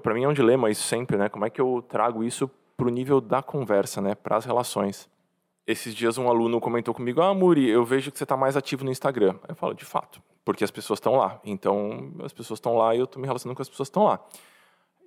Para 0.02 0.14
mim 0.14 0.24
é 0.24 0.28
um 0.28 0.32
dilema 0.32 0.70
isso 0.70 0.82
sempre, 0.84 1.18
né? 1.18 1.28
Como 1.28 1.44
é 1.44 1.50
que 1.50 1.60
eu 1.60 1.84
trago 1.86 2.24
isso 2.24 2.50
para 2.74 2.86
o 2.86 2.90
nível 2.90 3.20
da 3.20 3.42
conversa, 3.42 4.00
né? 4.00 4.14
Para 4.14 4.38
as 4.38 4.46
relações. 4.46 5.10
Esses 5.66 5.94
dias 5.94 6.16
um 6.16 6.26
aluno 6.26 6.58
comentou 6.58 6.94
comigo: 6.94 7.20
Ah, 7.20 7.34
Muri, 7.34 7.68
eu 7.68 7.84
vejo 7.84 8.10
que 8.10 8.16
você 8.16 8.24
está 8.24 8.34
mais 8.34 8.56
ativo 8.56 8.82
no 8.82 8.90
Instagram. 8.90 9.34
Eu 9.46 9.54
falo: 9.54 9.74
De 9.74 9.84
fato, 9.84 10.22
porque 10.42 10.64
as 10.64 10.70
pessoas 10.70 10.96
estão 10.96 11.16
lá. 11.16 11.38
Então, 11.44 12.10
as 12.24 12.32
pessoas 12.32 12.56
estão 12.56 12.78
lá 12.78 12.94
e 12.94 13.00
eu 13.00 13.04
estou 13.04 13.20
me 13.20 13.26
relacionando 13.26 13.56
com 13.56 13.62
as 13.62 13.68
pessoas 13.68 13.90
que 13.90 13.90
estão 13.90 14.04
lá. 14.04 14.24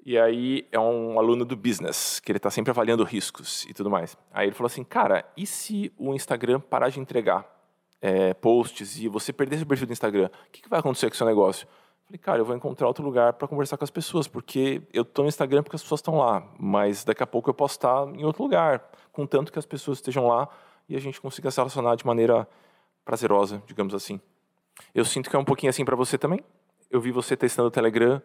E 0.05 0.15
aí 0.15 0.67
é 0.71 0.79
um 0.79 1.17
aluno 1.17 1.43
do 1.43 1.55
business, 1.55 2.19
que 2.19 2.31
ele 2.31 2.37
está 2.37 2.51
sempre 2.51 2.69
avaliando 2.69 3.03
riscos 3.03 3.65
e 3.65 3.73
tudo 3.73 3.89
mais. 3.89 4.15
Aí 4.31 4.45
ele 4.45 4.55
falou 4.55 4.67
assim: 4.67 4.83
Cara, 4.83 5.25
e 5.35 5.47
se 5.47 5.91
o 5.97 6.13
Instagram 6.13 6.59
parar 6.59 6.89
de 6.89 6.99
entregar 6.99 7.60
é, 8.01 8.33
posts 8.33 8.97
e 8.97 9.07
você 9.07 9.31
perder 9.31 9.57
seu 9.57 9.65
perfil 9.65 9.87
do 9.87 9.93
Instagram? 9.93 10.29
O 10.47 10.51
que, 10.51 10.61
que 10.61 10.69
vai 10.69 10.79
acontecer 10.79 11.07
com 11.07 11.13
o 11.13 11.17
seu 11.17 11.27
negócio? 11.27 11.67
Falei, 12.05 12.17
cara, 12.17 12.39
eu 12.39 12.45
vou 12.45 12.55
encontrar 12.55 12.87
outro 12.87 13.05
lugar 13.05 13.33
para 13.33 13.47
conversar 13.47 13.77
com 13.77 13.83
as 13.83 13.91
pessoas, 13.91 14.27
porque 14.27 14.81
eu 14.93 15.03
estou 15.03 15.23
no 15.23 15.29
Instagram 15.29 15.63
porque 15.63 15.75
as 15.75 15.81
pessoas 15.81 15.99
estão 15.99 16.17
lá, 16.17 16.43
mas 16.59 17.03
daqui 17.03 17.23
a 17.23 17.27
pouco 17.27 17.49
eu 17.49 17.53
posso 17.53 17.75
estar 17.75 18.07
em 18.15 18.25
outro 18.25 18.43
lugar, 18.43 18.89
contanto 19.13 19.51
que 19.51 19.59
as 19.59 19.65
pessoas 19.65 19.99
estejam 19.99 20.27
lá 20.27 20.49
e 20.89 20.95
a 20.95 20.99
gente 20.99 21.21
consiga 21.21 21.49
se 21.49 21.57
relacionar 21.57 21.95
de 21.95 22.05
maneira 22.05 22.47
prazerosa, 23.05 23.63
digamos 23.65 23.93
assim. 23.93 24.19
Eu 24.93 25.05
sinto 25.05 25.29
que 25.29 25.35
é 25.35 25.39
um 25.39 25.45
pouquinho 25.45 25.69
assim 25.69 25.85
para 25.85 25.95
você 25.95 26.17
também. 26.17 26.43
Eu 26.89 26.99
vi 26.99 27.11
você 27.11 27.37
testando 27.37 27.69
o 27.69 27.71
Telegram, 27.71 28.21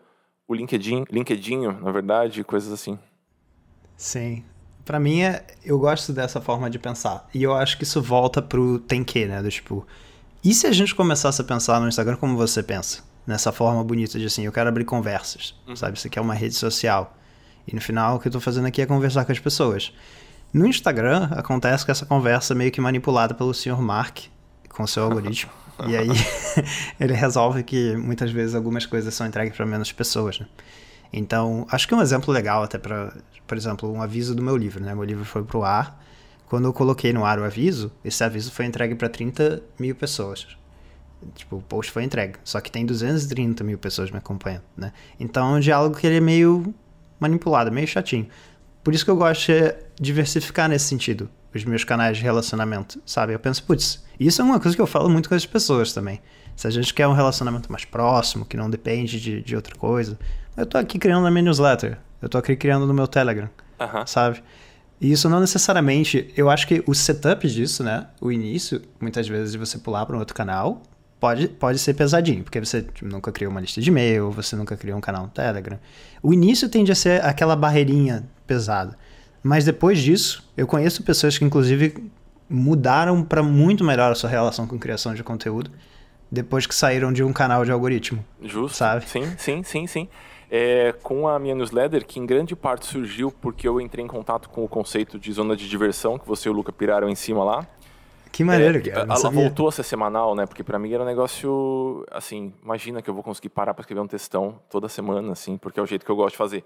o 0.48 0.54
LinkedIn, 0.54 1.04
LinkedIn, 1.10 1.66
na 1.66 1.92
verdade, 1.92 2.42
coisas 2.42 2.72
assim. 2.72 2.98
Sim. 3.96 4.44
Para 4.86 4.98
mim, 4.98 5.20
é, 5.20 5.44
eu 5.62 5.78
gosto 5.78 6.12
dessa 6.12 6.40
forma 6.40 6.70
de 6.70 6.78
pensar. 6.78 7.28
E 7.34 7.42
eu 7.42 7.52
acho 7.54 7.76
que 7.76 7.84
isso 7.84 8.00
volta 8.00 8.40
pro 8.40 8.78
tem 8.78 9.04
que, 9.04 9.26
né? 9.26 9.42
Do 9.42 9.50
tipo, 9.50 9.86
e 10.42 10.54
se 10.54 10.66
a 10.66 10.72
gente 10.72 10.94
começasse 10.94 11.42
a 11.42 11.44
pensar 11.44 11.78
no 11.80 11.88
Instagram 11.88 12.16
como 12.16 12.36
você 12.36 12.62
pensa? 12.62 13.02
nessa 13.26 13.50
forma 13.50 13.82
bonita 13.82 14.18
de 14.18 14.26
assim, 14.26 14.44
eu 14.44 14.52
quero 14.52 14.68
abrir 14.68 14.84
conversas, 14.84 15.54
uhum. 15.66 15.74
sabe? 15.74 15.98
Isso 15.98 16.06
aqui 16.06 16.18
é 16.18 16.22
uma 16.22 16.34
rede 16.34 16.54
social. 16.54 17.16
E 17.66 17.74
no 17.74 17.80
final, 17.80 18.16
o 18.16 18.20
que 18.20 18.28
eu 18.28 18.30
estou 18.30 18.40
fazendo 18.40 18.66
aqui 18.66 18.80
é 18.80 18.86
conversar 18.86 19.24
com 19.24 19.32
as 19.32 19.40
pessoas. 19.40 19.92
No 20.52 20.66
Instagram, 20.66 21.28
acontece 21.32 21.84
que 21.84 21.90
essa 21.90 22.06
conversa 22.06 22.54
é 22.54 22.56
meio 22.56 22.70
que 22.70 22.80
manipulada 22.80 23.34
pelo 23.34 23.52
Sr. 23.52 23.80
Mark, 23.82 24.18
com 24.68 24.86
seu 24.86 25.02
algoritmo. 25.02 25.50
e 25.88 25.96
aí, 25.96 26.08
ele 27.00 27.12
resolve 27.12 27.64
que 27.64 27.96
muitas 27.96 28.30
vezes 28.30 28.54
algumas 28.54 28.86
coisas 28.86 29.12
são 29.12 29.26
entregues 29.26 29.56
para 29.56 29.66
menos 29.66 29.90
pessoas, 29.90 30.38
né? 30.38 30.46
Então, 31.12 31.66
acho 31.70 31.86
que 31.86 31.94
é 31.94 31.96
um 31.96 32.02
exemplo 32.02 32.32
legal 32.32 32.62
até 32.62 32.78
para, 32.78 33.16
por 33.46 33.56
exemplo, 33.56 33.90
um 33.92 34.02
aviso 34.02 34.34
do 34.34 34.42
meu 34.42 34.56
livro, 34.56 34.82
né? 34.82 34.94
Meu 34.94 35.04
livro 35.04 35.24
foi 35.24 35.42
pro 35.44 35.62
ar. 35.62 36.02
Quando 36.46 36.66
eu 36.66 36.72
coloquei 36.72 37.12
no 37.12 37.24
ar 37.24 37.38
o 37.38 37.44
aviso, 37.44 37.90
esse 38.04 38.22
aviso 38.22 38.52
foi 38.52 38.66
entregue 38.66 38.94
para 38.94 39.08
30 39.08 39.62
mil 39.78 39.94
pessoas. 39.94 40.46
Tipo, 41.34 41.56
o 41.56 41.62
post 41.62 41.90
foi 41.90 42.04
entregue. 42.04 42.36
Só 42.44 42.60
que 42.60 42.70
tem 42.70 42.86
230 42.86 43.64
mil 43.64 43.78
pessoas 43.78 44.10
me 44.10 44.18
acompanhando, 44.18 44.64
né? 44.76 44.92
Então 45.18 45.54
é 45.54 45.58
um 45.58 45.60
diálogo 45.60 45.96
que 45.96 46.06
ele 46.06 46.16
é 46.16 46.20
meio 46.20 46.74
manipulado, 47.18 47.72
meio 47.72 47.86
chatinho. 47.86 48.28
Por 48.84 48.94
isso 48.94 49.04
que 49.04 49.10
eu 49.10 49.16
gosto 49.16 49.50
de 49.50 49.74
diversificar 50.00 50.68
nesse 50.68 50.84
sentido 50.84 51.28
os 51.52 51.64
meus 51.64 51.84
canais 51.84 52.18
de 52.18 52.22
relacionamento, 52.22 53.00
sabe? 53.04 53.32
Eu 53.32 53.38
penso, 53.38 53.64
putz, 53.64 54.04
isso 54.20 54.40
é 54.40 54.44
uma 54.44 54.60
coisa 54.60 54.76
que 54.76 54.82
eu 54.82 54.86
falo 54.86 55.08
muito 55.08 55.28
com 55.28 55.34
as 55.34 55.46
pessoas 55.46 55.92
também. 55.92 56.20
Se 56.54 56.66
a 56.66 56.70
gente 56.70 56.92
quer 56.94 57.06
um 57.08 57.12
relacionamento 57.12 57.70
mais 57.70 57.84
próximo, 57.84 58.44
que 58.44 58.56
não 58.56 58.70
depende 58.70 59.20
de, 59.20 59.42
de 59.42 59.56
outra 59.56 59.74
coisa, 59.74 60.18
eu 60.56 60.66
tô 60.66 60.78
aqui 60.78 60.98
criando 60.98 61.22
na 61.22 61.30
minha 61.30 61.42
newsletter, 61.42 61.98
eu 62.20 62.28
tô 62.28 62.38
aqui 62.38 62.56
criando 62.56 62.86
no 62.86 62.94
meu 62.94 63.06
Telegram, 63.06 63.48
sabe? 64.06 64.42
E 65.00 65.12
isso 65.12 65.28
não 65.28 65.40
necessariamente. 65.40 66.32
Eu 66.36 66.48
acho 66.48 66.66
que 66.66 66.82
o 66.86 66.94
setup 66.94 67.46
disso, 67.48 67.84
né? 67.84 68.06
O 68.20 68.32
início, 68.32 68.80
muitas 69.00 69.28
vezes, 69.28 69.52
de 69.52 69.58
você 69.58 69.78
pular 69.78 70.06
para 70.06 70.16
um 70.16 70.18
outro 70.18 70.34
canal, 70.34 70.82
pode, 71.20 71.48
pode 71.48 71.78
ser 71.78 71.94
pesadinho, 71.94 72.42
porque 72.42 72.58
você 72.58 72.82
tipo, 72.82 73.06
nunca 73.06 73.30
criou 73.30 73.50
uma 73.50 73.60
lista 73.60 73.80
de 73.80 73.90
e-mail, 73.90 74.30
você 74.30 74.56
nunca 74.56 74.76
criou 74.76 74.96
um 74.96 75.00
canal 75.00 75.24
no 75.24 75.28
Telegram. 75.28 75.78
O 76.22 76.32
início 76.32 76.68
tende 76.68 76.90
a 76.90 76.94
ser 76.94 77.22
aquela 77.24 77.54
barreirinha 77.54 78.24
pesada. 78.46 78.96
Mas 79.42 79.64
depois 79.64 79.98
disso, 79.98 80.48
eu 80.56 80.66
conheço 80.66 81.02
pessoas 81.02 81.36
que, 81.36 81.44
inclusive, 81.44 82.10
mudaram 82.48 83.22
para 83.22 83.42
muito 83.42 83.84
melhor 83.84 84.10
a 84.10 84.14
sua 84.14 84.30
relação 84.30 84.66
com 84.66 84.78
criação 84.78 85.14
de 85.14 85.22
conteúdo 85.22 85.70
depois 86.30 86.66
que 86.66 86.74
saíram 86.74 87.12
de 87.12 87.22
um 87.22 87.32
canal 87.32 87.64
de 87.64 87.70
algoritmo. 87.70 88.24
Justo. 88.42 88.76
Sabe? 88.76 89.08
Sim, 89.08 89.34
sim, 89.38 89.62
sim, 89.62 89.86
sim. 89.86 90.08
É, 90.50 90.92
com 91.02 91.26
a 91.26 91.38
minha 91.38 91.54
newsletter, 91.54 92.06
que 92.06 92.20
em 92.20 92.26
grande 92.26 92.54
parte 92.54 92.86
surgiu 92.86 93.32
porque 93.32 93.66
eu 93.66 93.80
entrei 93.80 94.04
em 94.04 94.08
contato 94.08 94.48
com 94.48 94.64
o 94.64 94.68
conceito 94.68 95.18
de 95.18 95.32
zona 95.32 95.56
de 95.56 95.68
diversão, 95.68 96.18
que 96.18 96.26
você 96.26 96.48
e 96.48 96.52
o 96.52 96.54
Luca 96.54 96.72
piraram 96.72 97.08
em 97.08 97.16
cima 97.16 97.42
lá. 97.42 97.66
Que 98.30 98.44
maneiro, 98.44 98.78
é, 98.78 98.80
cara. 98.82 99.00
Ela 99.00 99.16
sabia. 99.16 99.40
voltou 99.40 99.66
a 99.66 99.72
ser 99.72 99.82
semanal, 99.82 100.34
né? 100.34 100.46
Porque 100.46 100.62
para 100.62 100.78
mim 100.78 100.92
era 100.92 101.02
um 101.02 101.06
negócio, 101.06 102.04
assim, 102.10 102.52
imagina 102.62 103.00
que 103.00 103.08
eu 103.08 103.14
vou 103.14 103.22
conseguir 103.22 103.48
parar 103.48 103.72
para 103.72 103.80
escrever 103.80 104.00
um 104.00 104.06
textão 104.06 104.60
toda 104.68 104.88
semana, 104.88 105.32
assim, 105.32 105.56
porque 105.56 105.80
é 105.80 105.82
o 105.82 105.86
jeito 105.86 106.04
que 106.04 106.10
eu 106.10 106.16
gosto 106.16 106.32
de 106.32 106.36
fazer. 106.36 106.64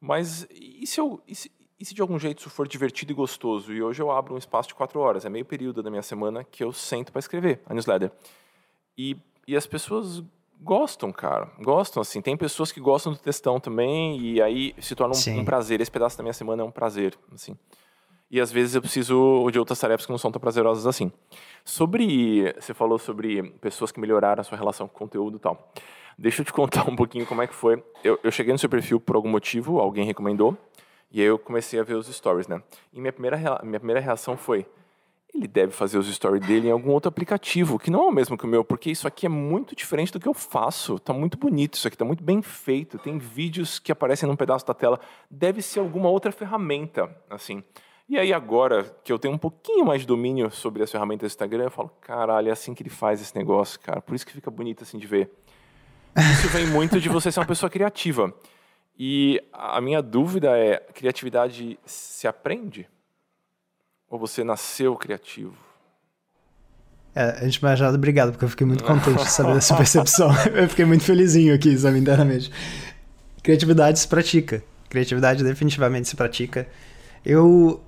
Mas 0.00 0.48
e 0.50 0.86
se 0.86 0.98
eu, 0.98 1.22
e 1.28 1.34
se, 1.34 1.52
e 1.78 1.84
se 1.84 1.94
de 1.94 2.00
algum 2.00 2.18
jeito 2.18 2.38
isso 2.38 2.48
for 2.48 2.66
divertido 2.66 3.12
e 3.12 3.14
gostoso? 3.14 3.72
E 3.72 3.82
hoje 3.82 4.02
eu 4.02 4.10
abro 4.10 4.34
um 4.34 4.38
espaço 4.38 4.68
de 4.68 4.74
quatro 4.74 5.00
horas, 5.00 5.24
é 5.24 5.28
meio 5.28 5.44
período 5.44 5.82
da 5.82 5.90
minha 5.90 6.02
semana 6.02 6.42
que 6.44 6.64
eu 6.64 6.72
sento 6.72 7.12
para 7.12 7.20
escrever 7.20 7.60
a 7.66 7.74
newsletter. 7.74 8.10
E, 8.96 9.16
e 9.46 9.54
as 9.54 9.66
pessoas 9.66 10.24
gostam, 10.62 11.12
cara. 11.12 11.50
Gostam, 11.60 12.00
assim. 12.00 12.20
Tem 12.20 12.36
pessoas 12.36 12.72
que 12.72 12.80
gostam 12.80 13.12
do 13.12 13.18
textão 13.18 13.60
também, 13.60 14.20
e 14.20 14.40
aí 14.40 14.74
se 14.78 14.94
torna 14.94 15.14
um, 15.14 15.40
um, 15.40 15.44
prazer. 15.44 15.80
Esse 15.80 15.90
pedaço 15.90 16.16
da 16.16 16.22
minha 16.22 16.32
semana 16.32 16.62
é 16.62 16.64
um 16.64 16.70
prazer, 16.70 17.14
assim. 17.32 17.56
E 18.30 18.40
às 18.40 18.50
vezes 18.50 18.74
eu 18.74 18.80
preciso 18.80 19.50
de 19.50 19.58
outras 19.58 19.78
tarefas 19.78 20.06
que 20.06 20.12
não 20.12 20.18
são 20.18 20.32
tão 20.32 20.40
prazerosas 20.40 20.86
assim. 20.86 21.12
Sobre. 21.64 22.52
Você 22.58 22.72
falou 22.72 22.98
sobre 22.98 23.42
pessoas 23.60 23.92
que 23.92 24.00
melhoraram 24.00 24.40
a 24.40 24.44
sua 24.44 24.56
relação 24.56 24.88
com 24.88 24.94
o 24.94 24.98
conteúdo 24.98 25.36
e 25.36 25.40
tal. 25.40 25.72
Deixa 26.16 26.40
eu 26.40 26.46
te 26.46 26.52
contar 26.52 26.88
um 26.88 26.96
pouquinho 26.96 27.26
como 27.26 27.42
é 27.42 27.46
que 27.46 27.54
foi. 27.54 27.82
Eu, 28.02 28.18
eu 28.22 28.30
cheguei 28.30 28.52
no 28.52 28.58
seu 28.58 28.68
perfil 28.68 28.98
por 29.00 29.16
algum 29.16 29.28
motivo, 29.28 29.78
alguém 29.78 30.04
recomendou, 30.04 30.56
e 31.10 31.20
aí 31.20 31.26
eu 31.26 31.38
comecei 31.38 31.78
a 31.78 31.82
ver 31.82 31.94
os 31.94 32.06
stories, 32.06 32.48
né? 32.48 32.62
E 32.92 33.00
minha 33.00 33.12
primeira, 33.12 33.36
minha 33.62 33.80
primeira 33.80 34.00
reação 34.00 34.36
foi 34.36 34.66
ele 35.34 35.48
deve 35.48 35.72
fazer 35.72 35.96
os 35.96 36.06
stories 36.12 36.46
dele 36.46 36.68
em 36.68 36.70
algum 36.70 36.90
outro 36.90 37.08
aplicativo, 37.08 37.78
que 37.78 37.90
não 37.90 38.04
é 38.04 38.06
o 38.08 38.12
mesmo 38.12 38.36
que 38.36 38.44
o 38.44 38.48
meu, 38.48 38.62
porque 38.62 38.90
isso 38.90 39.08
aqui 39.08 39.24
é 39.24 39.28
muito 39.28 39.74
diferente 39.74 40.12
do 40.12 40.20
que 40.20 40.28
eu 40.28 40.34
faço. 40.34 40.98
Tá 40.98 41.12
muito 41.12 41.38
bonito 41.38 41.74
isso 41.74 41.88
aqui, 41.88 41.96
tá 41.96 42.04
muito 42.04 42.22
bem 42.22 42.42
feito. 42.42 42.98
Tem 42.98 43.18
vídeos 43.18 43.78
que 43.78 43.90
aparecem 43.90 44.28
num 44.28 44.36
pedaço 44.36 44.66
da 44.66 44.74
tela. 44.74 45.00
Deve 45.30 45.62
ser 45.62 45.80
alguma 45.80 46.10
outra 46.10 46.30
ferramenta, 46.30 47.08
assim. 47.30 47.64
E 48.08 48.18
aí 48.18 48.30
agora 48.30 48.94
que 49.02 49.10
eu 49.10 49.18
tenho 49.18 49.32
um 49.32 49.38
pouquinho 49.38 49.86
mais 49.86 50.02
de 50.02 50.06
domínio 50.06 50.50
sobre 50.50 50.82
as 50.82 50.90
ferramentas 50.90 51.30
do 51.30 51.32
Instagram, 51.32 51.64
eu 51.64 51.70
falo, 51.70 51.90
caralho, 52.02 52.48
é 52.48 52.52
assim 52.52 52.74
que 52.74 52.82
ele 52.82 52.90
faz 52.90 53.22
esse 53.22 53.34
negócio, 53.34 53.80
cara. 53.80 54.02
Por 54.02 54.14
isso 54.14 54.26
que 54.26 54.32
fica 54.32 54.50
bonito 54.50 54.82
assim 54.82 54.98
de 54.98 55.06
ver. 55.06 55.30
Isso 56.14 56.46
vem 56.48 56.66
muito 56.66 57.00
de 57.00 57.08
você 57.08 57.32
ser 57.32 57.40
uma 57.40 57.46
pessoa 57.46 57.70
criativa. 57.70 58.34
E 58.98 59.42
a 59.50 59.80
minha 59.80 60.02
dúvida 60.02 60.58
é, 60.58 60.76
criatividade 60.92 61.78
se 61.86 62.28
aprende? 62.28 62.86
Ou 64.12 64.18
você 64.18 64.44
nasceu 64.44 64.94
criativo? 64.94 65.54
É, 67.14 67.38
antes 67.42 67.54
de 67.54 67.62
mais 67.62 67.80
nada, 67.80 67.96
obrigado, 67.96 68.32
porque 68.32 68.44
eu 68.44 68.48
fiquei 68.50 68.66
muito 68.66 68.84
contente 68.84 69.24
de 69.24 69.30
saber 69.30 69.54
dessa 69.54 69.74
percepção. 69.74 70.28
Eu 70.54 70.68
fiquei 70.68 70.84
muito 70.84 71.02
felizinho 71.02 71.54
aqui, 71.54 71.78
sabe, 71.78 71.98
internamente. 71.98 72.52
Criatividade 73.42 73.98
se 73.98 74.06
pratica. 74.06 74.62
Criatividade 74.90 75.42
definitivamente 75.42 76.08
se 76.08 76.14
pratica. 76.14 76.68
Eu, 77.24 77.82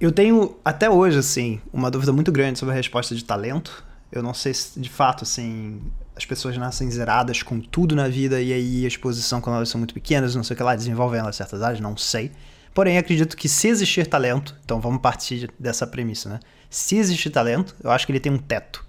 eu 0.00 0.10
tenho, 0.10 0.56
até 0.64 0.88
hoje, 0.88 1.18
assim, 1.18 1.60
uma 1.70 1.90
dúvida 1.90 2.14
muito 2.14 2.32
grande 2.32 2.58
sobre 2.58 2.72
a 2.72 2.76
resposta 2.76 3.14
de 3.14 3.22
talento. 3.22 3.84
Eu 4.10 4.22
não 4.22 4.32
sei 4.32 4.54
se, 4.54 4.80
de 4.80 4.88
fato, 4.88 5.22
assim, 5.22 5.82
as 6.16 6.24
pessoas 6.24 6.56
nascem 6.56 6.90
zeradas 6.90 7.42
com 7.42 7.60
tudo 7.60 7.94
na 7.94 8.08
vida 8.08 8.40
e 8.40 8.54
aí 8.54 8.84
a 8.86 8.88
exposição, 8.88 9.38
quando 9.38 9.56
elas 9.56 9.68
são 9.68 9.78
muito 9.78 9.92
pequenas, 9.92 10.34
não 10.34 10.42
sei 10.42 10.54
o 10.54 10.56
que 10.56 10.62
lá, 10.62 10.74
desenvolvem 10.74 11.20
elas 11.20 11.36
certas 11.36 11.60
áreas, 11.60 11.80
não 11.80 11.94
sei. 11.94 12.32
Porém, 12.74 12.96
acredito 12.96 13.36
que 13.36 13.48
se 13.48 13.68
existir 13.68 14.06
talento, 14.06 14.56
então 14.64 14.80
vamos 14.80 15.00
partir 15.00 15.50
dessa 15.58 15.86
premissa, 15.86 16.28
né? 16.28 16.40
Se 16.70 16.96
existir 16.96 17.30
talento, 17.30 17.76
eu 17.82 17.90
acho 17.90 18.06
que 18.06 18.12
ele 18.12 18.20
tem 18.20 18.32
um 18.32 18.38
teto. 18.38 18.84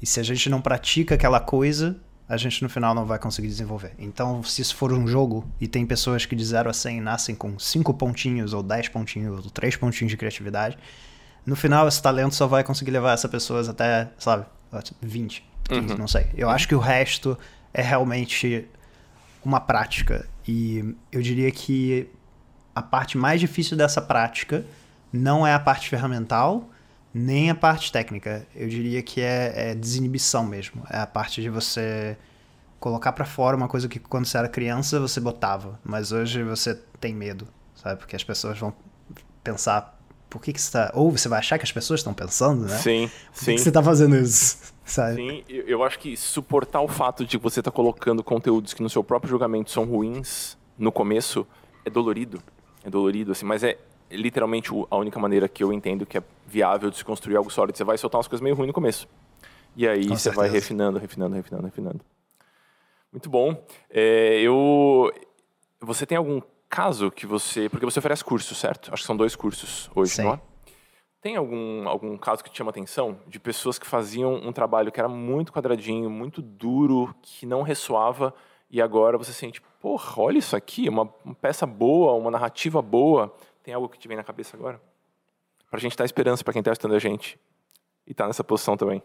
E 0.00 0.06
se 0.06 0.20
a 0.20 0.22
gente 0.22 0.48
não 0.48 0.60
pratica 0.60 1.16
aquela 1.16 1.40
coisa, 1.40 1.96
a 2.28 2.36
gente 2.36 2.62
no 2.62 2.68
final 2.68 2.94
não 2.94 3.04
vai 3.04 3.18
conseguir 3.18 3.48
desenvolver. 3.48 3.92
Então, 3.98 4.42
se 4.44 4.62
isso 4.62 4.76
for 4.76 4.92
um 4.92 5.06
jogo 5.08 5.44
e 5.60 5.66
tem 5.66 5.84
pessoas 5.84 6.26
que 6.26 6.36
de 6.36 6.44
0 6.44 6.70
a 6.70 6.72
100 6.72 7.00
nascem 7.00 7.34
com 7.34 7.58
5 7.58 7.92
pontinhos, 7.94 8.52
ou 8.52 8.62
10 8.62 8.88
pontinhos, 8.90 9.44
ou 9.44 9.50
3 9.50 9.76
pontinhos 9.76 10.10
de 10.10 10.16
criatividade, 10.16 10.78
no 11.44 11.56
final 11.56 11.88
esse 11.88 12.00
talento 12.00 12.34
só 12.34 12.46
vai 12.46 12.62
conseguir 12.62 12.90
levar 12.90 13.14
essa 13.14 13.28
pessoas 13.28 13.68
até, 13.68 14.10
sabe, 14.18 14.44
20, 15.00 15.44
15, 15.64 15.80
uhum. 15.80 15.98
não 15.98 16.06
sei. 16.06 16.26
Eu 16.36 16.50
acho 16.50 16.68
que 16.68 16.74
o 16.74 16.78
resto 16.78 17.36
é 17.72 17.82
realmente 17.82 18.68
uma 19.44 19.58
prática. 19.58 20.28
E 20.46 20.94
eu 21.10 21.22
diria 21.22 21.50
que 21.50 22.08
a 22.78 22.82
parte 22.82 23.18
mais 23.18 23.40
difícil 23.40 23.76
dessa 23.76 24.00
prática 24.00 24.64
não 25.12 25.44
é 25.44 25.52
a 25.52 25.58
parte 25.58 25.88
ferramental, 25.88 26.68
nem 27.12 27.50
a 27.50 27.54
parte 27.54 27.90
técnica. 27.90 28.46
Eu 28.54 28.68
diria 28.68 29.02
que 29.02 29.20
é, 29.20 29.70
é 29.70 29.74
desinibição 29.74 30.44
mesmo. 30.44 30.84
É 30.88 30.98
a 30.98 31.06
parte 31.06 31.42
de 31.42 31.50
você 31.50 32.16
colocar 32.78 33.12
para 33.12 33.24
fora 33.24 33.56
uma 33.56 33.66
coisa 33.66 33.88
que 33.88 33.98
quando 33.98 34.26
você 34.26 34.38
era 34.38 34.48
criança 34.48 35.00
você 35.00 35.18
botava, 35.18 35.80
mas 35.82 36.12
hoje 36.12 36.44
você 36.44 36.76
tem 37.00 37.12
medo, 37.12 37.48
sabe? 37.74 37.98
Porque 37.98 38.14
as 38.14 38.22
pessoas 38.22 38.56
vão 38.56 38.72
pensar 39.42 39.98
por 40.30 40.40
que, 40.40 40.52
que 40.52 40.62
você 40.62 40.70
tá. 40.70 40.92
Ou 40.94 41.10
você 41.10 41.28
vai 41.28 41.40
achar 41.40 41.58
que 41.58 41.64
as 41.64 41.72
pessoas 41.72 41.98
estão 41.98 42.14
pensando, 42.14 42.64
né? 42.66 42.78
Sim, 42.78 43.10
por 43.32 43.38
sim. 43.38 43.44
que, 43.46 43.54
que 43.54 43.60
você 43.62 43.72
tá 43.72 43.82
fazendo 43.82 44.16
isso? 44.16 44.72
Sabe? 44.84 45.16
Sim, 45.16 45.44
eu 45.48 45.82
acho 45.82 45.98
que 45.98 46.16
suportar 46.16 46.80
o 46.80 46.88
fato 46.88 47.26
de 47.26 47.36
você 47.36 47.60
estar 47.60 47.72
tá 47.72 47.74
colocando 47.74 48.22
conteúdos 48.22 48.72
que 48.72 48.82
no 48.82 48.88
seu 48.88 49.02
próprio 49.02 49.28
julgamento 49.28 49.70
são 49.72 49.84
ruins 49.84 50.56
no 50.78 50.92
começo 50.92 51.44
é 51.84 51.90
dolorido 51.90 52.40
dolorido, 52.84 53.32
assim, 53.32 53.44
mas 53.44 53.62
é 53.62 53.78
literalmente 54.10 54.70
a 54.90 54.96
única 54.96 55.18
maneira 55.18 55.48
que 55.48 55.62
eu 55.62 55.72
entendo 55.72 56.06
que 56.06 56.18
é 56.18 56.22
viável 56.46 56.90
de 56.90 56.96
se 56.96 57.04
construir 57.04 57.36
algo 57.36 57.50
sólido. 57.50 57.76
Você 57.76 57.84
vai 57.84 57.98
soltar 57.98 58.18
umas 58.18 58.28
coisas 58.28 58.42
meio 58.42 58.54
ruins 58.54 58.68
no 58.68 58.72
começo. 58.72 59.08
E 59.76 59.86
aí 59.86 60.08
Com 60.08 60.16
você 60.16 60.24
certeza. 60.24 60.42
vai 60.42 60.50
refinando, 60.50 60.98
refinando, 60.98 61.34
refinando, 61.34 61.64
refinando. 61.66 62.00
Muito 63.12 63.28
bom. 63.28 63.64
É, 63.90 64.40
eu... 64.40 65.12
Você 65.80 66.04
tem 66.06 66.16
algum 66.18 66.40
caso 66.68 67.10
que 67.10 67.26
você... 67.26 67.68
Porque 67.68 67.84
você 67.84 67.98
oferece 67.98 68.24
cursos, 68.24 68.56
certo? 68.58 68.92
Acho 68.92 69.02
que 69.02 69.06
são 69.06 69.16
dois 69.16 69.36
cursos 69.36 69.90
hoje, 69.94 70.12
Sim. 70.12 70.24
não 70.24 70.34
é? 70.34 70.40
Tem 71.20 71.36
algum, 71.36 71.88
algum 71.88 72.16
caso 72.16 72.44
que 72.44 72.50
te 72.50 72.58
chama 72.58 72.70
atenção 72.70 73.18
de 73.26 73.40
pessoas 73.40 73.78
que 73.78 73.86
faziam 73.86 74.34
um 74.34 74.52
trabalho 74.52 74.92
que 74.92 75.00
era 75.00 75.08
muito 75.08 75.52
quadradinho, 75.52 76.08
muito 76.08 76.40
duro, 76.40 77.14
que 77.20 77.44
não 77.44 77.62
ressoava 77.62 78.32
e 78.70 78.80
agora 78.80 79.18
você 79.18 79.32
sente, 79.32 79.60
porra, 79.80 80.22
olha 80.22 80.38
isso 80.38 80.56
aqui, 80.56 80.88
uma, 80.88 81.08
uma 81.24 81.34
peça 81.34 81.66
boa, 81.66 82.12
uma 82.14 82.30
narrativa 82.30 82.82
boa. 82.82 83.34
Tem 83.62 83.74
algo 83.74 83.88
que 83.88 83.98
te 83.98 84.08
vem 84.08 84.16
na 84.16 84.24
cabeça 84.24 84.56
agora? 84.56 84.80
Pra 85.70 85.78
gente 85.78 85.96
dar 85.96 86.04
esperança 86.04 86.42
para 86.42 86.52
quem 86.52 86.62
tá 86.62 86.72
estudando 86.72 86.96
a 86.96 87.00
gente 87.00 87.38
e 88.06 88.14
tá 88.14 88.26
nessa 88.26 88.42
posição 88.42 88.76
também. 88.76 89.02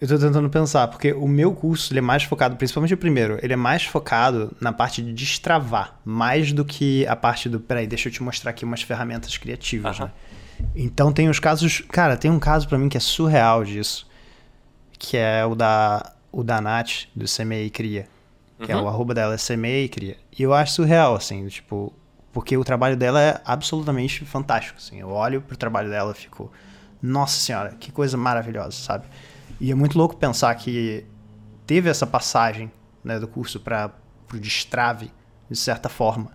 Eu 0.00 0.08
tô 0.08 0.18
tentando 0.18 0.48
pensar, 0.48 0.88
porque 0.88 1.12
o 1.12 1.28
meu 1.28 1.54
curso 1.54 1.92
ele 1.92 1.98
é 1.98 2.02
mais 2.02 2.24
focado, 2.24 2.56
principalmente 2.56 2.94
o 2.94 2.96
primeiro, 2.96 3.38
ele 3.42 3.52
é 3.52 3.56
mais 3.56 3.84
focado 3.84 4.50
na 4.58 4.72
parte 4.72 5.02
de 5.02 5.12
destravar, 5.12 6.00
mais 6.04 6.52
do 6.52 6.64
que 6.64 7.06
a 7.06 7.14
parte 7.14 7.50
do. 7.50 7.60
Peraí, 7.60 7.86
deixa 7.86 8.08
eu 8.08 8.12
te 8.12 8.22
mostrar 8.22 8.50
aqui 8.50 8.64
umas 8.64 8.80
ferramentas 8.80 9.36
criativas, 9.36 9.98
né? 9.98 10.10
Então 10.74 11.12
tem 11.12 11.28
os 11.28 11.38
casos. 11.38 11.82
Cara, 11.90 12.16
tem 12.16 12.30
um 12.30 12.38
caso 12.38 12.66
para 12.66 12.78
mim 12.78 12.88
que 12.88 12.96
é 12.96 13.00
surreal 13.00 13.62
disso. 13.62 14.08
Que 14.98 15.16
é 15.16 15.44
o 15.44 15.54
da, 15.54 16.14
o 16.32 16.42
da 16.42 16.60
Nath, 16.60 17.06
do 17.14 17.26
CMEI 17.26 17.70
Cria 17.70 18.06
que 18.60 18.72
uhum. 18.72 18.80
é 18.80 18.82
o 18.82 18.88
arroba 18.88 19.14
dela, 19.14 19.34
é 19.34 19.38
semeia 19.38 19.84
e 19.84 19.88
cria. 19.88 20.16
E 20.38 20.42
eu 20.42 20.52
acho 20.52 20.74
surreal, 20.74 21.14
assim, 21.14 21.46
tipo, 21.48 21.92
porque 22.32 22.56
o 22.56 22.64
trabalho 22.64 22.96
dela 22.96 23.20
é 23.20 23.40
absolutamente 23.44 24.24
fantástico, 24.24 24.78
assim. 24.78 25.00
Eu 25.00 25.10
olho 25.10 25.40
pro 25.40 25.56
trabalho 25.56 25.88
dela 25.88 26.12
e 26.12 26.14
fico, 26.14 26.52
nossa 27.02 27.40
senhora, 27.40 27.74
que 27.78 27.90
coisa 27.90 28.16
maravilhosa, 28.16 28.72
sabe? 28.72 29.06
E 29.60 29.70
é 29.70 29.74
muito 29.74 29.96
louco 29.98 30.16
pensar 30.16 30.54
que 30.54 31.04
teve 31.66 31.88
essa 31.88 32.06
passagem 32.06 32.70
né, 33.02 33.18
do 33.18 33.26
curso 33.26 33.60
para 33.60 33.92
o 34.32 34.38
destrave, 34.38 35.10
de 35.48 35.56
certa 35.56 35.88
forma. 35.88 36.30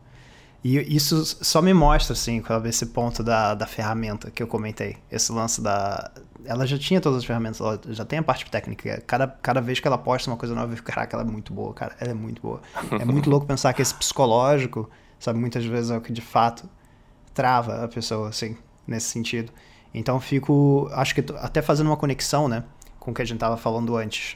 E 0.67 0.95
isso 0.95 1.23
só 1.45 1.62
me 1.62 1.75
mostra, 1.75 2.13
assim, 2.13 2.41
esse 2.67 2.88
ponto 2.88 3.21
da, 3.21 3.54
da 3.54 3.67
ferramenta 3.67 4.32
que 4.32 4.41
eu 4.41 4.47
comentei. 4.47 4.97
Esse 5.12 5.32
lance 5.32 5.62
da, 5.62 6.10
ela 6.43 6.65
já 6.65 6.75
tinha 6.75 6.99
todas 6.99 7.19
as 7.19 7.23
ferramentas, 7.23 7.60
ela 7.60 7.80
já 7.89 8.04
tem 8.04 8.17
a 8.17 8.23
parte 8.23 8.49
técnica. 8.49 8.99
Cada, 9.06 9.28
cada 9.28 9.62
vez 9.62 9.80
que 9.80 9.88
ela 9.88 9.95
posta 9.95 10.28
uma 10.28 10.36
coisa 10.36 10.56
nova, 10.56 10.73
eu 10.73 10.75
fico, 10.75 10.88
caraca, 10.88 11.15
ela 11.15 11.23
é 11.23 11.32
muito 11.32 11.54
boa, 11.54 11.71
cara. 11.71 11.95
Ela 11.99 12.10
é 12.10 12.13
muito 12.15 12.41
boa. 12.41 12.62
É 12.99 13.06
muito 13.06 13.30
louco 13.30 13.45
pensar 13.45 13.73
que 13.73 13.82
esse 13.84 13.93
psicológico, 13.93 14.89
sabe, 15.19 15.38
muitas 15.38 15.63
vezes 15.63 15.91
é 15.91 15.97
o 15.97 16.01
que 16.01 16.12
de 16.12 16.21
fato 16.21 16.67
trava 17.32 17.84
a 17.84 17.88
pessoa, 17.88 18.30
assim, 18.30 18.58
nesse 18.88 19.10
sentido. 19.10 19.51
Então 19.93 20.19
fico, 20.19 20.89
acho 20.93 21.13
que 21.13 21.23
até 21.38 21.62
fazendo 21.62 21.91
uma 21.91 21.97
conexão, 21.97 22.47
né, 22.47 22.63
com 22.99 23.12
o 23.12 23.13
que 23.13 23.21
a 23.21 23.25
gente 23.25 23.38
tava 23.38 23.56
falando 23.56 23.95
antes, 23.95 24.36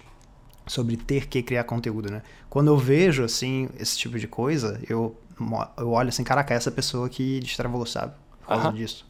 sobre 0.67 0.95
ter 0.95 1.27
que 1.27 1.41
criar 1.41 1.63
conteúdo, 1.63 2.11
né? 2.11 2.21
Quando 2.47 2.67
eu 2.67 2.77
vejo, 2.77 3.23
assim, 3.23 3.67
esse 3.79 3.97
tipo 3.97 4.19
de 4.19 4.27
coisa, 4.27 4.79
eu, 4.87 5.17
eu 5.77 5.91
olho 5.91 6.09
assim, 6.09 6.23
caraca, 6.23 6.53
essa 6.53 6.71
pessoa 6.71 7.09
que 7.09 7.39
destravou, 7.39 7.85
sabe? 7.85 8.13
Por 8.41 8.47
causa 8.47 8.69
uh 8.69 8.71
-huh. 8.71 8.75
disso. 8.75 9.09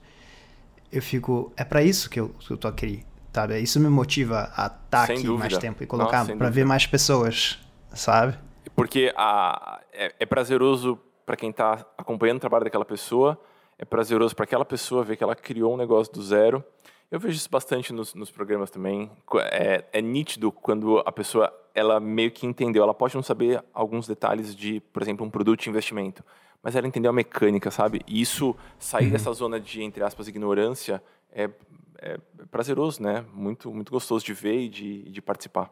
eu 0.92 1.02
fico, 1.02 1.52
é 1.56 1.64
para 1.64 1.84
isso 1.84 2.10
que 2.10 2.20
eu, 2.20 2.30
que 2.30 2.52
eu 2.52 2.58
tô 2.58 2.68
aqui, 2.68 3.06
sabe? 3.34 3.60
Isso 3.60 3.80
me 3.80 3.90
motiva 3.90 4.52
a 4.56 4.66
estar 4.66 4.80
tá 4.90 5.04
aqui 5.04 5.24
dúvida. 5.24 5.50
mais 5.50 5.58
tempo 5.58 5.84
e 5.84 5.88
colocar 5.88 6.26
para 6.26 6.50
ver 6.50 6.66
mais 6.66 6.86
pessoas, 6.86 7.60
sabe? 7.94 8.38
Porque 8.76 9.14
a, 9.16 9.82
é, 9.92 10.16
é 10.20 10.26
prazeroso 10.26 11.00
para 11.26 11.36
quem 11.36 11.52
está 11.52 11.86
acompanhando 11.98 12.38
o 12.38 12.40
trabalho 12.40 12.64
daquela 12.64 12.86
pessoa, 12.86 13.40
é 13.78 13.86
prazeroso 13.86 14.36
para 14.36 14.46
aquela 14.46 14.66
pessoa 14.66 15.04
ver 15.04 15.16
que 15.16 15.24
ela 15.24 15.36
criou 15.36 15.74
um 15.74 15.78
negócio 15.78 16.12
do 16.12 16.22
zero. 16.24 16.64
Eu 17.12 17.20
vejo 17.20 17.36
isso 17.36 17.50
bastante 17.50 17.92
nos, 17.92 18.14
nos 18.14 18.30
programas 18.30 18.70
também. 18.70 19.10
É, 19.52 19.84
é, 19.92 20.02
nítido 20.02 20.52
quando 20.52 21.00
a 21.00 21.12
pessoa 21.12 21.52
ela 21.74 22.00
meio 22.00 22.32
que 22.32 22.46
entendeu. 22.46 22.84
Ela 22.84 22.94
pode 22.94 23.16
não 23.16 23.24
saber 23.24 23.64
alguns 23.74 24.08
detalhes 24.08 24.56
de, 24.56 24.80
por 24.80 25.02
exemplo, 25.02 25.26
um 25.26 25.30
produto 25.30 25.62
de 25.62 25.70
investimento, 25.70 26.24
mas 26.62 26.76
ela 26.76 26.88
entendeu 26.88 27.10
a 27.10 27.14
mecânica, 27.14 27.72
sabe? 27.72 28.02
E 28.06 28.22
isso 28.22 28.56
sair 28.78 29.06
uhum. 29.06 29.12
dessa 29.12 29.34
zona 29.34 29.60
de 29.60 29.82
entre 29.82 30.04
aspas 30.04 30.28
ignorância 30.28 31.02
é, 31.32 31.50
é 31.98 32.20
prazeroso, 32.52 33.02
né? 33.02 33.26
Muito 33.34 33.74
muito 33.74 33.92
gostoso 33.92 34.24
de 34.24 34.34
ver 34.34 34.60
e 34.60 34.70
de, 34.70 35.04
de 35.10 35.22
participar. 35.22 35.72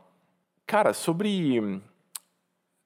Cara, 0.65 0.91
sobre 0.93 1.81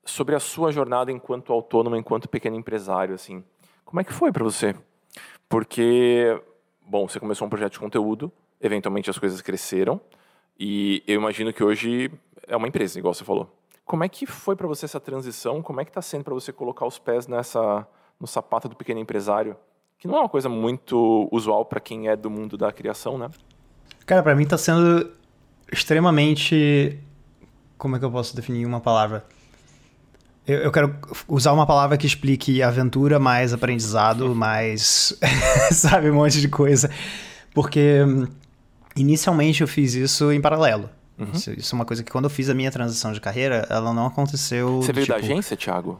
sobre 0.04 0.36
a 0.36 0.40
sua 0.40 0.72
jornada 0.72 1.12
enquanto 1.12 1.54
autônomo, 1.54 1.96
enquanto 1.96 2.28
pequeno 2.28 2.56
empresário, 2.56 3.14
assim, 3.16 3.44
como 3.86 4.02
é 4.02 4.04
que 4.04 4.14
foi 4.14 4.32
para 4.32 4.44
você? 4.44 4.76
Porque, 5.48 6.42
bom, 6.82 7.08
você 7.08 7.20
começou 7.20 7.46
um 7.46 7.50
projeto 7.50 7.74
de 7.74 7.80
conteúdo, 7.80 8.32
eventualmente 8.62 9.10
as 9.10 9.18
coisas 9.18 9.42
cresceram, 9.42 10.00
e 10.60 11.04
eu 11.08 11.16
imagino 11.16 11.52
que 11.52 11.64
hoje 11.64 12.12
é 12.48 12.56
uma 12.56 12.68
empresa, 12.68 13.00
igual 13.00 13.14
você 13.14 13.24
falou. 13.24 13.52
Como 13.86 14.04
é 14.04 14.10
que 14.10 14.26
foi 14.26 14.56
para 14.56 14.68
você 14.68 14.86
essa 14.86 15.00
transição? 15.00 15.62
Como 15.62 15.82
é 15.82 15.84
que 15.84 15.90
está 15.90 16.02
sendo 16.02 16.24
para 16.24 16.34
você 16.34 16.54
colocar 16.54 16.86
os 16.86 17.00
pés 17.00 17.28
nessa 17.28 17.88
no 18.20 18.28
sapato 18.28 18.70
do 18.70 18.76
pequeno 18.76 19.00
empresário? 19.00 19.56
Que 19.98 20.08
não 20.08 20.16
é 20.16 20.20
uma 20.20 20.30
coisa 20.30 20.48
muito 20.48 21.28
usual 21.32 21.66
para 21.66 21.80
quem 21.80 22.08
é 22.08 22.16
do 22.16 22.30
mundo 22.30 22.58
da 22.58 22.72
criação, 22.72 23.18
né? 23.18 23.30
Cara, 24.06 24.24
para 24.24 24.36
mim 24.36 24.44
está 24.44 24.58
sendo 24.58 25.12
extremamente 25.72 27.00
como 27.78 27.96
é 27.96 28.00
que 28.00 28.06
eu 28.06 28.12
posso 28.12 28.36
definir 28.36 28.64
uma 28.66 28.80
palavra? 28.80 29.26
Eu, 30.46 30.60
eu, 30.60 30.72
quero 30.72 30.96
usar 31.28 31.52
uma 31.52 31.66
palavra 31.66 31.98
que 31.98 32.06
explique 32.06 32.62
aventura 32.62 33.20
mais 33.20 33.54
aprendizado, 33.54 34.36
mais. 34.36 35.18
sabe, 35.74 36.12
um 36.12 36.16
monte 36.16 36.40
de 36.40 36.48
coisa. 36.48 36.92
Porque 37.54 38.06
inicialmente 38.96 39.62
eu 39.62 39.68
fiz 39.68 39.94
isso 39.94 40.32
em 40.32 40.42
paralelo. 40.42 40.90
Uhum. 41.18 41.32
Isso, 41.34 41.52
isso, 41.52 41.76
é 41.76 41.78
uma 41.78 41.86
coisa 41.86 42.04
que 42.04 42.12
quando 42.12 42.26
eu 42.26 42.30
fiz 42.30 42.50
a 42.50 42.54
minha 42.54 42.72
transição 42.72 43.12
de 43.12 43.22
carreira, 43.22 43.68
ela 43.70 43.94
não 43.94 44.08
aconteceu. 44.08 44.82
Você 44.82 44.92
veio 44.92 45.06
tipo, 45.06 45.20
da 45.20 45.24
agência, 45.24 45.56
Thiago? 45.56 46.00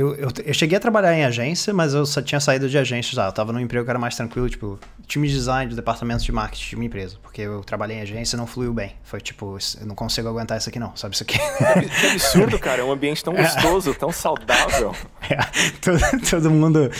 Eu, 0.00 0.14
eu, 0.14 0.28
eu, 0.46 0.54
cheguei 0.54 0.78
a 0.78 0.80
trabalhar 0.80 1.14
em 1.14 1.26
agência, 1.26 1.74
mas 1.74 1.92
eu 1.92 2.06
só 2.06 2.22
tinha 2.22 2.40
saído 2.40 2.70
de 2.70 2.78
agência 2.78 3.14
já. 3.14 3.26
Eu 3.26 3.32
tava 3.32 3.52
num 3.52 3.60
emprego 3.60 3.84
que 3.84 3.90
era 3.90 3.98
mais 3.98 4.16
tranquilo, 4.16 4.48
tipo, 4.48 4.78
time 5.06 5.28
de 5.28 5.34
design 5.34 5.68
do 5.68 5.76
departamento 5.76 6.24
de 6.24 6.32
marketing 6.32 6.70
de 6.70 6.76
uma 6.76 6.84
empresa. 6.86 7.18
Porque 7.22 7.42
eu 7.42 7.62
trabalhei 7.62 7.98
em 7.98 8.00
agência 8.00 8.34
e 8.34 8.38
não 8.38 8.46
fluiu 8.46 8.72
bem. 8.72 8.94
Foi 9.02 9.20
tipo, 9.20 9.58
eu 9.78 9.86
não 9.86 9.94
consigo 9.94 10.26
aguentar 10.26 10.56
isso 10.56 10.70
aqui 10.70 10.78
não, 10.78 10.96
sabe 10.96 11.14
isso 11.14 11.22
aqui? 11.22 11.38
Que 11.38 12.06
absurdo, 12.06 12.58
cara. 12.58 12.80
É 12.80 12.84
um 12.84 12.90
ambiente 12.90 13.22
tão 13.22 13.34
gostoso, 13.36 13.90
é. 13.90 13.94
tão 13.94 14.10
saudável. 14.10 14.94
É, 15.30 15.36
todo, 15.80 16.00
todo 16.28 16.50
mundo 16.50 16.90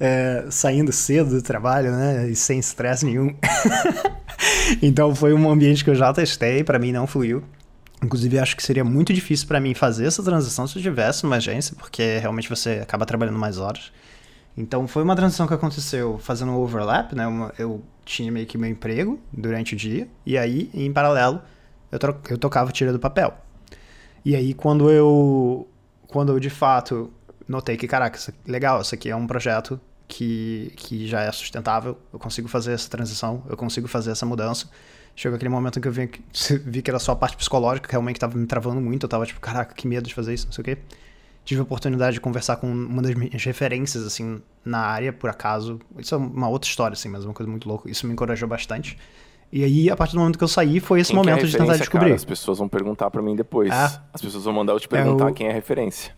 é, 0.00 0.46
saindo 0.50 0.90
cedo 0.90 1.36
do 1.36 1.42
trabalho, 1.42 1.92
né? 1.92 2.28
E 2.28 2.34
sem 2.34 2.58
estresse 2.58 3.04
nenhum. 3.04 3.32
então 4.82 5.14
foi 5.14 5.32
um 5.32 5.48
ambiente 5.48 5.84
que 5.84 5.90
eu 5.90 5.94
já 5.94 6.12
testei, 6.12 6.64
para 6.64 6.80
mim 6.80 6.90
não 6.90 7.06
fluiu. 7.06 7.44
Inclusive, 8.02 8.38
acho 8.38 8.56
que 8.56 8.62
seria 8.62 8.84
muito 8.84 9.12
difícil 9.12 9.46
para 9.46 9.58
mim 9.58 9.74
fazer 9.74 10.06
essa 10.06 10.22
transição 10.22 10.66
se 10.66 10.78
eu 10.78 10.82
tivesse 10.82 11.24
uma 11.24 11.36
agência, 11.36 11.74
porque 11.76 12.18
realmente 12.18 12.48
você 12.48 12.80
acaba 12.82 13.06
trabalhando 13.06 13.38
mais 13.38 13.58
horas. 13.58 13.90
Então, 14.56 14.86
foi 14.86 15.02
uma 15.02 15.16
transição 15.16 15.46
que 15.46 15.54
aconteceu 15.54 16.18
fazendo 16.18 16.52
um 16.52 16.56
overlap, 16.56 17.14
né? 17.14 17.24
Eu 17.58 17.82
tinha 18.04 18.30
meio 18.30 18.46
que 18.46 18.56
meu 18.56 18.70
emprego 18.70 19.20
durante 19.32 19.74
o 19.74 19.76
dia, 19.76 20.08
e 20.24 20.36
aí, 20.36 20.70
em 20.72 20.92
paralelo, 20.92 21.42
eu, 21.90 21.98
eu 22.30 22.38
tocava 22.38 22.70
tira 22.70 22.92
do 22.92 22.98
papel. 22.98 23.34
E 24.24 24.34
aí, 24.34 24.54
quando 24.54 24.90
eu, 24.90 25.68
quando 26.08 26.32
eu 26.32 26.40
de 26.40 26.50
fato 26.50 27.10
notei 27.48 27.76
que, 27.76 27.86
caraca, 27.86 28.18
isso, 28.18 28.32
legal, 28.46 28.80
isso 28.80 28.94
aqui 28.94 29.08
é 29.08 29.16
um 29.16 29.26
projeto 29.26 29.80
que, 30.08 30.72
que 30.76 31.06
já 31.06 31.22
é 31.22 31.32
sustentável, 31.32 31.98
eu 32.12 32.18
consigo 32.18 32.48
fazer 32.48 32.72
essa 32.72 32.88
transição, 32.88 33.42
eu 33.48 33.56
consigo 33.56 33.88
fazer 33.88 34.10
essa 34.10 34.26
mudança 34.26 34.68
chegou 35.16 35.34
aquele 35.34 35.48
momento 35.48 35.80
que 35.80 35.88
eu 35.88 35.92
vi, 35.92 36.10
vi 36.64 36.82
que 36.82 36.90
era 36.90 36.98
só 36.98 37.12
a 37.12 37.16
parte 37.16 37.36
psicológica 37.36 37.88
que 37.88 37.92
realmente 37.92 38.16
estava 38.16 38.36
me 38.38 38.46
travando 38.46 38.80
muito. 38.80 39.04
Eu 39.04 39.08
tava 39.08 39.26
tipo, 39.26 39.40
caraca, 39.40 39.74
que 39.74 39.88
medo 39.88 40.06
de 40.06 40.14
fazer 40.14 40.34
isso, 40.34 40.46
não 40.46 40.52
sei 40.52 40.62
o 40.62 40.64
quê. 40.64 40.78
Tive 41.44 41.60
a 41.60 41.62
oportunidade 41.62 42.14
de 42.14 42.20
conversar 42.20 42.56
com 42.56 42.70
uma 42.70 43.00
das 43.00 43.14
minhas 43.14 43.42
referências, 43.44 44.04
assim, 44.04 44.42
na 44.64 44.80
área, 44.80 45.12
por 45.12 45.30
acaso. 45.30 45.80
Isso 45.96 46.14
é 46.14 46.18
uma 46.18 46.48
outra 46.48 46.68
história, 46.68 46.94
assim, 46.94 47.08
mas 47.08 47.22
é 47.24 47.26
uma 47.26 47.34
coisa 47.34 47.48
muito 47.48 47.68
louca. 47.68 47.88
Isso 47.88 48.06
me 48.06 48.12
encorajou 48.12 48.48
bastante. 48.48 48.98
E 49.52 49.62
aí, 49.62 49.88
a 49.88 49.96
partir 49.96 50.14
do 50.14 50.18
momento 50.18 50.38
que 50.38 50.44
eu 50.44 50.48
saí, 50.48 50.80
foi 50.80 51.00
esse 51.00 51.12
quem 51.12 51.16
momento 51.16 51.44
é 51.44 51.46
de 51.46 51.56
tentar 51.56 51.76
descobrir. 51.76 52.06
Cara, 52.06 52.16
as 52.16 52.24
pessoas 52.24 52.58
vão 52.58 52.68
perguntar 52.68 53.10
para 53.12 53.22
mim 53.22 53.36
depois. 53.36 53.70
Ah, 53.70 54.02
as 54.12 54.20
pessoas 54.20 54.44
vão 54.44 54.52
mandar 54.52 54.72
eu 54.72 54.80
te 54.80 54.88
perguntar 54.88 55.28
é 55.28 55.30
o... 55.30 55.34
quem 55.34 55.46
é 55.46 55.50
a 55.50 55.54
referência. 55.54 56.12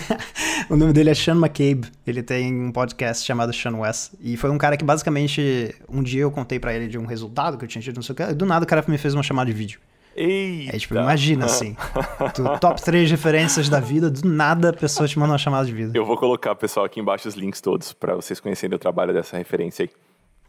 o 0.68 0.76
nome 0.76 0.92
dele 0.92 1.10
é 1.10 1.14
Sean 1.14 1.36
McCabe. 1.36 1.88
Ele 2.06 2.22
tem 2.22 2.52
um 2.52 2.72
podcast 2.72 3.24
chamado 3.24 3.52
Sean 3.52 3.76
West. 3.76 4.12
E 4.20 4.36
foi 4.36 4.50
um 4.50 4.58
cara 4.58 4.76
que 4.76 4.84
basicamente, 4.84 5.74
um 5.88 6.02
dia 6.02 6.22
eu 6.22 6.30
contei 6.30 6.58
para 6.58 6.74
ele 6.74 6.88
de 6.88 6.98
um 6.98 7.06
resultado 7.06 7.56
que 7.58 7.64
eu 7.64 7.68
tinha 7.68 7.82
tido, 7.82 7.96
não 7.96 8.02
sei 8.02 8.12
o 8.12 8.16
que. 8.16 8.34
Do 8.34 8.46
nada 8.46 8.64
o 8.64 8.68
cara 8.68 8.84
me 8.86 8.98
fez 8.98 9.14
uma 9.14 9.22
chamada 9.22 9.50
de 9.50 9.56
vídeo. 9.56 9.80
Eita. 10.14 10.76
É 10.76 10.78
tipo, 10.78 10.94
imagina 10.94 11.46
assim. 11.46 11.76
tu, 12.34 12.58
top 12.58 12.82
3 12.82 13.10
referências 13.10 13.68
da 13.68 13.80
vida, 13.80 14.10
do 14.10 14.28
nada 14.28 14.70
a 14.70 14.72
pessoa 14.72 15.08
te 15.08 15.18
manda 15.18 15.32
uma 15.32 15.38
chamada 15.38 15.66
de 15.66 15.72
vida. 15.72 15.96
Eu 15.96 16.04
vou 16.04 16.16
colocar, 16.16 16.54
pessoal, 16.54 16.86
aqui 16.86 17.00
embaixo 17.00 17.28
os 17.28 17.34
links 17.34 17.60
todos 17.60 17.92
para 17.92 18.14
vocês 18.14 18.38
conhecerem 18.38 18.76
o 18.76 18.78
trabalho 18.78 19.12
dessa 19.12 19.36
referência 19.36 19.84
aí. 19.84 19.90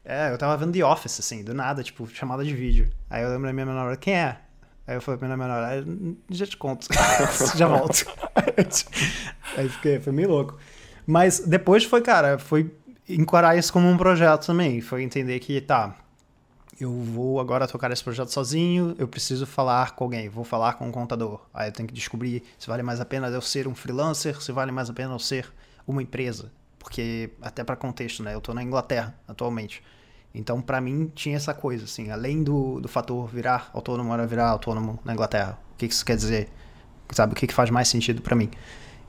É, 0.06 0.34
eu 0.34 0.38
tava 0.38 0.58
vendo 0.58 0.74
The 0.74 0.84
Office, 0.84 1.20
assim, 1.20 1.44
do 1.44 1.54
nada, 1.54 1.82
tipo, 1.82 2.06
chamada 2.08 2.44
de 2.44 2.54
vídeo. 2.54 2.90
Aí 3.10 3.24
eu 3.24 3.30
lembro 3.30 3.48
da 3.48 3.54
minha 3.54 3.66
menor, 3.66 3.96
quem 3.96 4.16
é? 4.16 4.38
Aí 4.86 4.96
eu 4.96 5.02
falei 5.02 5.18
pra 5.18 5.28
minha 5.28 5.38
menor, 5.38 5.64
ah, 5.64 6.14
já 6.30 6.46
te 6.46 6.58
conto, 6.58 6.88
já 7.56 7.68
volto. 7.68 8.06
Aí 9.58 9.70
fiquei, 9.70 10.00
foi 10.00 10.12
meio 10.12 10.30
louco. 10.30 10.58
Mas 11.08 11.40
depois 11.40 11.84
foi, 11.84 12.02
cara, 12.02 12.38
foi 12.38 12.74
encarar 13.08 13.58
isso 13.58 13.72
como 13.72 13.88
um 13.88 13.98
projeto 13.98 14.46
também. 14.46 14.82
Foi 14.82 15.04
entender 15.04 15.40
que, 15.40 15.62
tá, 15.62 15.96
eu 16.80 16.92
vou 16.92 17.40
agora 17.40 17.68
tocar 17.68 17.92
esse 17.92 18.04
projeto 18.04 18.30
sozinho, 18.30 18.96
eu 18.98 19.08
preciso 19.08 19.46
falar 19.46 19.96
com 19.96 20.04
alguém, 20.04 20.28
vou 20.28 20.44
falar 20.44 20.74
com 20.74 20.88
um 20.88 20.92
contador. 20.92 21.40
Aí 21.54 21.70
eu 21.70 21.72
tenho 21.72 21.88
que 21.88 21.94
descobrir 21.94 22.44
se 22.58 22.68
vale 22.68 22.84
mais 22.84 23.00
a 23.00 23.06
pena 23.06 23.28
eu 23.28 23.42
ser 23.42 23.68
um 23.68 23.76
freelancer, 23.76 24.42
se 24.42 24.52
vale 24.52 24.72
mais 24.72 24.90
a 24.90 24.94
pena 24.94 25.14
eu 25.14 25.20
ser 25.20 25.52
uma 25.88 26.02
empresa. 26.02 26.52
Porque, 26.80 27.30
até 27.42 27.64
para 27.64 27.76
contexto, 27.76 28.22
né, 28.22 28.34
eu 28.34 28.42
tô 28.42 28.54
na 28.54 28.62
Inglaterra 28.62 29.16
atualmente. 29.28 29.82
Então, 30.34 30.62
para 30.62 30.82
mim, 30.82 31.12
tinha 31.14 31.36
essa 31.36 31.54
coisa, 31.54 31.86
assim, 31.86 32.10
além 32.10 32.44
do, 32.44 32.80
do 32.80 32.88
fator 32.88 33.28
virar 33.28 33.70
autônomo, 33.72 34.14
era 34.14 34.26
virar 34.26 34.50
autônomo 34.50 35.00
na 35.06 35.14
Inglaterra. 35.14 35.60
O 35.74 35.78
que, 35.78 35.86
isso 35.86 36.04
quer 36.04 36.16
dizer? 36.16 36.50
Sabe, 37.12 37.34
o 37.34 37.36
que, 37.36 37.46
que 37.46 37.54
faz 37.54 37.70
mais 37.70 37.88
sentido 37.88 38.22
para 38.22 38.36
mim? 38.36 38.50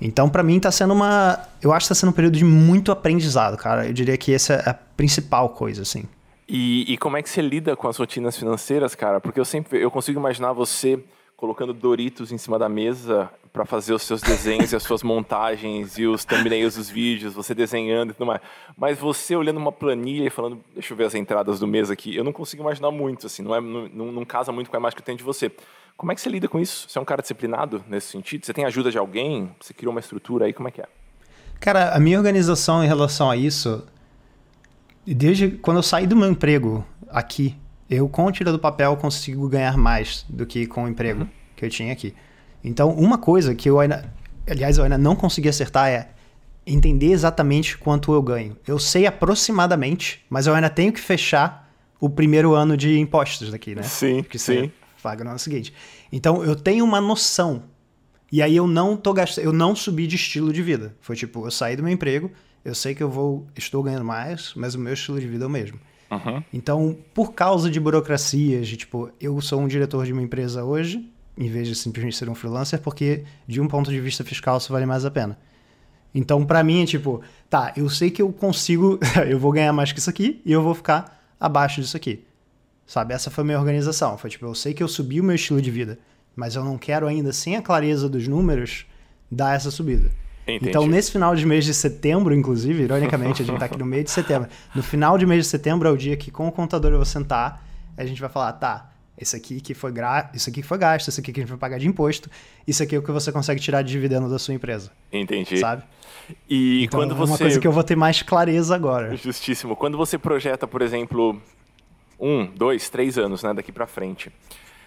Então, 0.01 0.29
para 0.29 0.43
mim, 0.43 0.61
tá 0.61 0.71
sendo 0.71 0.93
uma. 0.93 1.39
Eu 1.63 1.73
acho 1.73 1.87
que 1.87 1.89
tá 1.89 1.95
sendo 1.95 2.11
um 2.11 2.13
período 2.13 2.37
de 2.37 2.45
muito 2.45 2.93
aprendizado, 2.93 3.57
cara. 3.57 3.87
Eu 3.87 3.93
diria 3.93 4.17
que 4.19 4.35
essa 4.35 4.55
é 4.55 4.71
a 4.71 4.75
principal 4.75 5.51
coisa, 5.51 5.81
assim. 5.81 6.05
E, 6.47 6.93
e 6.93 6.99
como 6.99 7.17
é 7.17 7.23
que 7.23 7.31
você 7.31 7.41
lida 7.41 7.75
com 7.75 7.89
as 7.89 7.97
rotinas 7.97 8.37
financeiras, 8.37 8.95
cara? 8.95 9.21
Porque 9.21 9.41
eu 9.41 9.45
sempre. 9.45 9.81
Eu 9.81 9.91
consigo 9.91 10.19
imaginar 10.19 10.53
você 10.53 11.03
colocando 11.37 11.73
Doritos 11.73 12.33
em 12.33 12.39
cima 12.39 12.59
da 12.59 12.69
mesa 12.69 13.31
para 13.53 13.65
fazer 13.65 13.93
os 13.93 14.03
seus 14.03 14.21
desenhos 14.21 14.73
e 14.73 14.77
as 14.77 14.83
suas 14.83 15.03
montagens 15.03 15.97
e 15.97 16.07
os 16.07 16.25
thumbnails 16.25 16.75
dos 16.75 16.91
vídeos, 16.91 17.35
você 17.35 17.55
desenhando 17.55 18.11
e 18.11 18.15
tudo 18.15 18.27
mais. 18.27 18.41
Mas 18.77 18.99
você 18.99 19.37
olhando 19.37 19.59
uma 19.59 19.71
planilha 19.71 20.27
e 20.27 20.31
falando, 20.31 20.61
deixa 20.73 20.93
eu 20.93 20.97
ver 20.97 21.05
as 21.05 21.15
entradas 21.15 21.61
do 21.61 21.67
mês 21.67 21.91
aqui, 21.91 22.17
eu 22.17 22.25
não 22.25 22.33
consigo 22.33 22.63
imaginar 22.63 22.91
muito, 22.91 23.27
assim, 23.27 23.43
não, 23.43 23.55
é, 23.55 23.61
não, 23.61 24.11
não 24.11 24.25
casa 24.25 24.51
muito 24.51 24.71
com 24.71 24.77
a 24.77 24.81
imagem 24.81 24.97
que 24.97 25.03
eu 25.03 25.07
tenho 25.07 25.19
de 25.19 25.25
você. 25.25 25.53
Como 25.97 26.11
é 26.11 26.15
que 26.15 26.21
você 26.21 26.29
lida 26.29 26.49
com 26.49 26.59
isso? 26.59 26.89
Você 26.89 26.99
é 26.99 27.01
um 27.01 27.05
cara 27.05 27.23
disciplinado 27.23 27.85
nesse 27.89 28.09
sentido? 28.09 28.45
Você 28.45 28.53
tem 28.53 28.65
ajuda 28.65 28.91
de 28.91 28.99
alguém? 28.99 29.55
Você 29.61 29.73
criou 29.73 29.93
uma 29.93 30.01
estrutura 30.01 30.47
aí? 30.47 30.53
Como 30.53 30.69
é 30.69 30.73
que 30.73 30.81
é? 30.81 30.89
Cara, 31.61 31.95
a 31.95 32.01
minha 32.01 32.19
organização 32.19 32.83
em 32.83 32.89
relação 32.89 33.31
a 33.31 33.37
isso, 33.37 33.87
desde 35.07 35.51
quando 35.51 35.77
eu 35.77 35.83
saí 35.83 36.07
do 36.07 36.17
meu 36.17 36.29
emprego 36.29 36.85
aqui, 37.09 37.57
eu 37.89 38.09
com 38.09 38.31
tira 38.33 38.51
do 38.51 38.59
papel 38.59 38.97
consigo 38.97 39.49
ganhar 39.49 39.77
mais 39.77 40.25
do 40.29 40.47
que 40.47 40.67
com 40.67 40.85
o 40.85 40.89
emprego 40.89 41.23
uhum. 41.23 41.29
que 41.57 41.65
eu 41.65 41.71
tinha 41.71 41.93
aqui. 41.93 42.15
Então, 42.63 42.91
uma 42.91 43.19
coisa 43.19 43.55
que 43.55 43.69
eu 43.69 43.79
ainda. 43.79 44.13
Aliás, 44.49 44.79
eu 44.79 44.85
ainda 44.85 44.99
não 44.99 45.15
consegui 45.15 45.49
acertar 45.49 45.89
é 45.89 46.09
entender 46.67 47.13
exatamente 47.13 47.77
quanto 47.77 48.13
eu 48.13 48.23
ganho. 48.23 48.57
Eu 48.67 48.79
sei 48.79 49.07
aproximadamente, 49.07 50.25
mas 50.31 50.47
eu 50.47 50.55
ainda 50.55 50.71
tenho 50.71 50.93
que 50.93 51.01
fechar 51.01 51.71
o 52.01 52.09
primeiro 52.09 52.55
ano 52.55 52.77
de 52.77 52.99
impostos 52.99 53.51
daqui, 53.51 53.75
né? 53.75 53.83
Sim, 53.83 54.23
que 54.23 54.39
sim. 54.39 54.71
Paga 55.03 55.23
no 55.25 55.31
ano 55.31 55.39
seguinte. 55.39 55.73
Então, 56.11 56.43
eu 56.43 56.57
tenho 56.57 56.85
uma 56.85 57.01
noção. 57.01 57.65
E 58.33 58.43
aí 58.43 58.57
eu 58.57 58.67
não 58.67 58.97
tô 58.97 59.13
gastando, 59.13 59.45
eu 59.45 59.53
não 59.53 59.77
subi 59.77 60.07
de 60.07 60.17
estilo 60.17 60.53
de 60.53 60.63
vida. 60.63 60.97
Foi 61.01 61.15
tipo, 61.15 61.47
eu 61.47 61.51
saí 61.51 61.77
do 61.77 61.83
meu 61.83 61.93
emprego, 61.93 62.31
eu 62.65 62.75
sei 62.75 62.95
que 62.95 63.03
eu 63.03 63.11
vou, 63.11 63.47
estou 63.55 63.83
ganhando 63.83 64.05
mais, 64.05 64.53
mas 64.57 64.75
o 64.75 64.79
meu 64.79 64.95
estilo 64.95 65.21
de 65.21 65.29
vida 65.29 65.45
é 65.45 65.47
o 65.47 65.51
mesmo. 65.51 65.79
Então, 66.53 66.97
por 67.13 67.33
causa 67.33 67.71
de 67.71 67.79
burocracias, 67.81 68.69
de 68.69 68.77
tipo, 68.77 69.11
eu 69.21 69.41
sou 69.41 69.61
um 69.61 69.69
diretor 69.69 70.05
de 70.07 70.13
uma 70.13 70.23
empresa 70.23 70.65
hoje, 70.65 71.09
em 71.37 71.49
vez 71.49 71.67
de 71.67 71.75
simplesmente 71.75 72.17
ser 72.17 72.29
um 72.29 72.35
freelancer, 72.35 72.81
porque 72.81 73.25
de 73.47 73.61
um 73.61 73.69
ponto 73.69 73.91
de 73.91 74.01
vista 74.01 74.25
fiscal 74.25 74.59
isso 74.59 74.73
vale 74.73 74.87
mais 74.87 75.05
a 75.05 75.11
pena. 75.11 75.39
Então, 76.15 76.45
para 76.45 76.63
mim, 76.63 76.83
é 76.83 76.87
tipo, 76.87 77.21
tá, 77.51 77.73
eu 77.77 77.89
sei 77.89 78.11
que 78.11 78.23
eu 78.23 78.33
consigo, 78.33 78.99
eu 79.29 79.39
vou 79.39 79.51
ganhar 79.51 79.73
mais 79.73 79.93
que 79.93 79.99
isso 79.99 80.11
aqui 80.11 80.41
e 80.45 80.53
eu 80.53 80.63
vou 80.63 80.75
ficar 80.75 81.21
abaixo 81.41 81.81
disso 81.81 81.97
aqui. 81.97 82.25
Sabe? 82.87 83.15
Essa 83.15 83.31
foi 83.31 83.43
a 83.43 83.45
minha 83.45 83.59
organização. 83.59 84.17
Foi 84.17 84.31
tipo, 84.31 84.47
eu 84.47 84.55
sei 84.55 84.75
que 84.75 84.83
eu 84.83 84.89
subi 84.89 85.21
o 85.21 85.25
meu 85.25 85.35
estilo 85.35 85.61
de 85.61 85.71
vida, 85.71 85.99
mas 86.37 86.55
eu 86.55 86.65
não 86.65 86.79
quero 86.79 87.07
ainda, 87.07 87.33
sem 87.33 87.57
a 87.57 87.63
clareza 87.63 88.09
dos 88.09 88.29
números, 88.29 88.87
dar 89.31 89.57
essa 89.57 89.71
subida. 89.71 90.11
Entendi. 90.47 90.69
Então, 90.69 90.87
nesse 90.87 91.11
final 91.11 91.35
de 91.35 91.47
mês 91.47 91.65
de 91.65 91.73
setembro, 91.73 92.35
inclusive, 92.35 92.83
ironicamente, 92.83 93.43
a 93.43 93.45
gente 93.45 93.59
tá 93.59 93.65
aqui 93.65 93.79
no 93.79 93.87
meio 93.87 94.05
de 94.05 94.11
setembro. 94.11 94.49
No 94.75 94.83
final 94.83 95.17
de 95.17 95.25
mês 95.27 95.45
de 95.45 95.51
setembro 95.51 95.89
é 95.89 95.91
o 95.91 95.97
dia 95.97 96.17
que, 96.17 96.31
com 96.31 96.47
o 96.47 96.53
contador, 96.53 96.91
eu 96.93 96.97
vou 96.97 97.05
sentar, 97.07 97.67
a 97.97 98.05
gente 98.05 98.21
vai 98.21 98.29
falar, 98.29 98.53
tá, 98.53 98.91
esse 99.17 99.35
aqui 99.35 99.61
que 99.61 99.73
foi 99.73 99.93
gra... 99.93 100.31
isso 100.35 100.51
aqui 100.51 100.61
que 100.61 100.67
foi 100.67 100.77
gasto, 100.77 101.09
isso 101.09 101.21
aqui 101.21 101.33
que 101.33 101.41
a 101.41 101.43
gente 101.43 101.51
vai 101.51 101.59
pagar 101.59 101.79
de 101.79 101.89
imposto, 101.89 102.29
isso 102.67 102.83
aqui 102.83 102.95
é 102.95 102.99
o 102.99 103.03
que 103.03 103.11
você 103.11 103.33
consegue 103.33 103.61
tirar 103.61 103.83
de 103.83 103.91
dividendo 103.91 104.29
da 104.29 104.39
sua 104.39 104.53
empresa. 104.53 104.91
Entendi. 105.13 105.57
Sabe? 105.57 105.83
E 106.49 106.85
então, 106.85 107.01
quando 107.01 107.15
você. 107.15 107.33
É 107.33 107.33
uma 107.33 107.39
coisa 107.39 107.61
que 107.61 107.67
eu 107.67 107.73
vou 107.73 107.85
ter 107.85 107.97
mais 107.97 108.23
clareza 108.23 108.75
agora. 108.75 109.15
Justíssimo. 109.17 109.77
Quando 109.77 109.97
você 109.97 110.19
projeta, 110.19 110.67
por 110.67 110.83
exemplo, 110.83 111.41
um, 112.19 112.47
dois, 112.47 112.91
três 112.91 113.17
anos, 113.17 113.43
né, 113.43 113.55
daqui 113.55 113.71
para 113.71 113.87
frente, 113.87 114.31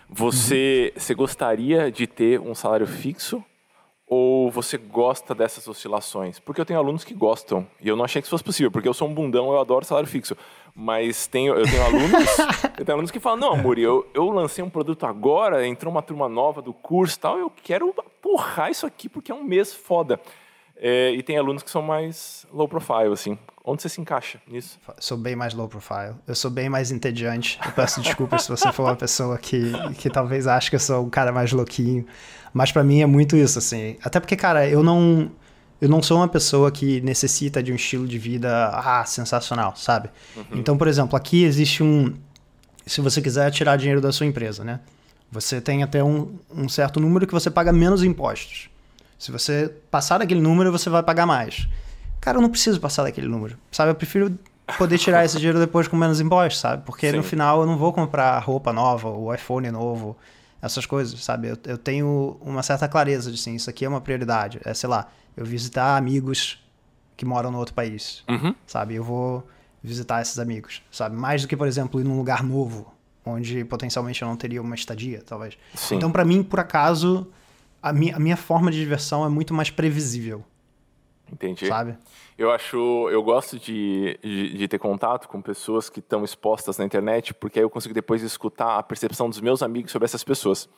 você, 0.10 0.91
uhum. 0.93 1.02
você 1.02 1.13
gostaria 1.13 1.91
de 1.91 2.06
ter 2.06 2.39
um 2.39 2.54
salário 2.54 2.88
fixo 2.88 3.43
ou 4.08 4.50
você 4.50 4.78
gosta 4.78 5.36
dessas 5.36 5.67
oscilações? 5.67 6.39
Porque 6.39 6.62
eu 6.62 6.65
tenho 6.65 6.80
alunos 6.80 7.04
que 7.04 7.13
gostam, 7.13 7.67
e 7.82 7.89
eu 7.89 7.96
não 7.96 8.06
achei 8.06 8.22
que 8.22 8.26
isso 8.26 8.32
fosse 8.32 8.43
possível, 8.43 8.72
porque 8.72 8.88
eu 8.88 8.93
sou 8.93 9.08
um 9.08 9.13
bundão, 9.13 9.52
eu 9.52 9.60
adoro 9.60 9.84
salário 9.84 10.08
fixo. 10.08 10.36
Mas 10.74 11.28
tenho, 11.28 11.56
eu 11.56 11.65
tenho 11.65 11.84
alunos, 11.84 12.38
eu 12.80 12.86
tenho 12.86 12.93
alunos 12.93 13.12
que 13.12 13.20
falam, 13.20 13.39
não, 13.39 13.54
Amor, 13.54 13.78
eu, 13.78 14.08
eu 14.13 14.30
lancei 14.30 14.63
um 14.63 14.70
produto 14.70 15.06
agora, 15.06 15.67
entrou 15.67 15.91
uma 15.91 16.02
turma 16.02 16.30
nova 16.30 16.62
do 16.62 16.72
curso 16.72 17.17
e 17.17 17.20
tal, 17.20 17.38
eu 17.38 17.52
quero 17.63 17.93
porrar 18.22 18.72
isso 18.72 18.86
aqui 18.86 19.10
porque 19.10 19.32
é 19.32 19.36
um 19.36 19.43
mês 19.43 19.74
foda. 19.74 20.22
É, 20.80 21.12
e 21.12 21.24
tem 21.24 21.38
alunos 21.38 21.63
que 21.63 21.70
são 21.70 21.82
mais 21.82 22.46
low 22.54 22.67
profile, 22.67 23.12
assim. 23.12 23.38
Onde 23.69 23.82
você 23.82 23.89
se 23.89 23.99
encaixa 23.99 24.39
nisso? 24.47 24.80
Sou 24.97 25.17
bem 25.17 25.36
mais 25.36 25.53
low 25.53 25.67
profile. 25.67 26.15
Eu 26.25 26.34
sou 26.36 26.49
bem 26.49 26.69
mais 26.69 26.89
entediante. 26.89 27.60
Eu 27.65 27.73
peço 27.73 27.99
desculpas 27.99 28.43
se 28.43 28.49
você 28.49 28.71
for 28.71 28.84
uma 28.84 28.95
pessoa 28.95 29.38
que, 29.38 29.73
que 29.97 30.10
talvez 30.10 30.47
ache 30.47 30.69
que 30.69 30.77
eu 30.77 30.80
sou 30.80 31.06
um 31.06 31.10
cara 31.10 31.34
mais 31.34 31.51
louquinho. 31.51 32.06
Mas 32.53 32.71
para 32.71 32.82
mim 32.82 33.01
é 33.01 33.06
muito 33.06 33.36
isso, 33.36 33.60
assim. 33.60 33.97
Até 34.01 34.21
porque, 34.21 34.38
cara, 34.38 34.65
eu 34.65 34.82
não. 34.82 35.30
Eu 35.82 35.89
não 35.89 36.01
sou 36.01 36.17
uma 36.17 36.30
pessoa 36.30 36.71
que 36.71 37.01
necessita 37.01 37.62
de 37.62 37.73
um 37.73 37.75
estilo 37.75 38.08
de 38.08 38.17
vida 38.17 38.69
ah, 38.69 39.03
sensacional, 39.06 39.75
sabe? 39.75 40.10
Uhum. 40.36 40.43
Então, 40.53 40.77
por 40.77 40.88
exemplo, 40.88 41.17
aqui 41.17 41.43
existe 41.43 41.84
um. 41.84 42.15
Se 42.86 43.01
você 43.01 43.21
quiser 43.21 43.51
tirar 43.51 43.75
dinheiro 43.75 43.99
da 43.99 44.13
sua 44.13 44.25
empresa, 44.25 44.63
né? 44.63 44.80
Você 45.30 45.60
tem 45.60 45.84
até 45.84 46.01
um, 46.01 46.39
um 46.49 46.69
certo 46.69 47.01
número 47.01 47.27
que 47.27 47.34
você 47.34 47.51
paga 47.51 47.73
menos 47.73 48.01
impostos. 48.01 48.69
Se 49.19 49.30
você 49.30 49.73
passar 49.91 50.19
daquele 50.19 50.39
número, 50.39 50.71
você 50.71 50.89
vai 50.89 51.03
pagar 51.03 51.25
mais. 51.25 51.67
Cara, 52.19 52.38
eu 52.38 52.41
não 52.41 52.49
preciso 52.49 52.80
passar 52.80 53.03
daquele 53.03 53.27
número, 53.27 53.58
sabe? 53.71 53.91
Eu 53.91 53.95
prefiro 53.95 54.38
poder 54.77 54.97
tirar 54.97 55.23
esse 55.23 55.38
dinheiro 55.38 55.60
depois 55.60 55.88
com 55.88 55.95
menos 55.95 56.19
impostos, 56.19 56.60
sabe? 56.60 56.84
Porque 56.86 57.10
Sim. 57.10 57.17
no 57.17 57.23
final 57.23 57.62
eu 57.62 57.67
não 57.67 57.77
vou 57.77 57.93
comprar 57.93 58.38
roupa 58.39 58.73
nova, 58.73 59.10
o 59.10 59.34
iPhone 59.34 59.69
novo, 59.71 60.17
essas 60.62 60.86
coisas, 60.86 61.23
sabe? 61.23 61.49
Eu, 61.49 61.58
eu 61.65 61.77
tenho 61.77 62.38
uma 62.41 62.63
certa 62.63 62.88
clareza 62.88 63.32
de 63.32 63.38
sim, 63.38 63.56
isso 63.56 63.69
aqui 63.69 63.86
é 63.86 63.89
uma 63.89 64.01
prioridade. 64.01 64.60
É, 64.65 64.73
sei 64.73 64.89
lá, 64.89 65.08
eu 65.36 65.45
visitar 65.45 65.95
amigos 65.95 66.63
que 67.15 67.25
moram 67.25 67.51
no 67.51 67.58
outro 67.58 67.73
país, 67.73 68.23
uhum. 68.30 68.53
sabe? 68.65 68.95
Eu 68.95 69.03
vou 69.03 69.47
visitar 69.82 70.21
esses 70.21 70.38
amigos, 70.39 70.82
sabe? 70.91 71.15
Mais 71.15 71.41
do 71.41 71.47
que, 71.47 71.56
por 71.56 71.67
exemplo, 71.67 71.99
ir 71.99 72.03
num 72.03 72.17
lugar 72.17 72.43
novo, 72.43 72.93
onde 73.25 73.63
potencialmente 73.65 74.21
eu 74.21 74.27
não 74.27 74.36
teria 74.36 74.62
uma 74.62 74.75
estadia, 74.75 75.23
talvez. 75.25 75.58
Sim. 75.75 75.95
Então, 75.95 76.12
para 76.12 76.25
mim, 76.25 76.43
por 76.43 76.60
acaso, 76.60 77.27
a 77.82 77.93
minha, 77.93 78.15
a 78.15 78.19
minha 78.19 78.38
forma 78.38 78.71
de 78.71 78.77
diversão 78.77 79.25
é 79.25 79.30
muito 79.30 79.53
mais 79.53 79.69
previsível. 79.69 80.43
Entendi. 81.31 81.67
Sabe? 81.67 81.97
Eu 82.37 82.51
acho, 82.51 83.09
eu 83.09 83.23
gosto 83.23 83.57
de, 83.57 84.19
de, 84.23 84.57
de 84.57 84.67
ter 84.67 84.77
contato 84.77 85.27
com 85.27 85.41
pessoas 85.41 85.89
que 85.89 85.99
estão 85.99 86.23
expostas 86.23 86.77
na 86.77 86.85
internet, 86.85 87.33
porque 87.33 87.59
aí 87.59 87.65
eu 87.65 87.69
consigo 87.69 87.93
depois 87.93 88.21
escutar 88.21 88.77
a 88.77 88.83
percepção 88.83 89.29
dos 89.29 89.41
meus 89.41 89.63
amigos 89.63 89.91
sobre 89.91 90.05
essas 90.05 90.23
pessoas. 90.23 90.69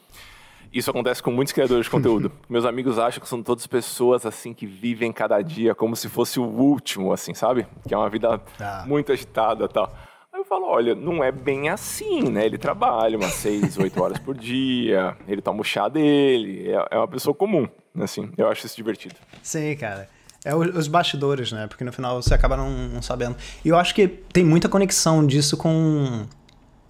Isso 0.71 0.89
acontece 0.89 1.21
com 1.21 1.31
muitos 1.31 1.51
criadores 1.51 1.85
de 1.85 1.89
conteúdo. 1.89 2.31
Meus 2.47 2.63
amigos 2.63 2.99
acham 2.99 3.19
que 3.19 3.27
são 3.27 3.41
todas 3.41 3.65
pessoas 3.65 4.23
assim 4.25 4.53
que 4.53 4.67
vivem 4.67 5.11
cada 5.11 5.41
dia 5.41 5.73
como 5.73 5.95
se 5.95 6.07
fosse 6.07 6.39
o 6.39 6.43
último, 6.43 7.11
assim, 7.11 7.33
sabe? 7.33 7.65
Que 7.87 7.93
é 7.93 7.97
uma 7.97 8.09
vida 8.09 8.39
ah. 8.59 8.83
muito 8.85 9.11
agitada, 9.11 9.67
tal. 9.67 9.91
Aí 10.31 10.39
eu 10.39 10.45
falo, 10.45 10.67
olha, 10.67 10.93
não 10.93 11.23
é 11.23 11.31
bem 11.31 11.69
assim, 11.69 12.21
né? 12.29 12.45
Ele 12.45 12.57
trabalha 12.57 13.17
umas 13.17 13.33
seis, 13.33 13.79
oito 13.79 14.01
horas 14.01 14.19
por 14.19 14.37
dia, 14.37 15.17
ele 15.27 15.41
toma 15.41 15.61
o 15.61 15.63
chá 15.63 15.89
dele, 15.89 16.69
é, 16.69 16.87
é 16.91 16.97
uma 16.97 17.07
pessoa 17.07 17.33
comum, 17.33 17.67
assim. 17.99 18.31
Eu 18.37 18.47
acho 18.47 18.67
isso 18.67 18.75
divertido. 18.75 19.15
Sim, 19.41 19.75
cara. 19.75 20.07
É 20.43 20.55
os 20.55 20.87
bastidores, 20.87 21.51
né? 21.51 21.67
Porque 21.67 21.83
no 21.83 21.91
final 21.91 22.21
você 22.21 22.33
acaba 22.33 22.55
não, 22.55 22.69
não 22.69 23.01
sabendo. 23.01 23.35
E 23.63 23.69
eu 23.69 23.77
acho 23.77 23.93
que 23.93 24.07
tem 24.07 24.45
muita 24.45 24.69
conexão 24.69 25.25
disso 25.25 25.57
com 25.57 26.25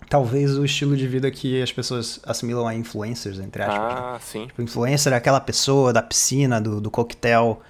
talvez 0.07 0.57
o 0.57 0.65
estilo 0.65 0.95
de 0.95 1.07
vida 1.07 1.29
que 1.31 1.61
as 1.61 1.71
pessoas 1.71 2.19
assimilam 2.25 2.67
a 2.67 2.75
influencers, 2.75 3.39
entre 3.39 3.63
aspas. 3.63 3.77
Ah, 3.79 4.19
sim. 4.21 4.47
Tipo, 4.47 4.61
influencer 4.61 5.13
é 5.13 5.15
aquela 5.15 5.39
pessoa 5.39 5.91
da 5.91 6.01
piscina, 6.01 6.61
do, 6.61 6.79
do 6.79 6.91
coquetel 6.91 7.61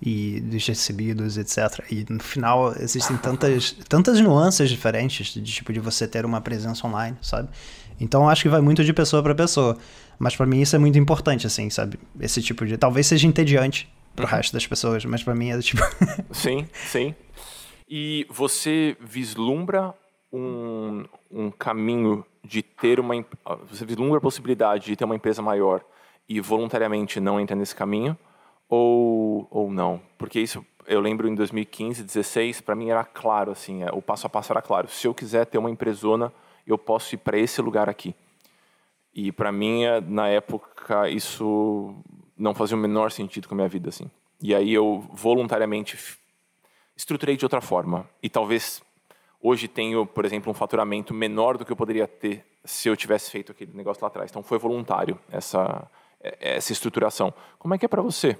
e 0.00 0.40
dos 0.40 0.66
recebidos, 0.66 1.36
etc. 1.36 1.84
E 1.90 2.06
no 2.08 2.22
final 2.22 2.74
existem 2.78 3.16
tantas, 3.18 3.72
tantas 3.88 4.20
nuances 4.20 4.70
diferentes 4.70 5.34
de 5.34 5.42
tipo 5.42 5.72
de 5.72 5.80
você 5.80 6.08
ter 6.08 6.24
uma 6.24 6.40
presença 6.40 6.86
online, 6.86 7.16
sabe? 7.20 7.48
Então 8.00 8.28
acho 8.28 8.42
que 8.42 8.48
vai 8.48 8.60
muito 8.60 8.82
de 8.82 8.92
pessoa 8.94 9.22
para 9.22 9.34
pessoa. 9.34 9.76
Mas 10.18 10.34
para 10.34 10.46
mim 10.46 10.60
isso 10.60 10.74
é 10.74 10.78
muito 10.78 10.98
importante, 10.98 11.46
assim, 11.46 11.68
sabe? 11.68 11.98
Esse 12.18 12.40
tipo 12.40 12.64
de. 12.64 12.78
Talvez 12.78 13.06
seja 13.06 13.26
entediante 13.26 13.88
pro 14.18 14.26
uhum. 14.26 14.36
resto 14.36 14.52
das 14.52 14.66
pessoas, 14.66 15.04
mas 15.04 15.22
para 15.22 15.34
mim 15.34 15.50
é 15.50 15.58
tipo. 15.60 15.82
sim, 16.32 16.68
sim. 16.86 17.14
E 17.88 18.26
você 18.28 18.96
vislumbra 19.00 19.94
um, 20.32 21.04
um 21.30 21.50
caminho 21.50 22.24
de 22.44 22.62
ter 22.62 23.00
uma. 23.00 23.14
Você 23.70 23.84
vislumbra 23.84 24.18
a 24.18 24.20
possibilidade 24.20 24.86
de 24.86 24.96
ter 24.96 25.04
uma 25.04 25.16
empresa 25.16 25.40
maior 25.40 25.82
e 26.28 26.40
voluntariamente 26.40 27.18
não 27.20 27.40
entra 27.40 27.56
nesse 27.56 27.74
caminho? 27.74 28.16
ou, 28.68 29.46
ou 29.50 29.70
não? 29.70 30.00
Porque 30.18 30.38
isso, 30.38 30.64
eu 30.86 31.00
lembro 31.00 31.28
em 31.28 31.34
2015, 31.34 32.02
2016, 32.02 32.60
para 32.60 32.74
mim 32.74 32.90
era 32.90 33.04
claro, 33.04 33.52
assim, 33.52 33.82
é, 33.82 33.90
o 33.92 34.02
passo 34.02 34.26
a 34.26 34.30
passo 34.30 34.52
era 34.52 34.60
claro. 34.60 34.88
Se 34.88 35.06
eu 35.06 35.14
quiser 35.14 35.46
ter 35.46 35.58
uma 35.58 35.70
empresona, 35.70 36.32
eu 36.66 36.76
posso 36.76 37.14
ir 37.14 37.18
para 37.18 37.38
esse 37.38 37.62
lugar 37.62 37.88
aqui. 37.88 38.14
E 39.14 39.32
para 39.32 39.50
mim, 39.50 39.84
é, 39.84 40.00
na 40.00 40.28
época, 40.28 41.08
isso 41.08 41.94
não 42.38 42.54
fazia 42.54 42.76
o 42.76 42.80
menor 42.80 43.10
sentido 43.10 43.48
com 43.48 43.54
a 43.54 43.56
minha 43.56 43.68
vida, 43.68 43.88
assim. 43.88 44.10
E 44.40 44.54
aí 44.54 44.72
eu 44.72 45.04
voluntariamente 45.12 45.98
estruturei 46.96 47.36
de 47.36 47.44
outra 47.44 47.60
forma. 47.60 48.08
E 48.22 48.28
talvez 48.28 48.82
hoje 49.42 49.68
tenho, 49.68 50.06
por 50.06 50.24
exemplo, 50.24 50.50
um 50.50 50.54
faturamento 50.54 51.12
menor 51.12 51.56
do 51.56 51.64
que 51.64 51.72
eu 51.72 51.76
poderia 51.76 52.06
ter 52.06 52.44
se 52.64 52.88
eu 52.88 52.96
tivesse 52.96 53.30
feito 53.30 53.52
aquele 53.52 53.72
negócio 53.74 54.02
lá 54.02 54.08
atrás. 54.08 54.30
Então 54.30 54.42
foi 54.42 54.58
voluntário 54.58 55.18
essa 55.30 55.86
essa 56.40 56.72
estruturação. 56.72 57.32
Como 57.60 57.74
é 57.74 57.78
que 57.78 57.84
é 57.84 57.88
para 57.88 58.02
você? 58.02 58.36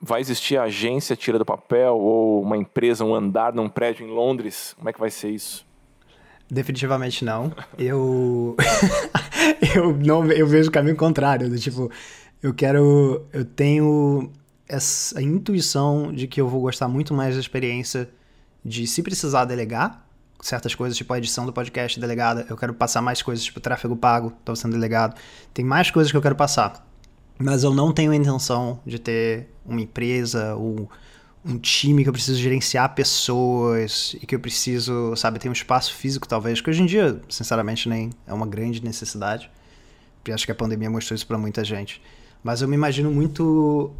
vai 0.00 0.20
existir 0.20 0.56
a 0.56 0.64
agência 0.64 1.16
tira 1.16 1.38
do 1.38 1.44
papel 1.44 1.96
ou 1.96 2.42
uma 2.42 2.56
empresa, 2.56 3.04
um 3.04 3.14
andar 3.14 3.52
num 3.52 3.68
prédio 3.68 4.06
em 4.06 4.10
Londres? 4.10 4.74
Como 4.76 4.88
é 4.88 4.92
que 4.92 5.00
vai 5.00 5.10
ser 5.10 5.30
isso? 5.30 5.66
Definitivamente 6.50 7.24
não. 7.24 7.52
Eu 7.76 8.56
eu 9.74 9.92
não 9.96 10.24
eu 10.30 10.46
vejo 10.46 10.70
o 10.70 10.72
caminho 10.72 10.96
contrário, 10.96 11.50
do 11.50 11.58
tipo, 11.58 11.90
eu 12.42 12.54
quero 12.54 13.26
eu 13.32 13.44
tenho 13.44 14.32
essa 14.68 15.20
intuição 15.22 16.12
de 16.12 16.26
que 16.26 16.40
eu 16.40 16.48
vou 16.48 16.60
gostar 16.60 16.88
muito 16.88 17.14
mais 17.14 17.34
da 17.34 17.40
experiência 17.40 18.08
de 18.64 18.86
se 18.86 19.02
precisar 19.02 19.44
delegar 19.44 20.06
certas 20.40 20.74
coisas, 20.74 20.96
tipo 20.96 21.12
a 21.12 21.18
edição 21.18 21.46
do 21.46 21.52
podcast 21.52 21.98
delegada, 21.98 22.46
eu 22.48 22.56
quero 22.56 22.72
passar 22.74 23.02
mais 23.02 23.22
coisas, 23.22 23.44
tipo 23.44 23.60
tráfego 23.60 23.96
pago, 23.96 24.32
estou 24.38 24.54
sendo 24.54 24.72
delegado. 24.72 25.18
Tem 25.52 25.64
mais 25.64 25.90
coisas 25.90 26.10
que 26.10 26.16
eu 26.16 26.22
quero 26.22 26.36
passar. 26.36 26.86
Mas 27.38 27.62
eu 27.62 27.72
não 27.72 27.92
tenho 27.92 28.10
a 28.10 28.16
intenção 28.16 28.80
de 28.84 28.98
ter 28.98 29.48
uma 29.64 29.80
empresa 29.80 30.54
ou 30.54 30.88
um 31.44 31.56
time 31.58 32.02
que 32.02 32.08
eu 32.08 32.12
preciso 32.12 32.38
gerenciar 32.38 32.94
pessoas 32.94 34.16
e 34.20 34.26
que 34.26 34.34
eu 34.34 34.40
preciso, 34.40 35.14
sabe, 35.16 35.38
ter 35.38 35.48
um 35.48 35.52
espaço 35.52 35.94
físico 35.94 36.26
talvez, 36.26 36.60
que 36.60 36.68
hoje 36.68 36.82
em 36.82 36.86
dia, 36.86 37.20
sinceramente, 37.28 37.88
nem 37.88 38.10
é 38.26 38.34
uma 38.34 38.46
grande 38.46 38.82
necessidade. 38.82 39.50
Porque 40.16 40.32
acho 40.32 40.44
que 40.44 40.52
a 40.52 40.54
pandemia 40.54 40.90
mostrou 40.90 41.14
isso 41.14 41.26
para 41.26 41.38
muita 41.38 41.64
gente. 41.64 42.02
Mas 42.48 42.62
eu 42.62 42.68
me 42.68 42.74
imagino 42.74 43.10
muito 43.10 43.94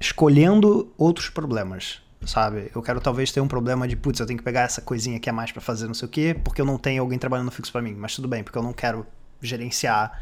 escolhendo 0.00 0.92
outros 0.98 1.30
problemas, 1.30 2.02
sabe? 2.26 2.68
Eu 2.74 2.82
quero 2.82 3.00
talvez 3.00 3.30
ter 3.30 3.40
um 3.40 3.46
problema 3.46 3.86
de, 3.86 3.94
putz, 3.94 4.18
eu 4.18 4.26
tenho 4.26 4.40
que 4.40 4.44
pegar 4.44 4.62
essa 4.62 4.80
coisinha 4.82 5.18
aqui 5.18 5.30
a 5.30 5.32
mais 5.32 5.52
para 5.52 5.60
fazer 5.60 5.86
não 5.86 5.94
sei 5.94 6.08
o 6.08 6.10
quê, 6.10 6.36
porque 6.42 6.60
eu 6.60 6.64
não 6.64 6.76
tenho 6.78 7.00
alguém 7.00 7.16
trabalhando 7.16 7.52
fixo 7.52 7.70
para 7.70 7.80
mim. 7.80 7.94
Mas 7.94 8.16
tudo 8.16 8.26
bem, 8.26 8.42
porque 8.42 8.58
eu 8.58 8.62
não 8.64 8.72
quero 8.72 9.06
gerenciar 9.40 10.20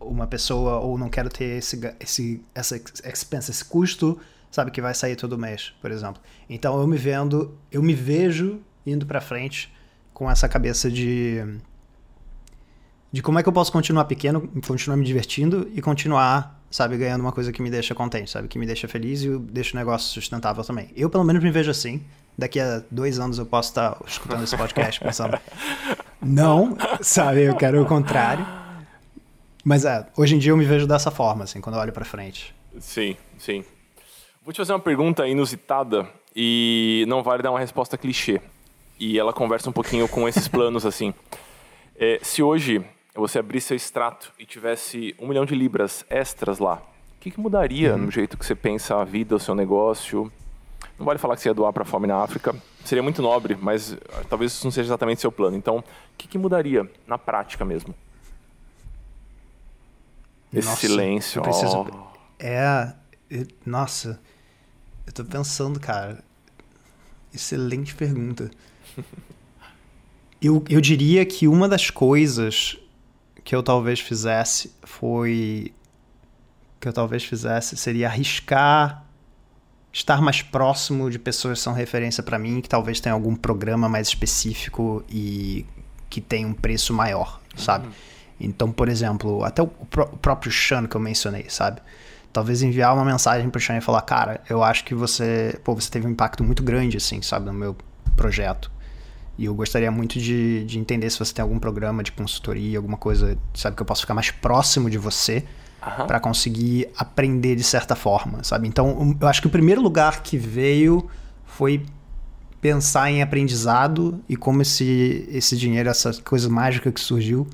uma 0.00 0.28
pessoa 0.28 0.78
ou 0.78 0.96
não 0.96 1.08
quero 1.08 1.28
ter 1.28 1.58
esse, 1.58 1.80
esse 1.98 2.40
essa 2.54 2.76
expense, 2.76 3.50
esse 3.50 3.64
custo, 3.64 4.16
sabe, 4.48 4.70
que 4.70 4.80
vai 4.80 4.94
sair 4.94 5.16
todo 5.16 5.36
mês, 5.36 5.74
por 5.82 5.90
exemplo. 5.90 6.22
Então 6.48 6.80
eu 6.80 6.86
me 6.86 6.96
vendo, 6.96 7.58
eu 7.72 7.82
me 7.82 7.94
vejo 7.94 8.60
indo 8.86 9.04
para 9.04 9.20
frente 9.20 9.74
com 10.14 10.30
essa 10.30 10.48
cabeça 10.48 10.88
de 10.88 11.42
de 13.10 13.22
como 13.22 13.40
é 13.40 13.42
que 13.42 13.48
eu 13.48 13.52
posso 13.52 13.72
continuar 13.72 14.04
pequeno, 14.04 14.46
continuar 14.64 14.96
me 14.96 15.04
divertindo 15.04 15.68
e 15.74 15.82
continuar 15.82 16.57
sabe, 16.70 16.96
ganhando 16.96 17.20
uma 17.20 17.32
coisa 17.32 17.52
que 17.52 17.62
me 17.62 17.70
deixa 17.70 17.94
contente, 17.94 18.30
sabe, 18.30 18.48
que 18.48 18.58
me 18.58 18.66
deixa 18.66 18.86
feliz 18.86 19.22
e 19.22 19.38
deixa 19.38 19.76
o 19.76 19.78
negócio 19.78 20.08
sustentável 20.12 20.62
também. 20.64 20.90
Eu, 20.96 21.08
pelo 21.08 21.24
menos, 21.24 21.42
me 21.42 21.50
vejo 21.50 21.70
assim. 21.70 22.02
Daqui 22.36 22.60
a 22.60 22.82
dois 22.90 23.18
anos 23.18 23.38
eu 23.38 23.46
posso 23.46 23.70
estar 23.70 24.00
escutando 24.06 24.44
esse 24.44 24.56
podcast 24.56 25.00
pensando, 25.00 25.38
não, 26.22 26.76
sabe, 27.00 27.42
eu 27.42 27.56
quero 27.56 27.82
o 27.82 27.86
contrário. 27.86 28.46
Mas 29.64 29.84
é, 29.84 30.06
hoje 30.16 30.36
em 30.36 30.38
dia 30.38 30.52
eu 30.52 30.56
me 30.56 30.64
vejo 30.64 30.86
dessa 30.86 31.10
forma, 31.10 31.44
assim, 31.44 31.60
quando 31.60 31.74
eu 31.76 31.82
olho 31.82 31.92
para 31.92 32.04
frente. 32.04 32.54
Sim, 32.78 33.16
sim. 33.38 33.64
Vou 34.44 34.52
te 34.52 34.58
fazer 34.58 34.72
uma 34.72 34.80
pergunta 34.80 35.26
inusitada 35.26 36.08
e 36.34 37.04
não 37.08 37.22
vale 37.22 37.42
dar 37.42 37.50
uma 37.50 37.58
resposta 37.58 37.98
clichê. 37.98 38.40
E 39.00 39.18
ela 39.18 39.32
conversa 39.32 39.68
um 39.68 39.72
pouquinho 39.72 40.08
com 40.08 40.28
esses 40.28 40.46
planos, 40.46 40.86
assim. 40.86 41.12
É, 41.96 42.20
se 42.22 42.42
hoje 42.42 42.84
você 43.20 43.38
abrisse 43.38 43.68
seu 43.68 43.76
extrato 43.76 44.32
e 44.38 44.46
tivesse 44.46 45.14
um 45.18 45.26
milhão 45.26 45.44
de 45.44 45.54
libras 45.54 46.04
extras 46.08 46.58
lá, 46.58 46.82
o 47.18 47.20
que, 47.20 47.32
que 47.32 47.40
mudaria 47.40 47.94
uhum. 47.94 48.02
no 48.02 48.10
jeito 48.10 48.38
que 48.38 48.46
você 48.46 48.54
pensa 48.54 48.96
a 48.96 49.04
vida, 49.04 49.34
o 49.34 49.40
seu 49.40 49.54
negócio? 49.54 50.30
Não 50.96 51.04
vale 51.04 51.18
falar 51.18 51.34
que 51.34 51.42
você 51.42 51.48
ia 51.48 51.54
doar 51.54 51.72
para 51.72 51.82
a 51.82 51.86
fome 51.86 52.06
na 52.06 52.16
África. 52.22 52.54
Seria 52.84 53.02
muito 53.02 53.20
nobre, 53.20 53.56
mas 53.60 53.92
ah, 53.92 54.24
talvez 54.28 54.52
isso 54.52 54.64
não 54.64 54.70
seja 54.70 54.88
exatamente 54.88 55.20
seu 55.20 55.32
plano. 55.32 55.56
Então, 55.56 55.78
o 55.78 55.84
que, 56.16 56.28
que 56.28 56.38
mudaria 56.38 56.88
na 57.06 57.18
prática 57.18 57.64
mesmo? 57.64 57.94
Esse 60.52 60.68
Nossa, 60.68 60.80
silêncio. 60.80 61.42
Preciso... 61.42 61.86
Oh. 61.90 62.18
É. 62.38 62.94
Nossa. 63.66 64.20
Eu 65.06 65.12
tô 65.12 65.24
pensando, 65.24 65.78
cara. 65.80 66.22
Excelente 67.34 67.94
pergunta. 67.94 68.50
eu, 70.40 70.64
eu 70.68 70.80
diria 70.80 71.26
que 71.26 71.46
uma 71.48 71.68
das 71.68 71.90
coisas 71.90 72.78
que 73.48 73.56
eu 73.56 73.62
talvez 73.62 73.98
fizesse 73.98 74.70
foi. 74.82 75.72
Que 76.78 76.86
eu 76.86 76.92
talvez 76.92 77.24
fizesse 77.24 77.78
seria 77.78 78.06
arriscar 78.06 79.06
estar 79.90 80.20
mais 80.20 80.42
próximo 80.42 81.10
de 81.10 81.18
pessoas 81.18 81.58
que 81.58 81.64
são 81.64 81.72
referência 81.72 82.22
para 82.22 82.38
mim, 82.38 82.60
que 82.60 82.68
talvez 82.68 83.00
tenha 83.00 83.14
algum 83.14 83.34
programa 83.34 83.88
mais 83.88 84.08
específico 84.08 85.02
e 85.08 85.64
que 86.10 86.20
tem 86.20 86.44
um 86.44 86.52
preço 86.52 86.92
maior, 86.92 87.40
sabe? 87.56 87.86
Uhum. 87.86 87.92
Então, 88.38 88.70
por 88.70 88.86
exemplo, 88.86 89.42
até 89.42 89.62
o, 89.62 89.64
o 89.64 90.16
próprio 90.18 90.52
Sean 90.52 90.86
que 90.86 90.94
eu 90.94 91.00
mencionei, 91.00 91.46
sabe? 91.48 91.80
talvez 92.30 92.60
enviar 92.60 92.94
uma 92.94 93.04
mensagem 93.04 93.48
pro 93.48 93.58
Sean 93.58 93.78
e 93.78 93.80
falar, 93.80 94.02
cara, 94.02 94.42
eu 94.50 94.62
acho 94.62 94.84
que 94.84 94.94
você, 94.94 95.58
pô, 95.64 95.74
você 95.74 95.90
teve 95.90 96.06
um 96.06 96.10
impacto 96.10 96.44
muito 96.44 96.62
grande, 96.62 96.98
assim, 96.98 97.22
sabe, 97.22 97.46
no 97.46 97.54
meu 97.54 97.74
projeto. 98.14 98.70
E 99.38 99.44
eu 99.44 99.54
gostaria 99.54 99.90
muito 99.90 100.18
de, 100.18 100.64
de 100.64 100.78
entender 100.78 101.08
se 101.10 101.18
você 101.18 101.32
tem 101.32 101.42
algum 101.42 101.58
programa 101.58 102.02
de 102.02 102.10
consultoria, 102.10 102.76
alguma 102.76 102.96
coisa, 102.96 103.38
sabe, 103.54 103.76
que 103.76 103.82
eu 103.82 103.86
posso 103.86 104.00
ficar 104.00 104.14
mais 104.14 104.30
próximo 104.32 104.90
de 104.90 104.98
você 104.98 105.44
uhum. 105.80 106.06
para 106.06 106.18
conseguir 106.18 106.88
aprender 106.98 107.54
de 107.54 107.62
certa 107.62 107.94
forma, 107.94 108.42
sabe? 108.42 108.66
Então, 108.66 109.16
eu 109.20 109.28
acho 109.28 109.40
que 109.40 109.46
o 109.46 109.50
primeiro 109.50 109.80
lugar 109.80 110.22
que 110.22 110.36
veio 110.36 111.08
foi 111.46 111.86
pensar 112.60 113.10
em 113.10 113.22
aprendizado 113.22 114.20
e 114.28 114.36
como 114.36 114.60
esse, 114.60 115.28
esse 115.30 115.56
dinheiro, 115.56 115.88
essa 115.88 116.12
coisa 116.22 116.48
mágica 116.48 116.90
que 116.90 117.00
surgiu, 117.00 117.46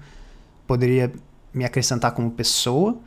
poderia 0.66 1.12
me 1.52 1.64
acrescentar 1.64 2.12
como 2.12 2.30
pessoa 2.30 2.98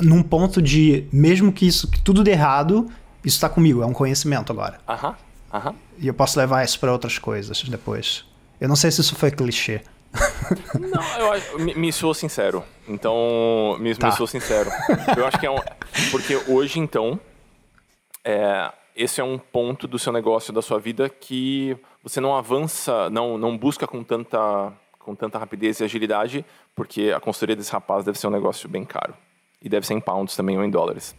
num 0.00 0.22
ponto 0.22 0.60
de, 0.60 1.06
mesmo 1.12 1.52
que 1.52 1.66
isso 1.66 1.88
que 1.88 2.00
tudo 2.00 2.22
dê 2.22 2.32
errado, 2.32 2.90
isso 3.24 3.36
está 3.36 3.48
comigo, 3.48 3.82
é 3.82 3.86
um 3.86 3.92
conhecimento 3.92 4.52
agora. 4.52 4.80
Aham, 4.88 5.14
aham. 5.52 5.74
E 5.98 6.06
eu 6.06 6.14
posso 6.14 6.38
levar 6.38 6.64
isso 6.64 6.78
para 6.78 6.92
outras 6.92 7.18
coisas 7.18 7.62
depois. 7.62 8.24
Eu 8.60 8.68
não 8.68 8.76
sei 8.76 8.90
se 8.90 9.00
isso 9.00 9.14
foi 9.14 9.30
clichê. 9.30 9.82
Não, 10.80 11.02
eu 11.18 11.58
me, 11.58 11.74
me 11.74 11.92
sou 11.92 12.14
sincero. 12.14 12.64
Então, 12.88 13.76
me, 13.78 13.94
tá. 13.94 14.06
me 14.06 14.12
sou 14.14 14.26
sincero. 14.26 14.70
Eu 15.16 15.26
acho 15.26 15.38
que 15.38 15.46
é 15.46 15.50
um. 15.50 15.58
Porque 16.10 16.34
hoje, 16.48 16.80
então, 16.80 17.20
é, 18.24 18.72
esse 18.96 19.20
é 19.20 19.24
um 19.24 19.38
ponto 19.38 19.86
do 19.86 19.98
seu 19.98 20.12
negócio, 20.12 20.52
da 20.52 20.62
sua 20.62 20.78
vida, 20.78 21.08
que 21.08 21.76
você 22.02 22.20
não 22.20 22.34
avança, 22.34 23.08
não, 23.10 23.38
não 23.38 23.56
busca 23.56 23.86
com 23.86 24.02
tanta, 24.02 24.72
com 24.98 25.14
tanta 25.14 25.38
rapidez 25.38 25.78
e 25.80 25.84
agilidade, 25.84 26.44
porque 26.74 27.12
a 27.14 27.20
consultoria 27.20 27.54
desse 27.54 27.72
rapaz 27.72 28.04
deve 28.04 28.18
ser 28.18 28.26
um 28.26 28.30
negócio 28.30 28.68
bem 28.68 28.84
caro. 28.84 29.14
E 29.62 29.68
deve 29.68 29.86
ser 29.86 29.94
em 29.94 30.00
pounds 30.00 30.36
também 30.36 30.56
ou 30.56 30.64
em 30.64 30.70
dólares. 30.70 31.14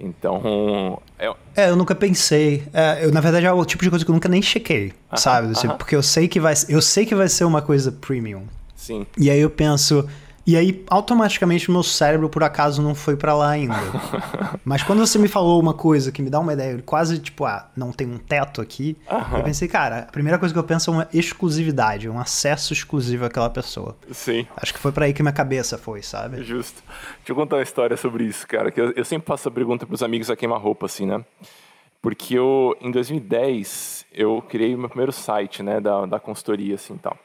Então. 0.00 1.00
É, 1.18 1.32
é 1.56 1.70
eu 1.70 1.76
nunca 1.76 1.94
pensei. 1.94 2.64
É, 2.72 3.04
eu, 3.04 3.12
na 3.12 3.20
verdade, 3.20 3.46
é 3.46 3.52
o 3.52 3.64
tipo 3.64 3.82
de 3.82 3.90
coisa 3.90 4.04
que 4.04 4.10
eu 4.10 4.14
nunca 4.14 4.28
nem 4.28 4.40
chequei, 4.40 4.92
sabe? 5.16 5.48
-huh. 5.52 5.76
Porque 5.76 5.96
eu 5.96 6.02
sei, 6.02 6.28
que 6.28 6.38
vai, 6.38 6.54
eu 6.68 6.80
sei 6.80 7.04
que 7.04 7.14
vai 7.14 7.28
ser 7.28 7.44
uma 7.44 7.60
coisa 7.60 7.90
premium. 7.90 8.44
Sim. 8.76 9.06
E 9.16 9.30
aí 9.30 9.40
eu 9.40 9.50
penso, 9.50 10.08
e 10.48 10.56
aí, 10.56 10.82
automaticamente, 10.88 11.70
meu 11.70 11.82
cérebro, 11.82 12.26
por 12.30 12.42
acaso, 12.42 12.80
não 12.80 12.94
foi 12.94 13.18
para 13.18 13.34
lá 13.34 13.50
ainda. 13.50 13.74
Mas 14.64 14.82
quando 14.82 15.00
você 15.00 15.18
me 15.18 15.28
falou 15.28 15.60
uma 15.60 15.74
coisa 15.74 16.10
que 16.10 16.22
me 16.22 16.30
dá 16.30 16.40
uma 16.40 16.54
ideia, 16.54 16.82
quase 16.86 17.18
tipo, 17.18 17.44
ah, 17.44 17.68
não 17.76 17.92
tem 17.92 18.06
um 18.06 18.16
teto 18.16 18.62
aqui, 18.62 18.96
uhum. 19.10 19.36
eu 19.36 19.44
pensei, 19.44 19.68
cara, 19.68 19.98
a 19.98 20.10
primeira 20.10 20.38
coisa 20.38 20.54
que 20.54 20.58
eu 20.58 20.64
penso 20.64 20.90
é 20.90 20.94
uma 20.94 21.08
exclusividade, 21.12 22.08
um 22.08 22.18
acesso 22.18 22.72
exclusivo 22.72 23.26
àquela 23.26 23.50
pessoa. 23.50 23.94
Sim. 24.10 24.46
Acho 24.56 24.72
que 24.72 24.80
foi 24.80 24.90
para 24.90 25.04
aí 25.04 25.12
que 25.12 25.22
minha 25.22 25.34
cabeça 25.34 25.76
foi, 25.76 26.00
sabe? 26.00 26.42
Justo. 26.42 26.82
Deixa 27.18 27.32
eu 27.32 27.36
contar 27.36 27.56
uma 27.56 27.62
história 27.62 27.98
sobre 27.98 28.24
isso, 28.24 28.48
cara, 28.48 28.70
que 28.70 28.80
eu, 28.80 28.92
eu 28.92 29.04
sempre 29.04 29.26
faço 29.26 29.48
a 29.48 29.50
pergunta 29.50 29.84
pros 29.84 30.02
amigos 30.02 30.30
a 30.30 30.36
queima-roupa, 30.36 30.86
assim, 30.86 31.04
né? 31.04 31.22
Porque 32.00 32.38
eu, 32.38 32.74
em 32.80 32.90
2010, 32.90 34.06
eu 34.14 34.42
criei 34.48 34.74
o 34.74 34.78
meu 34.78 34.88
primeiro 34.88 35.12
site, 35.12 35.62
né, 35.62 35.78
da, 35.78 36.06
da 36.06 36.18
consultoria, 36.18 36.76
assim, 36.76 36.96
tal. 36.96 37.18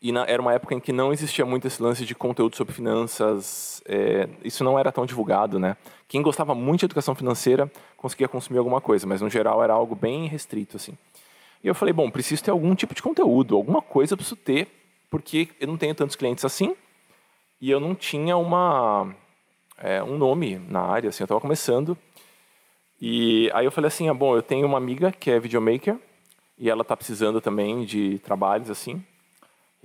E 0.00 0.12
na, 0.12 0.24
era 0.26 0.40
uma 0.40 0.52
época 0.52 0.74
em 0.74 0.80
que 0.80 0.92
não 0.92 1.12
existia 1.12 1.44
muito 1.44 1.66
esse 1.66 1.82
lance 1.82 2.04
de 2.04 2.14
conteúdo 2.14 2.54
sobre 2.56 2.74
finanças. 2.74 3.82
É, 3.86 4.28
isso 4.44 4.62
não 4.62 4.78
era 4.78 4.92
tão 4.92 5.06
divulgado, 5.06 5.58
né? 5.58 5.76
Quem 6.06 6.22
gostava 6.22 6.54
muito 6.54 6.80
de 6.80 6.86
educação 6.86 7.14
financeira 7.14 7.70
conseguia 7.96 8.28
consumir 8.28 8.58
alguma 8.58 8.80
coisa, 8.80 9.06
mas 9.06 9.20
no 9.20 9.30
geral 9.30 9.62
era 9.62 9.72
algo 9.72 9.94
bem 9.94 10.26
restrito, 10.26 10.76
assim. 10.76 10.96
E 11.64 11.68
eu 11.68 11.74
falei, 11.74 11.92
bom, 11.92 12.10
preciso 12.10 12.44
ter 12.44 12.50
algum 12.50 12.74
tipo 12.74 12.94
de 12.94 13.02
conteúdo, 13.02 13.56
alguma 13.56 13.80
coisa 13.80 14.12
eu 14.12 14.16
preciso 14.16 14.36
ter, 14.36 14.68
porque 15.10 15.48
eu 15.58 15.66
não 15.66 15.76
tenho 15.76 15.94
tantos 15.94 16.14
clientes 16.14 16.44
assim 16.44 16.76
e 17.60 17.70
eu 17.70 17.80
não 17.80 17.94
tinha 17.94 18.36
uma 18.36 19.14
é, 19.78 20.02
um 20.02 20.16
nome 20.16 20.58
na 20.68 20.80
área, 20.80 21.08
assim, 21.08 21.22
eu 21.22 21.26
estava 21.26 21.40
começando. 21.40 21.96
E 23.00 23.50
aí 23.52 23.64
eu 23.64 23.72
falei 23.72 23.88
assim, 23.88 24.08
ah, 24.08 24.14
bom, 24.14 24.34
eu 24.34 24.42
tenho 24.42 24.66
uma 24.66 24.78
amiga 24.78 25.12
que 25.12 25.30
é 25.30 25.38
videomaker 25.38 25.98
e 26.58 26.70
ela 26.70 26.82
está 26.82 26.96
precisando 26.96 27.40
também 27.40 27.84
de 27.84 28.18
trabalhos, 28.20 28.70
assim. 28.70 29.04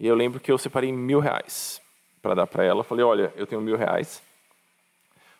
E 0.01 0.07
eu 0.07 0.15
lembro 0.15 0.39
que 0.39 0.51
eu 0.51 0.57
separei 0.57 0.91
mil 0.91 1.19
reais 1.19 1.79
para 2.23 2.33
dar 2.33 2.47
para 2.47 2.63
ela. 2.63 2.83
Falei, 2.83 3.05
olha, 3.05 3.31
eu 3.35 3.45
tenho 3.45 3.61
mil 3.61 3.77
reais. 3.77 4.19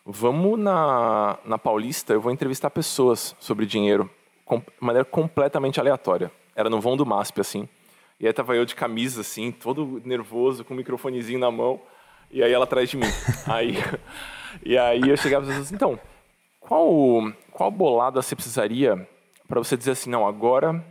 Vamos 0.06 0.56
na, 0.56 1.36
na 1.44 1.58
Paulista, 1.58 2.12
eu 2.12 2.20
vou 2.20 2.30
entrevistar 2.30 2.70
pessoas 2.70 3.34
sobre 3.40 3.66
dinheiro, 3.66 4.08
com, 4.44 4.60
de 4.60 4.64
maneira 4.78 5.04
completamente 5.04 5.80
aleatória. 5.80 6.30
Era 6.54 6.70
no 6.70 6.80
vão 6.80 6.96
do 6.96 7.04
MASP, 7.04 7.40
assim. 7.40 7.68
E 8.20 8.26
aí 8.28 8.32
tava 8.32 8.54
eu 8.54 8.64
de 8.64 8.76
camisa, 8.76 9.22
assim, 9.22 9.50
todo 9.50 10.00
nervoso, 10.04 10.64
com 10.64 10.74
o 10.74 10.76
um 10.76 10.78
microfonezinho 10.78 11.40
na 11.40 11.50
mão. 11.50 11.80
E 12.30 12.40
aí 12.40 12.52
ela 12.52 12.62
atrás 12.62 12.88
de 12.88 12.96
mim. 12.96 13.06
aí, 13.50 13.74
e 14.64 14.78
aí 14.78 15.08
eu 15.08 15.16
chegava 15.16 15.44
e 15.44 15.48
falava 15.48 15.64
assim, 15.64 15.74
então, 15.74 15.98
qual, 16.60 17.32
qual 17.50 17.68
bolada 17.68 18.22
você 18.22 18.36
precisaria 18.36 19.08
para 19.48 19.58
você 19.58 19.76
dizer 19.76 19.90
assim, 19.90 20.08
não, 20.08 20.24
agora 20.24 20.84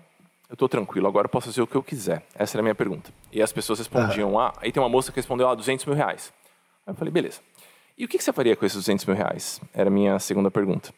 eu 0.51 0.55
estou 0.55 0.67
tranquilo, 0.67 1.07
agora 1.07 1.27
eu 1.27 1.29
posso 1.29 1.47
fazer 1.47 1.61
o 1.61 1.65
que 1.65 1.77
eu 1.77 1.81
quiser. 1.81 2.27
Essa 2.35 2.57
era 2.57 2.61
a 2.61 2.63
minha 2.63 2.75
pergunta. 2.75 3.09
E 3.31 3.41
as 3.41 3.53
pessoas 3.53 3.79
respondiam, 3.79 4.37
ah, 4.37 4.53
aí 4.57 4.69
tem 4.69 4.83
uma 4.83 4.89
moça 4.89 5.09
que 5.09 5.15
respondeu, 5.15 5.47
ah, 5.47 5.55
200 5.55 5.85
mil 5.85 5.95
reais. 5.95 6.33
Aí 6.85 6.91
eu 6.91 6.95
falei, 6.97 7.09
beleza. 7.09 7.39
E 7.97 8.03
o 8.03 8.07
que 8.07 8.21
você 8.21 8.33
faria 8.33 8.53
com 8.53 8.65
esses 8.65 8.77
200 8.77 9.05
mil 9.05 9.15
reais? 9.15 9.61
Era 9.73 9.89
a 9.89 9.93
minha 9.93 10.19
segunda 10.19 10.51
pergunta. 10.51 10.93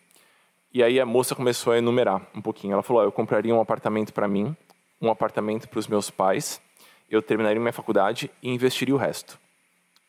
E 0.74 0.82
aí 0.82 1.00
a 1.00 1.06
moça 1.06 1.36
começou 1.36 1.72
a 1.72 1.78
enumerar 1.78 2.26
um 2.34 2.42
pouquinho. 2.42 2.74
Ela 2.74 2.82
falou, 2.82 3.04
eu 3.04 3.12
compraria 3.12 3.54
um 3.54 3.62
apartamento 3.62 4.12
para 4.12 4.28
mim, 4.28 4.58
um 5.00 5.12
apartamento 5.12 5.70
para 5.70 5.78
os 5.78 5.88
meus 5.88 6.10
pais, 6.10 6.60
eu 7.08 7.22
terminaria 7.22 7.60
minha 7.60 7.72
faculdade 7.72 8.32
e 8.42 8.50
investiria 8.50 8.96
o 8.96 8.98
resto 8.98 9.38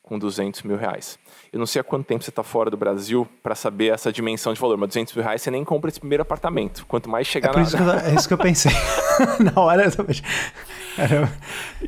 com 0.05 0.19
200 0.19 0.61
mil 0.61 0.77
reais. 0.77 1.17
Eu 1.51 1.57
não 1.57 1.65
sei 1.65 1.81
há 1.81 1.83
quanto 1.83 2.05
tempo 2.05 2.23
você 2.23 2.29
está 2.29 2.43
fora 2.43 2.69
do 2.69 2.77
Brasil 2.77 3.27
para 3.41 3.55
saber 3.55 3.91
essa 3.91 4.13
dimensão 4.13 4.53
de 4.53 4.59
valor, 4.59 4.77
mas 4.77 4.89
200 4.89 5.13
mil 5.15 5.23
reais 5.23 5.41
você 5.41 5.49
nem 5.49 5.63
compra 5.63 5.89
esse 5.89 5.99
primeiro 5.99 6.21
apartamento. 6.21 6.85
Quanto 6.87 7.09
mais 7.09 7.25
chegar 7.25 7.51
é 7.51 7.55
na... 7.55 7.61
Isso 7.63 7.75
eu, 7.75 7.91
é 7.91 8.13
isso 8.13 8.27
que 8.27 8.33
eu 8.33 8.37
pensei. 8.37 8.71
na 9.43 9.59
hora 9.59 9.85
eu 9.85 9.91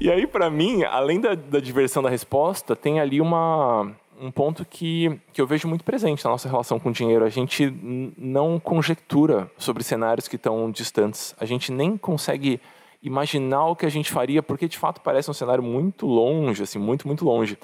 E 0.01 0.11
aí, 0.11 0.26
para 0.26 0.49
mim, 0.49 0.84
além 0.84 1.22
da, 1.22 1.36
da 1.36 1.59
diversão 1.59 2.01
da 2.01 2.09
resposta, 2.09 2.76
tem 2.76 2.99
ali 2.99 3.22
uma, 3.22 3.91
um 4.20 4.32
ponto 4.32 4.65
que, 4.65 5.20
que 5.32 5.39
eu 5.39 5.45
vejo 5.45 5.68
muito 5.68 5.84
presente 5.84 6.26
na 6.26 6.32
nossa 6.32 6.49
relação 6.49 6.80
com 6.80 6.89
o 6.89 6.91
dinheiro. 6.91 7.24
A 7.24 7.30
gente 7.30 7.72
não 8.18 8.59
conjectura 8.59 9.49
sobre 9.59 9.84
cenários 9.84 10.28
que 10.28 10.38
estão 10.38 10.72
distantes. 10.72 11.36
A 11.39 11.45
gente 11.45 11.72
nem 11.72 11.95
consegue 11.95 12.59
imaginar 13.01 13.65
o 13.68 13.76
que 13.76 13.86
a 13.86 13.89
gente 13.89 14.11
faria, 14.11 14.41
porque 14.41 14.68
de 14.68 14.78
fato 14.78 15.01
parece 15.01 15.30
um 15.30 15.34
cenário 15.34 15.63
muito 15.63 16.07
longe, 16.07 16.63
assim, 16.63 16.80
muito, 16.80 17.07
muito 17.07 17.24
longe. 17.24 17.57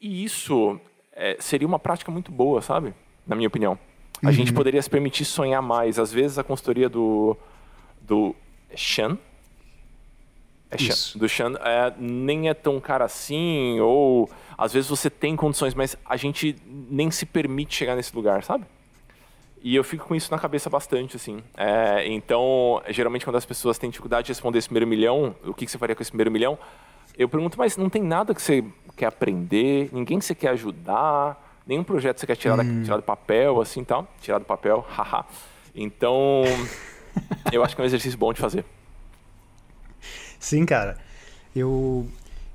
E 0.00 0.24
isso 0.24 0.80
é, 1.12 1.36
seria 1.38 1.68
uma 1.68 1.78
prática 1.78 2.10
muito 2.10 2.32
boa, 2.32 2.62
sabe? 2.62 2.94
Na 3.26 3.36
minha 3.36 3.48
opinião. 3.48 3.78
A 4.22 4.26
uhum. 4.26 4.32
gente 4.32 4.52
poderia 4.52 4.80
se 4.80 4.88
permitir 4.88 5.24
sonhar 5.24 5.62
mais. 5.62 5.98
Às 5.98 6.12
vezes 6.12 6.38
a 6.38 6.44
consultoria 6.44 6.88
do, 6.88 7.36
do 8.00 8.34
Shan, 8.74 9.18
É 10.70 10.80
Isso. 10.80 11.18
do 11.18 11.28
Xan, 11.28 11.54
é, 11.60 11.92
nem 11.98 12.48
é 12.48 12.54
tão 12.54 12.78
cara 12.80 13.04
assim, 13.04 13.80
ou 13.80 14.30
às 14.56 14.72
vezes 14.72 14.88
você 14.88 15.10
tem 15.10 15.34
condições, 15.34 15.74
mas 15.74 15.96
a 16.04 16.16
gente 16.16 16.54
nem 16.64 17.10
se 17.10 17.26
permite 17.26 17.74
chegar 17.74 17.96
nesse 17.96 18.14
lugar, 18.14 18.44
sabe? 18.44 18.64
E 19.62 19.74
eu 19.74 19.82
fico 19.84 20.06
com 20.06 20.14
isso 20.14 20.30
na 20.30 20.38
cabeça 20.38 20.70
bastante, 20.70 21.16
assim. 21.16 21.42
É, 21.56 22.06
então, 22.06 22.80
geralmente 22.88 23.24
quando 23.24 23.36
as 23.36 23.44
pessoas 23.44 23.78
têm 23.78 23.90
dificuldade 23.90 24.26
de 24.26 24.32
responder 24.32 24.58
esse 24.58 24.68
primeiro 24.68 24.86
milhão, 24.86 25.34
o 25.44 25.52
que, 25.52 25.66
que 25.66 25.70
você 25.70 25.76
faria 25.76 25.94
com 25.94 26.02
esse 26.02 26.10
primeiro 26.10 26.30
milhão? 26.30 26.58
Eu 27.20 27.28
pergunto, 27.28 27.58
mas 27.58 27.76
não 27.76 27.90
tem 27.90 28.02
nada 28.02 28.34
que 28.34 28.40
você 28.40 28.64
quer 28.96 29.04
aprender, 29.04 29.90
ninguém 29.92 30.18
que 30.18 30.24
você 30.24 30.34
quer 30.34 30.48
ajudar, 30.52 31.60
nenhum 31.66 31.84
projeto 31.84 32.14
que 32.14 32.20
você 32.20 32.26
quer 32.26 32.36
tirar, 32.36 32.54
hum. 32.58 32.78
da, 32.78 32.82
tirar 32.82 32.96
do 32.96 33.02
papel, 33.02 33.60
assim, 33.60 33.84
tal. 33.84 34.08
Tirar 34.22 34.38
do 34.38 34.46
papel, 34.46 34.82
haha. 34.88 35.26
então, 35.74 36.44
eu 37.52 37.62
acho 37.62 37.76
que 37.76 37.82
é 37.82 37.84
um 37.84 37.86
exercício 37.86 38.18
bom 38.18 38.32
de 38.32 38.40
fazer. 38.40 38.64
Sim, 40.38 40.64
cara. 40.64 40.96
Eu 41.54 42.06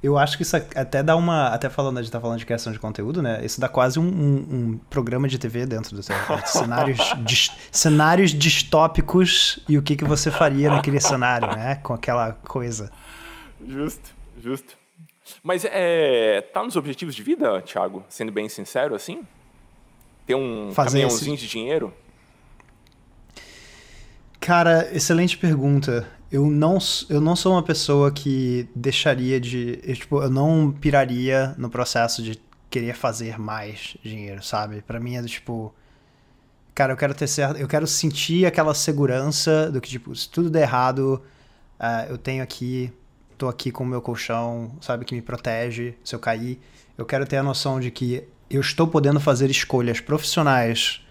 eu 0.02 0.18
acho 0.18 0.36
que 0.36 0.42
isso 0.42 0.56
até 0.56 1.04
dá 1.04 1.16
uma. 1.16 1.50
Até 1.50 1.70
falando, 1.70 2.00
a 2.00 2.02
gente 2.02 2.12
tá 2.12 2.20
falando 2.20 2.40
de 2.40 2.46
criação 2.46 2.74
de 2.74 2.80
conteúdo, 2.80 3.22
né? 3.22 3.46
Isso 3.46 3.62
dá 3.62 3.70
quase 3.70 4.00
um, 4.00 4.04
um, 4.04 4.36
um 4.52 4.80
programa 4.90 5.28
de 5.28 5.38
TV 5.38 5.68
dentro 5.68 5.96
do 5.96 6.02
seu 6.02 6.16
cenários, 6.46 7.00
cenários 7.72 8.32
distópicos 8.32 9.60
e 9.70 9.78
o 9.78 9.84
que, 9.84 9.96
que 9.96 10.06
você 10.06 10.32
faria 10.32 10.72
naquele 10.72 11.00
cenário, 11.00 11.56
né? 11.56 11.76
Com 11.84 11.94
aquela 11.94 12.32
coisa. 12.34 12.92
Justo, 13.68 14.15
justo. 14.46 14.78
Mas 15.44 15.66
é, 15.66 16.42
tá 16.54 16.64
nos 16.64 16.76
objetivos 16.76 17.16
de 17.16 17.24
vida, 17.24 17.62
Thiago? 17.62 18.06
Sendo 18.08 18.32
bem 18.32 18.48
sincero, 18.48 18.96
assim? 18.96 19.24
Ter 20.26 20.36
um 20.36 20.72
Fazer 20.72 21.00
caminhãozinho 21.02 21.34
esse... 21.34 21.44
de 21.44 21.50
dinheiro? 21.50 21.94
Cara, 24.40 24.88
excelente 24.96 25.38
pergunta 25.38 26.08
eu 26.36 26.46
não, 26.50 26.78
eu 27.10 27.22
não 27.22 27.36
sou 27.36 27.54
uma 27.54 27.64
pessoa 27.64 28.12
que 28.12 28.68
deixaria 28.76 29.40
de. 29.40 29.80
Eu, 29.84 29.96
tipo, 29.96 30.22
eu 30.22 30.30
não 30.30 30.72
piraria 30.72 31.56
no 31.58 31.70
processo 31.70 32.22
de 32.22 32.40
querer 32.70 32.94
fazer 32.94 33.40
mais 33.40 33.96
dinheiro, 34.04 34.44
sabe? 34.44 34.82
Para 34.82 35.00
mim 35.00 35.16
é 35.16 35.22
do 35.22 35.30
tipo. 35.30 35.74
Cara, 36.74 36.92
eu 36.92 36.98
quero 36.98 37.14
ter 37.14 37.28
certo. 37.28 37.58
Eu 37.58 37.68
quero 37.68 37.88
sentir 37.88 38.46
aquela 38.46 38.74
segurança 38.74 39.72
do 39.72 39.80
que, 39.80 39.90
tipo, 39.90 40.14
se 40.14 40.30
tudo 40.30 40.50
der 40.50 40.64
errado, 40.64 41.22
uh, 41.80 42.10
eu 42.10 42.18
tenho 42.18 42.44
aqui. 42.44 42.92
Tô 43.38 43.48
aqui 43.50 43.72
com 43.72 43.84
o 43.84 43.88
meu 43.88 44.02
colchão, 44.02 44.72
sabe? 44.82 45.06
Que 45.06 45.16
me 45.16 45.22
protege 45.22 45.96
se 46.04 46.16
eu 46.16 46.20
cair. 46.20 46.60
Eu 46.98 47.06
quero 47.06 47.26
ter 47.26 47.38
a 47.38 47.44
noção 47.44 47.80
de 47.80 47.92
que 47.92 48.24
eu 48.50 48.62
estou 48.62 48.88
podendo 48.88 49.20
fazer 49.20 49.50
escolhas 49.50 50.00
profissionais 50.00 51.02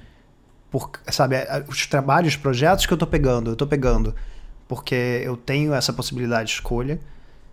por, 0.70 0.91
sabe, 1.11 1.37
os 1.68 1.87
trabalhos, 1.87 2.35
os 2.35 2.37
projetos 2.37 2.87
que 2.87 2.93
eu 2.93 2.97
tô 2.97 3.07
pegando, 3.07 3.51
eu 3.51 3.57
tô 3.57 3.66
pegando 3.66 4.14
porque 4.66 5.22
eu 5.25 5.37
tenho 5.37 5.75
essa 5.75 5.93
possibilidade 5.93 6.49
de 6.49 6.55
escolha 6.55 6.99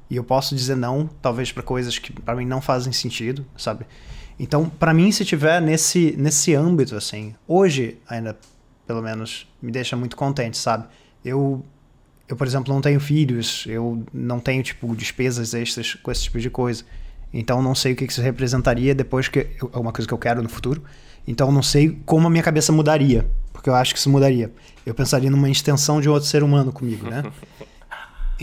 e 0.10 0.16
eu 0.16 0.24
posso 0.24 0.56
dizer 0.56 0.76
não, 0.76 1.08
talvez 1.22 1.52
para 1.52 1.64
coisas 1.64 1.98
que 1.98 2.12
para 2.12 2.36
mim 2.36 2.46
não 2.46 2.62
fazem 2.62 2.92
sentido, 2.92 3.46
sabe? 3.58 3.86
Então, 4.40 4.68
para 4.68 4.94
mim, 4.94 5.12
se 5.12 5.24
tiver 5.24 5.62
nesse 5.62 6.16
nesse 6.18 6.56
âmbito 6.56 6.96
assim, 6.96 7.36
hoje 7.48 8.00
ainda 8.08 8.38
pelo 8.88 9.02
menos 9.02 9.48
me 9.62 9.72
deixa 9.72 9.96
muito 9.96 10.16
contente, 10.16 10.58
sabe? 10.58 10.88
Eu 11.24 11.64
eu, 12.32 12.38
por 12.38 12.48
exemplo, 12.48 12.74
não 12.74 12.82
tenho 12.82 13.00
filhos, 13.00 13.66
eu 13.68 14.04
não 14.14 14.40
tenho 14.40 14.64
tipo 14.64 14.96
despesas 14.96 15.54
extras 15.54 15.96
com 15.96 16.12
esse 16.12 16.24
tipo 16.24 16.40
de 16.40 16.50
coisa. 16.50 16.84
Então, 17.34 17.62
não 17.62 17.76
sei 17.76 17.94
o 17.94 17.96
que 17.96 18.06
isso 18.06 18.22
representaria 18.22 18.94
depois 18.96 19.28
que 19.28 19.40
é 19.40 19.78
uma 19.78 19.92
coisa 19.92 20.08
que 20.08 20.14
eu 20.14 20.18
quero 20.18 20.42
no 20.42 20.50
futuro. 20.50 20.84
Então, 21.28 21.52
não 21.52 21.62
sei 21.62 21.98
como 22.06 22.28
a 22.28 22.30
minha 22.30 22.44
cabeça 22.44 22.72
mudaria 22.72 23.30
porque 23.62 23.70
eu 23.70 23.76
acho 23.76 23.94
que 23.94 24.00
isso 24.00 24.10
mudaria. 24.10 24.52
Eu 24.84 24.96
pensaria 24.96 25.30
numa 25.30 25.48
extensão 25.48 26.02
de 26.02 26.10
outro 26.10 26.28
ser 26.28 26.42
humano 26.42 26.72
comigo, 26.72 27.08
né? 27.08 27.24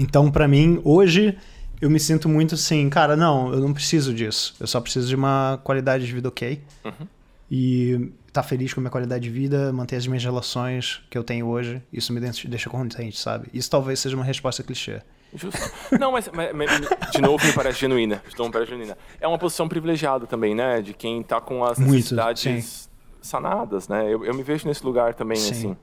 Então, 0.01 0.31
para 0.31 0.47
mim, 0.47 0.81
hoje, 0.85 1.37
eu 1.81 1.91
me 1.91 1.99
sinto 1.99 2.29
muito 2.29 2.55
assim, 2.55 2.89
cara, 2.89 3.17
não, 3.17 3.53
eu 3.53 3.59
não 3.59 3.75
preciso 3.75 4.15
disso. 4.15 4.55
Eu 4.61 4.67
só 4.69 4.81
preciso 4.81 5.09
de 5.09 5.17
uma 5.17 5.59
qualidade 5.65 6.07
de 6.07 6.13
vida 6.13 6.29
ok. 6.29 6.63
Uhum. 6.85 7.07
E 7.51 8.13
estar 8.39 8.43
tá 8.43 8.49
feliz 8.49 8.73
com 8.73 8.81
a 8.81 8.83
minha 8.83 8.91
qualidade 8.91 9.25
de 9.25 9.31
vida, 9.31 9.73
manter 9.73 9.97
as 9.97 10.07
minhas 10.07 10.23
relações 10.23 11.03
que 11.11 11.19
eu 11.19 11.25
tenho 11.25 11.47
hoje. 11.47 11.83
Isso 11.93 12.13
me 12.13 12.21
deixa 12.21 12.71
contente, 12.71 13.19
sabe? 13.19 13.49
Isso 13.53 13.69
talvez 13.71 13.99
seja 13.99 14.15
uma 14.17 14.25
resposta 14.25 14.63
clichê. 14.63 15.03
Justo. 15.35 15.61
Não, 15.99 16.13
mas, 16.13 16.31
mas, 16.33 16.53
mas, 16.55 17.11
de 17.13 17.21
novo 17.21 17.45
me 17.45 17.53
parece 17.53 17.81
genuína. 17.81 18.23
De 18.29 18.39
novo 18.39 18.51
parece 18.51 18.71
genuína. 18.71 18.97
É 19.21 19.29
uma 19.29 19.39
posição 19.39 19.69
privilegiada 19.69 20.27
também, 20.27 20.55
né? 20.55 20.81
De 20.81 20.95
quem 20.95 21.23
tá 21.23 21.41
com 21.41 21.65
as 21.65 21.79
necessidades 21.79 22.47
Muito, 22.47 22.89
sanadas, 23.21 23.89
né? 23.89 24.05
Eu, 24.05 24.25
eu 24.25 24.35
me 24.35 24.43
vejo 24.43 24.67
nesse 24.67 24.85
lugar 24.85 25.15
também, 25.15 25.37
Sim. 25.37 25.51
assim. 25.51 25.77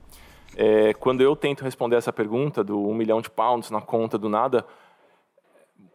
É, 0.56 0.94
quando 0.94 1.20
eu 1.20 1.36
tento 1.36 1.62
responder 1.62 1.96
essa 1.96 2.12
pergunta 2.12 2.64
do 2.64 2.88
um 2.88 2.94
milhão 2.94 3.20
de 3.20 3.28
pounds 3.28 3.70
na 3.70 3.80
conta 3.80 4.16
do 4.16 4.28
nada, 4.28 4.64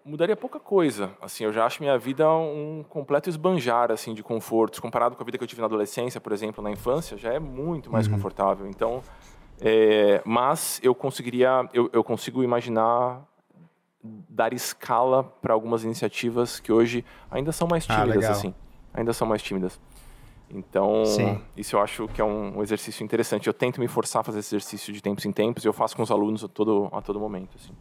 mudaria 0.05 0.35
pouca 0.35 0.59
coisa. 0.59 1.11
Assim, 1.21 1.43
eu 1.43 1.53
já 1.53 1.65
acho 1.65 1.81
minha 1.81 1.97
vida 1.97 2.29
um 2.29 2.83
completo 2.87 3.29
esbanjar 3.29 3.91
assim 3.91 4.13
de 4.13 4.23
confortos 4.23 4.79
comparado 4.79 5.15
com 5.15 5.23
a 5.23 5.25
vida 5.25 5.37
que 5.37 5.43
eu 5.43 5.47
tive 5.47 5.61
na 5.61 5.67
adolescência, 5.67 6.19
por 6.19 6.31
exemplo, 6.31 6.63
na 6.63 6.71
infância, 6.71 7.17
já 7.17 7.33
é 7.33 7.39
muito 7.39 7.91
mais 7.91 8.07
uhum. 8.07 8.13
confortável. 8.13 8.67
Então, 8.67 9.01
é, 9.59 10.21
mas 10.25 10.79
eu 10.83 10.95
conseguiria, 10.95 11.69
eu, 11.73 11.89
eu 11.93 12.03
consigo 12.03 12.43
imaginar 12.43 13.21
dar 14.03 14.51
escala 14.53 15.23
para 15.23 15.53
algumas 15.53 15.83
iniciativas 15.83 16.59
que 16.59 16.71
hoje 16.71 17.05
ainda 17.29 17.51
são 17.51 17.67
mais 17.67 17.85
ah, 17.87 18.01
tímidas, 18.01 18.25
ah, 18.25 18.31
assim, 18.31 18.53
ainda 18.93 19.13
são 19.13 19.27
mais 19.27 19.41
tímidas. 19.41 19.79
Então, 20.53 21.05
Sim. 21.05 21.41
isso 21.55 21.75
eu 21.75 21.81
acho 21.81 22.07
que 22.09 22.19
é 22.19 22.25
um 22.25 22.61
exercício 22.61 23.03
interessante. 23.03 23.47
Eu 23.47 23.53
tento 23.53 23.79
me 23.79 23.87
forçar 23.87 24.19
a 24.19 24.23
fazer 24.23 24.39
esse 24.39 24.55
exercício 24.55 24.91
de 24.91 25.01
tempos 25.01 25.25
em 25.25 25.31
tempos 25.31 25.63
e 25.63 25.67
eu 25.67 25.71
faço 25.71 25.95
com 25.95 26.03
os 26.03 26.11
alunos 26.11 26.43
a 26.43 26.47
todo, 26.47 26.89
a 26.91 27.01
todo 27.01 27.19
momento. 27.19 27.55
Assim. 27.55 27.71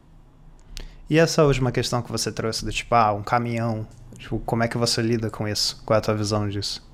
E 1.11 1.19
essa 1.19 1.45
última 1.45 1.73
questão 1.73 2.01
que 2.01 2.11
você 2.11 2.31
trouxe 2.31 2.65
do 2.65 2.71
tipo, 2.71 2.95
ah, 2.95 3.13
um 3.13 3.23
caminhão, 3.23 3.87
tipo, 4.17 4.39
como 4.47 4.63
é 4.63 4.69
que 4.69 4.79
você 4.79 5.03
lida 5.03 5.29
com 5.29 5.47
isso? 5.47 5.83
Qual 5.85 5.97
é 5.97 5.99
a 5.99 6.01
tua 6.01 6.15
visão 6.15 6.49
disso? 6.49 6.89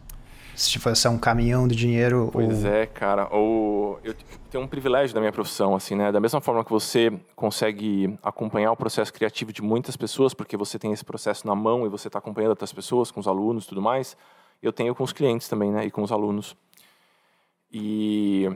Se 0.54 0.70
tipo, 0.70 0.88
você 0.88 1.06
é 1.06 1.10
um 1.10 1.18
caminhão 1.18 1.68
de 1.68 1.76
dinheiro 1.76 2.30
Pois 2.32 2.64
ou... 2.64 2.70
é, 2.70 2.86
cara. 2.86 3.28
Ou 3.30 4.00
eu 4.02 4.14
tenho 4.50 4.64
um 4.64 4.66
privilégio 4.66 5.14
da 5.14 5.20
minha 5.20 5.32
profissão, 5.32 5.76
assim, 5.76 5.94
né? 5.94 6.10
Da 6.10 6.18
mesma 6.18 6.40
forma 6.40 6.64
que 6.64 6.70
você 6.70 7.12
consegue 7.34 8.18
acompanhar 8.22 8.72
o 8.72 8.76
processo 8.76 9.12
criativo 9.12 9.52
de 9.52 9.60
muitas 9.60 9.98
pessoas, 9.98 10.32
porque 10.32 10.56
você 10.56 10.78
tem 10.78 10.92
esse 10.92 11.04
processo 11.04 11.46
na 11.46 11.54
mão 11.54 11.84
e 11.84 11.90
você 11.90 12.08
está 12.08 12.18
acompanhando 12.18 12.50
outras 12.50 12.72
pessoas, 12.72 13.10
com 13.10 13.20
os 13.20 13.28
alunos 13.28 13.66
e 13.66 13.68
tudo 13.68 13.82
mais 13.82 14.16
eu 14.62 14.72
tenho 14.72 14.94
com 14.94 15.04
os 15.04 15.12
clientes 15.12 15.48
também, 15.48 15.70
né? 15.70 15.84
E 15.84 15.90
com 15.90 16.02
os 16.02 16.12
alunos. 16.12 16.56
E, 17.72 18.50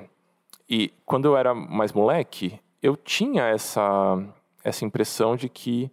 e 0.69 0.93
quando 1.05 1.27
eu 1.27 1.37
era 1.37 1.55
mais 1.55 1.93
moleque, 1.93 2.59
eu 2.83 2.97
tinha 2.97 3.45
essa, 3.45 4.19
essa 4.63 4.85
impressão 4.85 5.37
de 5.37 5.49
que, 5.49 5.91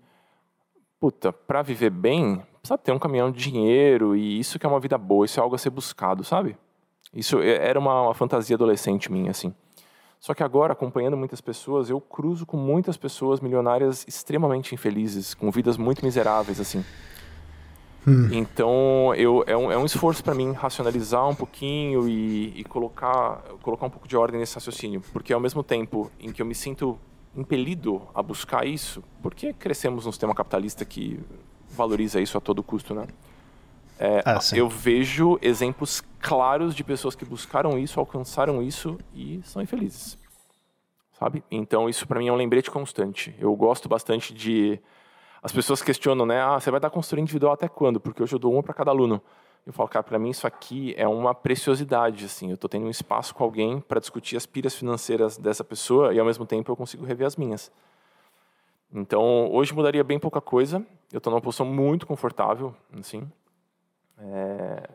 puta, 1.00 1.32
para 1.32 1.62
viver 1.62 1.90
bem, 1.90 2.42
precisa 2.62 2.78
ter 2.78 2.92
um 2.92 3.00
caminhão 3.00 3.32
de 3.32 3.40
dinheiro 3.40 4.16
e 4.16 4.40
isso 4.40 4.60
que 4.60 4.66
é 4.66 4.70
uma 4.70 4.80
vida 4.80 4.98
boa, 4.98 5.26
isso 5.26 5.40
é 5.40 5.44
algo 5.44 5.56
a 5.56 5.58
ser 5.58 5.70
buscado, 5.70 6.24
sabe? 6.24 6.58
Isso 7.14 7.40
é, 7.42 7.68
era 7.68 7.80
uma, 7.80 8.04
uma 8.04 8.14
fantasia 8.14 8.56
adolescente 8.56 9.12
minha, 9.12 9.32
assim. 9.32 9.54
Só 10.20 10.34
que 10.34 10.44
agora, 10.44 10.74
acompanhando 10.74 11.16
muitas 11.16 11.42
pessoas, 11.42 11.90
eu 11.90 12.02
cruzo 12.02 12.46
com 12.46 12.58
muitas 12.58 12.98
pessoas 12.98 13.40
milionárias 13.40 14.04
extremamente 14.08 14.74
infelizes, 14.74 15.34
com 15.34 15.50
vidas 15.52 15.78
muito 15.78 16.04
miseráveis, 16.04 16.60
assim. 16.60 16.84
Hum. 18.08 18.30
Então, 18.32 19.14
eu, 19.16 19.44
é, 19.46 19.56
um, 19.56 19.72
é 19.72 19.78
um 19.78 19.86
esforço 19.86 20.24
para 20.24 20.34
mim 20.34 20.54
racionalizar 20.54 21.28
um 21.28 21.36
pouquinho 21.36 22.08
e, 22.08 22.60
e, 22.60 22.64
colocar, 22.64 23.44
colocar 23.62 23.86
um 23.86 23.90
pouco 23.90 24.08
de 24.08 24.16
ordem 24.16 24.40
nesse 24.40 24.56
raciocínio. 24.56 25.02
Porque 25.12 25.34
ao 25.34 25.40
mesmo 25.40 25.62
tempo 25.62 26.10
em 26.20 26.32
que 26.32 26.42
eu 26.42 26.46
me 26.46 26.56
sinto 26.56 26.98
impelido 27.38 28.02
a 28.14 28.22
buscar 28.22 28.66
isso, 28.66 29.04
porque 29.22 29.54
crescemos 29.54 30.06
num 30.06 30.12
sistema 30.12 30.34
capitalista 30.34 30.84
que 30.84 31.20
valoriza 31.70 32.20
isso 32.20 32.38
a 32.38 32.42
todo 32.42 32.64
custo, 32.64 32.96
né? 32.96 33.08
É, 34.00 34.22
ah, 34.26 34.40
eu 34.54 34.68
vejo 34.68 35.40
exemplos 35.42 36.04
claros 36.20 36.76
de 36.76 36.84
pessoas 36.84 37.16
que 37.16 37.26
buscaram 37.26 37.80
isso, 37.80 38.00
alcançaram 38.00 38.62
isso 38.62 38.98
e 39.14 39.42
são 39.44 39.62
infelizes, 39.62 40.18
sabe? 41.14 41.44
Então 41.50 41.90
isso 41.90 42.08
para 42.08 42.20
mim 42.20 42.28
é 42.28 42.32
um 42.32 42.36
lembrete 42.36 42.70
constante. 42.70 43.36
Eu 43.40 43.56
gosto 43.56 43.88
bastante 43.90 44.34
de 44.34 44.80
as 45.42 45.52
pessoas 45.52 45.82
questionam, 45.82 46.26
né? 46.26 46.42
Ah, 46.42 46.60
você 46.60 46.70
vai 46.70 46.80
dar 46.80 46.90
consultoria 46.90 47.24
individual 47.24 47.54
até 47.54 47.68
quando? 47.68 48.00
Porque 48.00 48.22
hoje 48.22 48.36
eu 48.36 48.40
dou 48.40 48.54
uma 48.54 48.64
para 48.64 48.74
cada 48.74 48.92
aluno. 48.92 49.22
Eu 49.68 49.74
falo, 49.74 49.90
cara, 49.90 50.02
para 50.02 50.18
mim 50.18 50.30
isso 50.30 50.48
aqui 50.48 50.96
é 50.98 51.06
uma 51.06 51.36
preciosidade, 51.36 52.24
assim. 52.24 52.48
Eu 52.48 52.56
estou 52.56 52.70
tendo 52.70 52.86
um 52.86 52.90
espaço 52.90 53.36
com 53.36 53.44
alguém 53.44 53.82
para 53.82 54.00
discutir 54.00 54.38
as 54.38 54.46
pilhas 54.46 54.74
financeiras 54.74 55.38
dessa 55.38 55.62
pessoa 55.62 56.14
e 56.14 56.20
ao 56.20 56.26
mesmo 56.26 56.46
tempo 56.46 56.72
eu 56.72 56.76
consigo 56.78 57.06
rever 57.06 57.28
as 57.28 57.36
minhas. 57.36 57.70
Então, 58.94 59.52
hoje 59.52 59.74
mudaria 59.74 60.06
bem 60.06 60.18
pouca 60.18 60.40
coisa. 60.40 60.82
Eu 61.12 61.18
estou 61.18 61.30
numa 61.30 61.42
posição 61.42 61.66
muito 61.66 62.08
confortável, 62.08 62.74
assim. 62.98 63.30
É... 64.18 64.90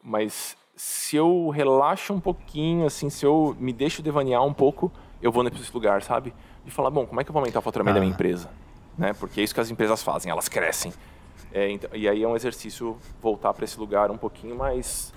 Mas 0.00 0.56
se 0.76 1.16
eu 1.16 1.48
relaxo 1.48 2.12
um 2.12 2.20
pouquinho, 2.20 2.86
assim, 2.86 3.10
se 3.10 3.26
eu 3.26 3.56
me 3.58 3.72
deixo 3.72 4.04
devanear 4.04 4.44
um 4.44 4.54
pouco, 4.54 4.92
eu 5.20 5.32
vou 5.32 5.42
nesse 5.42 5.74
lugar, 5.74 6.00
sabe? 6.04 6.32
De 6.64 6.70
falar, 6.70 6.90
bom, 6.90 7.04
como 7.04 7.20
é 7.20 7.24
que 7.24 7.30
eu 7.30 7.32
vou 7.32 7.40
aumentar 7.40 7.58
o 7.58 7.62
faturamento 7.62 7.96
ah. 7.96 7.98
da 7.98 8.00
minha 8.00 8.14
empresa? 8.14 8.48
né? 8.96 9.12
Porque 9.12 9.40
é 9.40 9.44
isso 9.44 9.54
que 9.54 9.60
as 9.60 9.70
empresas 9.70 10.02
fazem, 10.02 10.30
elas 10.30 10.48
crescem. 10.48 10.92
É, 11.56 11.70
então, 11.70 11.88
e 11.94 12.06
aí 12.06 12.22
é 12.22 12.28
um 12.28 12.36
exercício 12.36 12.98
voltar 13.22 13.54
para 13.54 13.64
esse 13.64 13.80
lugar 13.80 14.10
um 14.10 14.18
pouquinho 14.18 14.54
mais, 14.54 15.10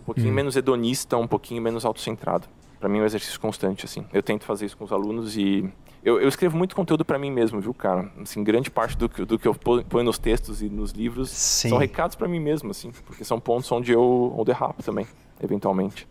um 0.00 0.04
pouquinho 0.04 0.30
hum. 0.30 0.34
menos 0.34 0.56
hedonista, 0.56 1.18
um 1.18 1.26
pouquinho 1.26 1.60
menos 1.60 1.84
autocentrado. 1.84 2.48
Para 2.80 2.88
mim 2.88 3.00
é 3.00 3.02
um 3.02 3.04
exercício 3.04 3.38
constante 3.38 3.84
assim. 3.84 4.06
Eu 4.10 4.22
tento 4.22 4.46
fazer 4.46 4.64
isso 4.64 4.78
com 4.78 4.84
os 4.84 4.92
alunos 4.92 5.36
e 5.36 5.70
Eu, 6.02 6.18
eu 6.22 6.28
escrevo 6.28 6.56
muito 6.56 6.74
conteúdo 6.74 7.04
para 7.04 7.18
mim 7.18 7.30
mesmo, 7.30 7.60
viu, 7.60 7.74
cara? 7.74 8.10
Assim, 8.18 8.42
grande 8.42 8.70
parte 8.70 8.96
do 8.96 9.10
que, 9.10 9.26
do 9.26 9.38
que 9.38 9.46
eu 9.46 9.54
ponho 9.54 10.04
nos 10.04 10.18
textos 10.18 10.62
e 10.62 10.70
nos 10.70 10.92
livros 10.92 11.28
Sim. 11.28 11.68
são 11.68 11.76
recados 11.76 12.16
para 12.16 12.26
mim 12.26 12.40
mesmo, 12.40 12.70
assim, 12.70 12.90
porque 13.04 13.22
são 13.22 13.38
pontos 13.38 13.70
onde 13.70 13.92
eu 13.92 14.32
onde 14.34 14.46
derrapo 14.46 14.82
também, 14.82 15.06
eventualmente. 15.38 16.08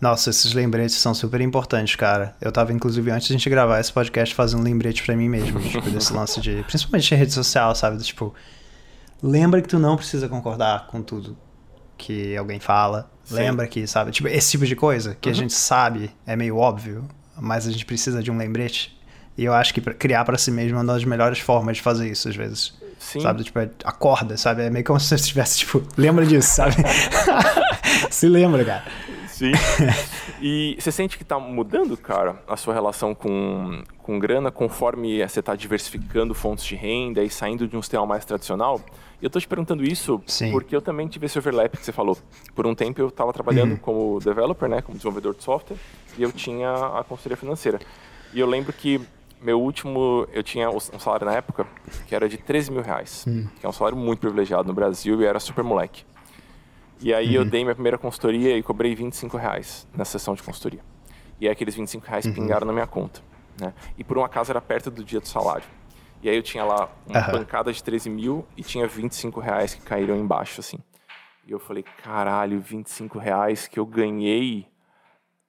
Nossa, 0.00 0.30
esses 0.30 0.52
lembretes 0.52 0.96
são 0.96 1.12
super 1.12 1.40
importantes, 1.40 1.96
cara. 1.96 2.36
Eu 2.40 2.52
tava, 2.52 2.72
inclusive, 2.72 3.10
antes 3.10 3.26
de 3.26 3.34
a 3.34 3.36
gente 3.36 3.50
gravar 3.50 3.80
esse 3.80 3.92
podcast, 3.92 4.32
fazendo 4.34 4.60
um 4.60 4.62
lembrete 4.62 5.02
para 5.02 5.16
mim 5.16 5.28
mesmo, 5.28 5.60
tipo, 5.60 5.90
desse 5.90 6.12
lance 6.12 6.40
de. 6.40 6.62
Principalmente 6.64 7.12
em 7.12 7.18
rede 7.18 7.32
social, 7.32 7.74
sabe? 7.74 7.98
Tipo, 7.98 8.32
lembra 9.20 9.60
que 9.60 9.68
tu 9.68 9.78
não 9.78 9.96
precisa 9.96 10.28
concordar 10.28 10.86
com 10.86 11.02
tudo 11.02 11.36
que 11.96 12.36
alguém 12.36 12.60
fala. 12.60 13.10
Sim. 13.24 13.34
Lembra 13.34 13.66
que, 13.66 13.86
sabe? 13.86 14.12
Tipo, 14.12 14.28
esse 14.28 14.52
tipo 14.52 14.64
de 14.64 14.76
coisa 14.76 15.16
que 15.20 15.28
uhum. 15.28 15.34
a 15.34 15.36
gente 15.36 15.52
sabe 15.52 16.10
é 16.24 16.36
meio 16.36 16.56
óbvio, 16.56 17.06
mas 17.36 17.66
a 17.66 17.70
gente 17.70 17.84
precisa 17.84 18.22
de 18.22 18.30
um 18.30 18.38
lembrete. 18.38 18.96
E 19.36 19.44
eu 19.44 19.52
acho 19.52 19.74
que 19.74 19.80
criar 19.80 20.24
para 20.24 20.38
si 20.38 20.50
mesmo 20.50 20.78
é 20.78 20.82
uma 20.82 20.92
das 20.92 21.04
melhores 21.04 21.38
formas 21.40 21.76
de 21.76 21.82
fazer 21.82 22.08
isso, 22.08 22.28
às 22.28 22.36
vezes. 22.36 22.74
Sim. 22.98 23.20
Sabe? 23.20 23.44
Tipo, 23.44 23.58
é, 23.58 23.70
acorda, 23.84 24.36
sabe? 24.36 24.62
É 24.62 24.70
meio 24.70 24.84
como 24.84 24.98
se 25.00 25.08
você 25.08 25.16
estivesse, 25.16 25.58
tipo, 25.58 25.82
lembra 25.96 26.24
disso, 26.24 26.54
sabe? 26.54 26.76
se 28.10 28.28
lembra, 28.28 28.64
cara. 28.64 28.84
Sim. 29.38 29.52
E 30.40 30.76
você 30.78 30.92
sente 30.92 31.16
que 31.16 31.24
está 31.24 31.38
mudando, 31.38 31.96
cara, 31.96 32.40
a 32.46 32.56
sua 32.56 32.72
relação 32.72 33.12
com, 33.12 33.82
com 33.98 34.18
grana 34.18 34.52
conforme 34.52 35.26
você 35.26 35.40
está 35.40 35.56
diversificando 35.56 36.32
fontes 36.32 36.64
de 36.64 36.76
renda 36.76 37.24
e 37.24 37.30
saindo 37.30 37.66
de 37.66 37.76
um 37.76 37.82
sistema 37.82 38.06
mais 38.06 38.24
tradicional? 38.24 38.80
E 39.20 39.24
eu 39.24 39.26
estou 39.26 39.40
te 39.40 39.48
perguntando 39.48 39.82
isso 39.82 40.22
Sim. 40.26 40.52
porque 40.52 40.76
eu 40.76 40.80
também 40.80 41.08
tive 41.08 41.26
esse 41.26 41.36
overlap 41.36 41.76
que 41.76 41.84
você 41.84 41.90
falou. 41.90 42.16
Por 42.54 42.68
um 42.68 42.74
tempo 42.74 43.00
eu 43.00 43.08
estava 43.08 43.32
trabalhando 43.32 43.72
uhum. 43.72 43.78
como 43.78 44.20
developer, 44.20 44.68
né, 44.68 44.80
como 44.80 44.96
desenvolvedor 44.96 45.34
de 45.34 45.42
software, 45.42 45.76
e 46.16 46.22
eu 46.22 46.30
tinha 46.30 46.70
a 46.70 47.02
consultoria 47.02 47.36
financeira. 47.36 47.80
E 48.32 48.38
eu 48.38 48.46
lembro 48.46 48.72
que 48.72 49.00
meu 49.40 49.60
último, 49.60 50.26
eu 50.32 50.42
tinha 50.42 50.68
um 50.68 50.80
salário 50.80 51.24
na 51.24 51.32
época 51.32 51.66
que 52.06 52.14
era 52.14 52.28
de 52.28 52.36
13 52.36 52.72
mil 52.72 52.82
reais, 52.82 53.24
uhum. 53.26 53.48
que 53.58 53.66
é 53.66 53.68
um 53.68 53.72
salário 53.72 53.96
muito 53.96 54.20
privilegiado 54.20 54.68
no 54.68 54.74
Brasil 54.74 55.20
e 55.20 55.24
era 55.24 55.40
super 55.40 55.64
moleque. 55.64 56.04
E 57.00 57.14
aí 57.14 57.28
uhum. 57.28 57.44
eu 57.44 57.44
dei 57.44 57.62
minha 57.62 57.74
primeira 57.74 57.98
consultoria 57.98 58.56
e 58.56 58.62
cobrei 58.62 58.94
25 58.94 59.36
reais 59.36 59.86
na 59.94 60.04
sessão 60.04 60.34
de 60.34 60.42
consultoria. 60.42 60.80
E 61.40 61.46
aí 61.46 61.52
aqueles 61.52 61.74
25 61.74 62.06
reais 62.06 62.24
uhum. 62.26 62.32
pingaram 62.32 62.66
na 62.66 62.72
minha 62.72 62.86
conta. 62.86 63.20
Né? 63.60 63.72
E 63.96 64.04
por 64.04 64.18
um 64.18 64.24
acaso 64.24 64.50
era 64.50 64.60
perto 64.60 64.90
do 64.90 65.04
dia 65.04 65.20
do 65.20 65.28
salário. 65.28 65.64
E 66.22 66.28
aí 66.28 66.36
eu 66.36 66.42
tinha 66.42 66.64
lá 66.64 66.90
uma 67.06 67.26
uhum. 67.26 67.32
bancada 67.32 67.72
de 67.72 67.82
13 67.82 68.10
mil 68.10 68.44
e 68.56 68.62
tinha 68.62 68.86
25 68.86 69.38
reais 69.40 69.74
que 69.74 69.82
caíram 69.82 70.16
embaixo, 70.16 70.60
assim. 70.60 70.78
E 71.46 71.52
eu 71.52 71.60
falei, 71.60 71.84
caralho, 72.02 72.60
25 72.60 73.18
reais 73.18 73.68
que 73.68 73.78
eu 73.78 73.86
ganhei 73.86 74.66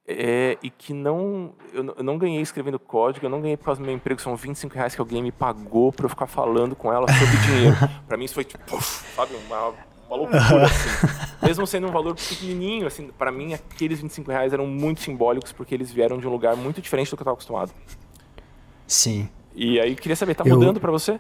é, 0.07 0.57
e 0.63 0.69
que 0.69 0.93
não 0.93 1.53
eu, 1.73 1.93
eu, 1.97 2.03
não 2.03 2.17
ganhei 2.17 2.41
escrevendo 2.41 2.79
código, 2.79 3.25
eu 3.25 3.29
não 3.29 3.41
ganhei 3.41 3.57
por 3.57 3.65
causa 3.65 3.79
do 3.79 3.85
meu 3.85 3.93
emprego, 3.93 4.19
são 4.19 4.35
25 4.35 4.73
reais 4.73 4.95
que 4.95 5.01
alguém 5.01 5.21
me 5.21 5.31
pagou 5.31 5.91
para 5.91 6.05
eu 6.05 6.09
ficar 6.09 6.25
falando 6.25 6.75
com 6.75 6.91
ela 6.91 7.05
sobre 7.07 7.37
dinheiro. 7.37 7.75
para 8.07 8.17
mim 8.17 8.25
isso 8.25 8.33
foi 8.33 8.43
tipo, 8.43 8.81
sabe, 8.81 9.35
uma 9.47 9.73
uma 10.09 10.17
loucura, 10.17 10.65
assim. 10.65 10.89
Mesmo 11.41 11.65
sendo 11.67 11.87
um 11.87 11.91
valor 11.91 12.15
pequenininho, 12.15 12.87
assim, 12.87 13.09
para 13.17 13.31
mim 13.31 13.53
aqueles 13.53 14.01
25 14.01 14.31
reais 14.31 14.51
eram 14.51 14.67
muito 14.67 15.01
simbólicos 15.01 15.51
porque 15.51 15.73
eles 15.73 15.91
vieram 15.91 16.17
de 16.17 16.27
um 16.27 16.31
lugar 16.31 16.55
muito 16.55 16.81
diferente 16.81 17.09
do 17.09 17.15
que 17.15 17.21
eu 17.21 17.23
estava 17.23 17.35
acostumado. 17.35 17.71
Sim. 18.87 19.29
E 19.55 19.79
aí 19.79 19.95
queria 19.95 20.15
saber, 20.15 20.35
tá 20.35 20.43
eu... 20.45 20.57
mudando 20.57 20.79
para 20.79 20.91
você? 20.91 21.19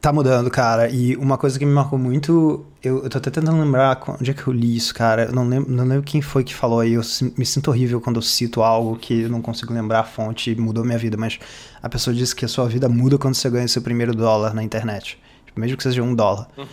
Tá 0.00 0.12
mudando, 0.12 0.50
cara. 0.50 0.90
E 0.90 1.16
uma 1.16 1.38
coisa 1.38 1.58
que 1.58 1.64
me 1.64 1.72
marcou 1.72 1.98
muito, 1.98 2.66
eu, 2.82 3.04
eu 3.04 3.08
tô 3.08 3.16
até 3.16 3.30
tentando 3.30 3.58
lembrar 3.58 3.98
onde 4.20 4.30
é 4.30 4.34
que 4.34 4.46
eu 4.46 4.52
li 4.52 4.76
isso, 4.76 4.94
cara. 4.94 5.24
Eu 5.24 5.32
não 5.32 5.48
lembro, 5.48 5.72
não 5.72 5.84
lembro 5.84 6.02
quem 6.02 6.20
foi 6.20 6.44
que 6.44 6.54
falou 6.54 6.80
aí. 6.80 6.92
Eu 6.92 7.00
me 7.38 7.46
sinto 7.46 7.68
horrível 7.68 8.02
quando 8.02 8.16
eu 8.16 8.22
cito 8.22 8.62
algo 8.62 8.98
que 8.98 9.22
eu 9.22 9.30
não 9.30 9.40
consigo 9.40 9.72
lembrar 9.72 10.00
a 10.00 10.04
fonte 10.04 10.50
e 10.50 10.56
mudou 10.56 10.84
minha 10.84 10.98
vida. 10.98 11.16
Mas 11.16 11.38
a 11.82 11.88
pessoa 11.88 12.14
disse 12.14 12.36
que 12.36 12.44
a 12.44 12.48
sua 12.48 12.68
vida 12.68 12.86
muda 12.86 13.16
quando 13.16 13.34
você 13.34 13.48
ganha 13.48 13.66
seu 13.66 13.80
primeiro 13.80 14.14
dólar 14.14 14.52
na 14.52 14.62
internet. 14.62 15.18
Tipo, 15.46 15.58
mesmo 15.58 15.78
que 15.78 15.82
seja 15.82 16.02
um 16.02 16.14
dólar. 16.14 16.48
Uhum. 16.58 16.66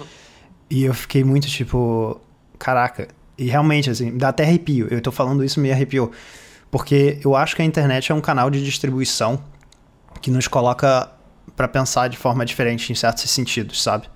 E 0.71 0.85
eu 0.85 0.93
fiquei 0.93 1.21
muito 1.21 1.47
tipo, 1.47 2.19
caraca. 2.57 3.09
E 3.37 3.45
realmente, 3.47 3.89
assim, 3.89 4.17
dá 4.17 4.29
até 4.29 4.43
arrepio. 4.43 4.87
Eu 4.89 5.01
tô 5.01 5.11
falando 5.11 5.43
isso 5.43 5.59
me 5.59 5.69
arrepiou. 5.69 6.09
Porque 6.71 7.19
eu 7.25 7.35
acho 7.35 7.57
que 7.57 7.61
a 7.61 7.65
internet 7.65 8.09
é 8.09 8.15
um 8.15 8.21
canal 8.21 8.49
de 8.49 8.63
distribuição 8.63 9.43
que 10.21 10.31
nos 10.31 10.47
coloca 10.47 11.11
para 11.57 11.67
pensar 11.67 12.07
de 12.07 12.17
forma 12.17 12.45
diferente 12.45 12.89
em 12.89 12.95
certos 12.95 13.29
sentidos, 13.29 13.83
sabe? 13.83 14.07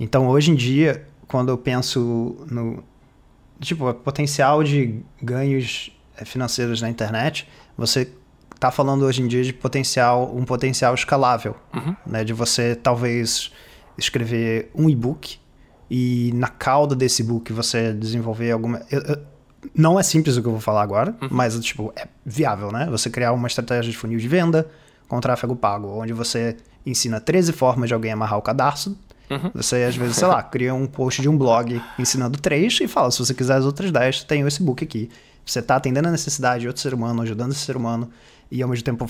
Então, 0.00 0.28
hoje 0.28 0.50
em 0.50 0.54
dia, 0.54 1.06
quando 1.28 1.50
eu 1.50 1.58
penso 1.58 2.42
no 2.50 2.82
tipo, 3.60 3.92
potencial 3.92 4.64
de 4.64 5.02
ganhos 5.20 5.94
eh, 6.16 6.24
financeiros 6.24 6.80
na 6.80 6.88
internet, 6.88 7.46
você 7.76 8.10
tá 8.58 8.70
falando 8.70 9.02
hoje 9.02 9.20
em 9.20 9.28
dia 9.28 9.44
de 9.44 9.52
potencial, 9.52 10.34
um 10.34 10.46
potencial 10.46 10.94
escalável, 10.94 11.54
uhum. 11.74 11.94
né? 12.06 12.24
De 12.24 12.32
você 12.32 12.74
talvez 12.74 13.52
escrever 13.98 14.70
um 14.74 14.88
e-book 14.88 15.41
e 15.94 16.32
na 16.32 16.48
cauda 16.48 16.96
desse 16.96 17.22
book 17.22 17.52
você 17.52 17.92
desenvolver 17.92 18.50
alguma. 18.50 18.80
Eu, 18.90 19.02
eu, 19.02 19.18
não 19.74 20.00
é 20.00 20.02
simples 20.02 20.38
o 20.38 20.40
que 20.40 20.48
eu 20.48 20.52
vou 20.52 20.60
falar 20.60 20.80
agora, 20.80 21.14
uhum. 21.20 21.28
mas 21.30 21.58
tipo, 21.60 21.92
é 21.94 22.08
viável, 22.24 22.72
né? 22.72 22.88
Você 22.90 23.10
criar 23.10 23.32
uma 23.34 23.46
estratégia 23.46 23.92
de 23.92 23.98
funil 23.98 24.18
de 24.18 24.26
venda 24.26 24.66
com 25.06 25.20
tráfego 25.20 25.54
pago, 25.54 25.88
onde 25.88 26.14
você 26.14 26.56
ensina 26.86 27.20
13 27.20 27.52
formas 27.52 27.88
de 27.88 27.94
alguém 27.94 28.10
amarrar 28.10 28.38
o 28.38 28.42
cadarço. 28.42 28.96
Uhum. 29.28 29.50
Você, 29.54 29.84
às 29.84 29.94
vezes, 29.94 30.16
sei 30.16 30.26
lá, 30.28 30.40
cria 30.42 30.74
um 30.74 30.86
post 30.86 31.20
de 31.20 31.28
um 31.28 31.36
blog 31.36 31.78
ensinando 31.98 32.38
três 32.38 32.80
e 32.80 32.88
fala: 32.88 33.10
se 33.10 33.18
você 33.18 33.34
quiser 33.34 33.56
as 33.56 33.66
outras 33.66 33.92
10, 33.92 34.24
tem 34.24 34.46
esse 34.46 34.62
book 34.62 34.82
aqui. 34.82 35.10
Você 35.44 35.58
está 35.58 35.76
atendendo 35.76 36.08
a 36.08 36.10
necessidade 36.10 36.62
de 36.62 36.68
outro 36.68 36.80
ser 36.80 36.94
humano, 36.94 37.20
ajudando 37.20 37.52
esse 37.52 37.60
ser 37.60 37.76
humano, 37.76 38.08
e 38.50 38.62
ao 38.62 38.68
mesmo 38.70 38.82
tempo 38.82 39.06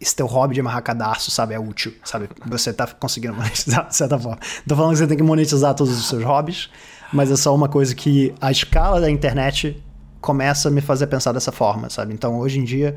esse 0.00 0.14
teu 0.14 0.26
hobby 0.26 0.54
de 0.54 0.60
amarrar 0.60 0.82
cadastro, 0.82 1.30
sabe, 1.30 1.54
é 1.54 1.58
útil, 1.58 1.94
sabe? 2.04 2.28
Você 2.46 2.72
tá 2.72 2.86
conseguindo 2.86 3.34
monetizar 3.34 3.88
de 3.88 3.96
certa 3.96 4.18
forma. 4.18 4.38
Tô 4.68 4.76
falando 4.76 4.92
que 4.92 4.98
você 4.98 5.06
tem 5.06 5.16
que 5.16 5.22
monetizar 5.22 5.74
todos 5.74 5.96
os 5.96 6.06
seus 6.06 6.22
hobbies, 6.22 6.70
mas 7.12 7.30
é 7.30 7.36
só 7.36 7.54
uma 7.54 7.68
coisa 7.68 7.94
que 7.94 8.34
a 8.40 8.50
escala 8.50 9.00
da 9.00 9.10
internet 9.10 9.82
começa 10.20 10.68
a 10.68 10.70
me 10.70 10.80
fazer 10.80 11.06
pensar 11.06 11.32
dessa 11.32 11.52
forma, 11.52 11.88
sabe? 11.88 12.12
Então, 12.12 12.38
hoje 12.38 12.58
em 12.58 12.64
dia, 12.64 12.96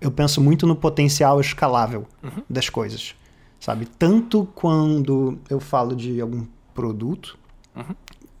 eu 0.00 0.10
penso 0.10 0.40
muito 0.40 0.66
no 0.66 0.76
potencial 0.76 1.40
escalável 1.40 2.06
uhum. 2.22 2.42
das 2.48 2.68
coisas, 2.68 3.14
sabe? 3.60 3.84
Tanto 3.84 4.48
quando 4.54 5.38
eu 5.50 5.60
falo 5.60 5.94
de 5.94 6.20
algum 6.20 6.46
produto, 6.72 7.36
uhum. 7.74 7.94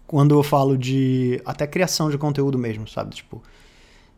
quando 0.06 0.34
eu 0.34 0.42
falo 0.42 0.78
de 0.78 1.42
até 1.44 1.66
criação 1.66 2.10
de 2.10 2.16
conteúdo 2.16 2.56
mesmo, 2.56 2.86
sabe? 2.88 3.16
Tipo, 3.16 3.42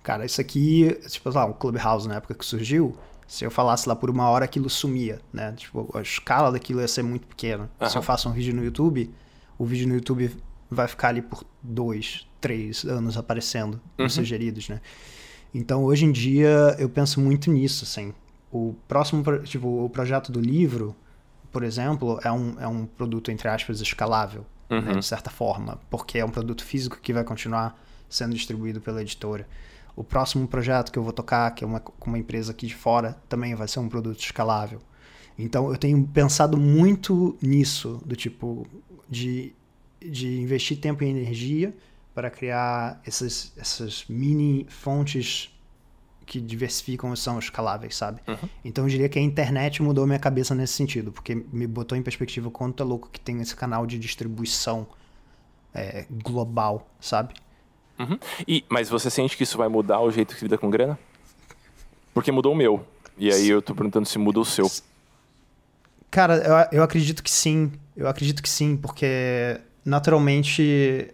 cara, 0.03 0.27
isso 0.27 0.41
aqui, 0.41 0.97
tipo, 1.09 1.31
lá, 1.31 1.47
o 1.47 1.55
Clubhouse 1.55 2.07
na 2.07 2.17
época 2.17 2.35
que 2.35 2.45
surgiu, 2.45 2.95
se 3.31 3.45
eu 3.45 3.51
falasse 3.51 3.89
lá 3.89 3.95
por 3.95 4.11
uma 4.11 4.29
hora, 4.29 4.45
aquilo 4.45 4.69
sumia, 4.69 5.21
né? 5.33 5.53
Tipo, 5.53 5.89
a 5.97 6.03
escala 6.03 6.51
daquilo 6.51 6.81
ia 6.81 6.89
ser 6.89 7.05
muito 7.05 7.29
pequena. 7.29 7.71
Uhum. 7.81 7.89
Se 7.89 7.97
eu 7.97 8.03
faço 8.03 8.29
um 8.29 8.33
vídeo 8.33 8.53
no 8.53 8.65
YouTube, 8.65 9.09
o 9.57 9.65
vídeo 9.65 9.87
no 9.87 9.95
YouTube 9.95 10.37
vai 10.69 10.89
ficar 10.89 11.11
ali 11.11 11.23
por 11.23 11.45
dois, 11.63 12.27
três 12.41 12.85
anos 12.85 13.17
aparecendo 13.17 13.75
uhum. 13.97 14.07
nos 14.07 14.15
sugeridos, 14.15 14.69
né? 14.69 14.81
Então, 15.55 15.85
hoje 15.85 16.07
em 16.07 16.11
dia, 16.11 16.75
eu 16.77 16.89
penso 16.89 17.21
muito 17.21 17.53
nisso, 17.53 17.85
assim. 17.85 18.13
O 18.51 18.75
próximo, 18.89 19.23
tipo, 19.45 19.85
o 19.85 19.89
projeto 19.89 20.33
do 20.33 20.41
livro, 20.41 20.97
por 21.53 21.63
exemplo, 21.63 22.19
é 22.25 22.33
um, 22.33 22.57
é 22.59 22.67
um 22.67 22.85
produto, 22.85 23.31
entre 23.31 23.47
aspas, 23.47 23.81
escalável, 23.81 24.45
né, 24.69 24.77
uhum. 24.77 24.85
né, 24.87 24.95
de 24.95 25.07
certa 25.07 25.31
forma, 25.31 25.79
porque 25.89 26.19
é 26.19 26.25
um 26.25 26.31
produto 26.31 26.65
físico 26.65 26.99
que 27.01 27.13
vai 27.13 27.23
continuar 27.23 27.81
sendo 28.09 28.35
distribuído 28.35 28.81
pela 28.81 29.01
editora. 29.01 29.47
O 29.97 30.05
próximo 30.05 30.47
projeto 30.47 30.91
que 30.91 30.99
eu 30.99 31.03
vou 31.03 31.13
tocar, 31.13 31.51
que 31.53 31.65
é 31.65 31.67
uma, 31.67 31.81
com 31.81 32.11
uma 32.11 32.19
empresa 32.19 32.53
aqui 32.53 32.67
de 32.67 32.75
fora, 32.75 33.17
também 33.29 33.55
vai 33.55 33.69
ser 33.69 33.81
um 33.81 33.89
produto 33.89 34.21
escalável. 34.21 34.81
Então 35.39 35.71
eu 35.71 35.77
tenho 35.77 36.07
pensado 36.07 36.57
muito 36.57 37.37
nisso, 37.41 38.01
do 38.05 38.15
tipo 38.15 38.67
de, 39.09 39.55
de 40.01 40.41
investir 40.41 40.79
tempo 40.79 41.03
e 41.03 41.09
energia 41.09 41.75
para 42.15 42.31
criar 42.31 43.01
essas, 43.05 43.53
essas 43.57 44.05
mini 44.09 44.67
fontes 44.69 45.57
que 46.27 46.41
diversificam 46.41 47.13
e 47.13 47.17
são 47.17 47.39
escaláveis, 47.39 47.97
sabe? 47.97 48.21
Uhum. 48.29 48.49
Então 48.65 48.85
eu 48.85 48.91
diria 48.91 49.09
que 49.09 49.19
a 49.19 49.23
internet 49.23 49.83
mudou 49.83 50.07
minha 50.07 50.19
cabeça 50.19 50.55
nesse 50.55 50.75
sentido, 50.75 51.11
porque 51.11 51.35
me 51.35 51.67
botou 51.67 51.99
em 51.99 52.03
perspectiva 52.03 52.47
o 52.47 52.51
quanto 52.51 52.83
é 52.83 52.87
louco 52.87 53.09
que 53.11 53.19
tem 53.19 53.41
esse 53.41 53.57
canal 53.57 53.85
de 53.85 53.99
distribuição 53.99 54.87
é, 55.75 56.07
global, 56.09 56.89
sabe? 57.01 57.35
Uhum. 58.01 58.19
E, 58.49 58.65
mas 58.69 58.89
você 58.89 59.11
sente 59.11 59.37
que 59.37 59.43
isso 59.43 59.59
vai 59.59 59.69
mudar 59.69 60.01
o 60.01 60.11
jeito 60.11 60.35
que 60.35 60.43
lida 60.43 60.57
com 60.57 60.71
grana? 60.71 60.99
Porque 62.15 62.33
mudou 62.33 62.53
o 62.53 62.57
meu. 62.57 62.85
E 63.19 63.31
aí 63.31 63.49
eu 63.49 63.61
tô 63.61 63.75
perguntando 63.75 64.07
se 64.07 64.19
muda 64.19 64.41
o 64.41 64.45
seu. 64.45 64.71
Cara, 66.11 66.37
eu, 66.37 66.79
eu 66.79 66.83
acredito 66.83 67.23
que 67.23 67.31
sim. 67.31 67.71
Eu 67.97 68.09
acredito 68.09 68.43
que 68.43 68.49
sim, 68.49 68.77
porque 68.77 69.61
naturalmente 69.85 71.13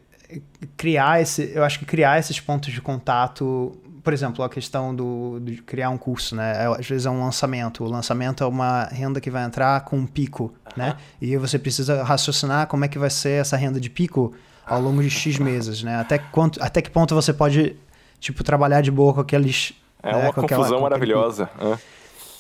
criar 0.77 1.21
esse. 1.21 1.51
Eu 1.53 1.65
acho 1.65 1.79
que 1.81 1.85
criar 1.85 2.19
esses 2.19 2.39
pontos 2.39 2.73
de 2.73 2.81
contato. 2.81 3.77
Por 4.05 4.13
exemplo, 4.13 4.45
a 4.45 4.49
questão 4.49 4.95
do, 4.95 5.41
de 5.41 5.61
criar 5.63 5.91
um 5.91 5.99
curso, 5.99 6.37
né? 6.37 6.65
É, 6.65 6.67
às 6.67 6.87
vezes 6.87 7.07
é 7.07 7.11
um 7.11 7.25
lançamento. 7.25 7.83
O 7.83 7.89
lançamento 7.89 8.45
é 8.45 8.47
uma 8.47 8.85
renda 8.85 9.21
que 9.21 9.31
vai 9.31 9.45
entrar 9.45 9.81
com 9.81 9.97
um 9.97 10.07
pico, 10.07 10.45
uhum. 10.45 10.73
né? 10.77 10.97
E 11.21 11.37
você 11.37 11.59
precisa 11.59 12.05
raciocinar 12.05 12.69
como 12.69 12.85
é 12.85 12.89
que 12.89 13.01
vai 13.01 13.11
ser 13.11 13.41
essa 13.41 13.57
renda 13.57 13.81
de 13.81 13.91
pico 13.91 14.33
ao 14.67 14.81
longo 14.81 15.01
de 15.01 15.09
X 15.09 15.39
meses, 15.39 15.83
né? 15.83 15.97
Até, 15.97 16.19
quanto, 16.19 16.61
até 16.61 16.83
que 16.83 16.91
ponto 16.91 17.15
você 17.15 17.33
pode, 17.33 17.77
tipo, 18.19 18.43
trabalhar 18.43 18.81
de 18.81 18.91
boa 18.91 19.15
com 19.15 19.21
aqueles 19.21 19.73
É, 20.03 20.11
é 20.11 20.17
uma 20.17 20.33
confusão 20.33 20.81
maravilhosa. 20.81 21.49
É. 21.59 21.79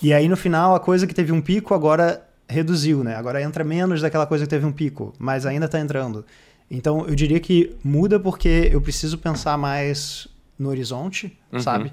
E 0.03 0.12
aí 0.12 0.29
no 0.29 0.37
final, 0.37 0.74
a 0.74 0.81
coisa 0.81 1.07
que 1.07 1.14
teve 1.14 1.33
um 1.33 1.41
pico 1.41 1.72
agora 1.72 2.27
reduziu, 2.49 3.03
né? 3.03 3.14
Agora 3.14 3.41
entra 3.41 3.64
menos 3.64 4.03
daquela 4.03 4.27
coisa 4.27 4.45
que 4.45 4.51
teve 4.51 4.66
um 4.66 4.72
pico, 4.72 5.14
mas 5.18 5.47
ainda 5.47 5.66
está 5.66 5.79
entrando. 5.79 6.24
Então 6.70 7.07
eu 7.07 7.14
diria 7.14 7.41
que 7.41 7.77
muda 7.83 8.18
porque 8.18 8.68
eu 8.72 8.81
preciso 8.81 9.18
pensar 9.18 9.57
mais 9.57 10.27
no 10.59 10.68
horizonte, 10.68 11.37
uhum. 11.53 11.61
sabe? 11.61 11.93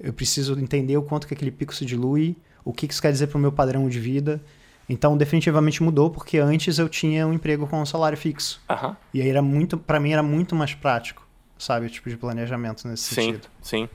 Eu 0.00 0.12
preciso 0.12 0.58
entender 0.58 0.96
o 0.96 1.02
quanto 1.02 1.26
que 1.26 1.34
aquele 1.34 1.50
pico 1.50 1.74
se 1.74 1.84
dilui, 1.84 2.36
o 2.64 2.72
que 2.72 2.86
isso 2.86 3.02
quer 3.02 3.12
dizer 3.12 3.26
para 3.26 3.38
o 3.38 3.40
meu 3.40 3.52
padrão 3.52 3.88
de 3.88 4.00
vida. 4.00 4.40
Então 4.88 5.16
definitivamente 5.16 5.82
mudou 5.82 6.10
porque 6.10 6.38
antes 6.38 6.78
eu 6.78 6.88
tinha 6.88 7.26
um 7.26 7.32
emprego 7.32 7.66
com 7.66 7.80
um 7.80 7.86
salário 7.86 8.16
fixo. 8.16 8.60
Uhum. 8.70 8.96
E 9.12 9.20
aí 9.20 9.28
era 9.28 9.42
muito, 9.42 9.76
para 9.76 10.00
mim 10.00 10.12
era 10.12 10.22
muito 10.22 10.54
mais 10.54 10.74
prático, 10.74 11.26
sabe, 11.58 11.86
o 11.86 11.90
tipo 11.90 12.08
de 12.08 12.16
planejamento 12.16 12.88
nesse 12.88 13.14
sim, 13.14 13.14
sentido. 13.14 13.48
Sim. 13.60 13.88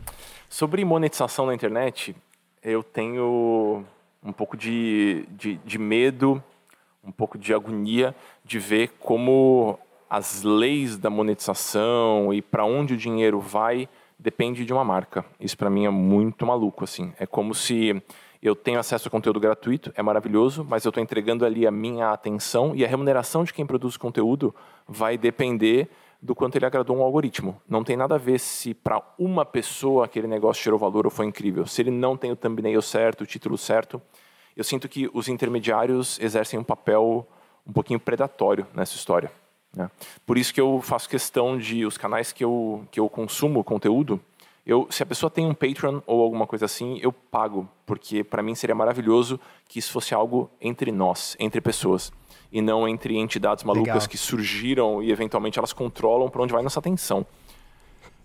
Sobre 0.47 0.85
monetização 0.85 1.47
na 1.47 1.55
internet, 1.55 2.15
eu 2.61 2.83
tenho 2.83 3.83
um 4.23 4.31
pouco 4.31 4.55
de, 4.55 5.25
de, 5.31 5.55
de 5.65 5.77
medo, 5.79 6.41
um 7.03 7.11
pouco 7.11 7.37
de 7.37 7.53
agonia 7.53 8.15
de 8.45 8.59
ver 8.59 8.91
como 8.99 9.77
as 10.09 10.43
leis 10.43 10.95
da 10.95 11.09
monetização 11.09 12.31
e 12.31 12.41
para 12.41 12.63
onde 12.63 12.93
o 12.93 12.97
dinheiro 12.97 13.39
vai 13.39 13.89
depende 14.17 14.63
de 14.63 14.71
uma 14.71 14.83
marca. 14.83 15.25
Isso 15.39 15.57
para 15.57 15.69
mim 15.69 15.85
é 15.85 15.89
muito 15.89 16.45
maluco 16.45 16.83
assim. 16.83 17.11
É 17.19 17.25
como 17.25 17.53
se 17.53 18.01
eu 18.43 18.57
tenho 18.57 18.77
acesso 18.77 19.07
a 19.07 19.11
conteúdo 19.11 19.39
gratuito, 19.39 19.93
é 19.95 20.03
maravilhoso, 20.03 20.65
mas 20.69 20.83
eu 20.83 20.89
estou 20.89 21.01
entregando 21.01 21.45
ali 21.45 21.65
a 21.65 21.71
minha 21.71 22.09
atenção 22.09 22.75
e 22.75 22.83
a 22.83 22.87
remuneração 22.87 23.45
de 23.45 23.53
quem 23.53 23.65
produz 23.65 23.95
conteúdo 23.95 24.53
vai 24.85 25.17
depender 25.17 25.89
do 26.21 26.35
quanto 26.35 26.57
ele 26.57 26.65
agradou 26.65 26.97
um 26.97 27.01
algoritmo. 27.01 27.61
Não 27.65 27.85
tem 27.85 27.95
nada 27.95 28.15
a 28.15 28.17
ver 28.17 28.39
se 28.41 28.73
para 28.73 29.01
uma 29.17 29.45
pessoa 29.45 30.03
aquele 30.03 30.27
negócio 30.27 30.61
gerou 30.61 30.77
valor 30.77 31.05
ou 31.05 31.11
foi 31.11 31.25
incrível. 31.25 31.65
Se 31.65 31.81
ele 31.81 31.91
não 31.91 32.17
tem 32.17 32.33
o 32.33 32.35
thumbnail 32.35 32.81
certo, 32.81 33.21
o 33.21 33.25
título 33.25 33.57
certo, 33.57 34.01
eu 34.57 34.63
sinto 34.65 34.89
que 34.89 35.09
os 35.13 35.29
intermediários 35.29 36.19
exercem 36.19 36.59
um 36.59 36.63
papel 36.65 37.25
um 37.65 37.71
pouquinho 37.71 37.99
predatório 37.99 38.67
nessa 38.73 38.95
história. 38.95 39.31
Né? 39.73 39.89
Por 40.25 40.37
isso 40.37 40.53
que 40.53 40.59
eu 40.59 40.81
faço 40.81 41.07
questão 41.07 41.57
de 41.57 41.85
os 41.85 41.97
canais 41.97 42.33
que 42.33 42.43
eu, 42.43 42.85
que 42.91 42.99
eu 42.99 43.07
consumo 43.07 43.63
conteúdo, 43.63 44.19
eu, 44.65 44.87
se 44.89 45.03
a 45.03 45.05
pessoa 45.05 45.29
tem 45.29 45.45
um 45.45 45.53
Patreon 45.53 45.99
ou 46.05 46.21
alguma 46.21 46.47
coisa 46.47 46.65
assim, 46.65 46.97
eu 47.01 47.11
pago, 47.11 47.67
porque 47.85 48.23
para 48.23 48.41
mim 48.41 48.55
seria 48.55 48.73
maravilhoso 48.73 49.39
que 49.67 49.77
isso 49.79 49.91
fosse 49.91 50.13
algo 50.13 50.49
entre 50.61 50.91
nós, 50.91 51.35
entre 51.39 51.59
pessoas 51.59 52.11
e 52.51 52.61
não 52.61 52.87
entre 52.87 53.17
entidades 53.17 53.63
malucas 53.63 53.93
Legal. 53.93 54.09
que 54.09 54.17
surgiram 54.17 55.03
e 55.03 55.11
eventualmente 55.11 55.57
elas 55.57 55.73
controlam 55.73 56.29
para 56.29 56.41
onde 56.41 56.53
vai 56.53 56.63
nossa 56.63 56.79
atenção. 56.79 57.25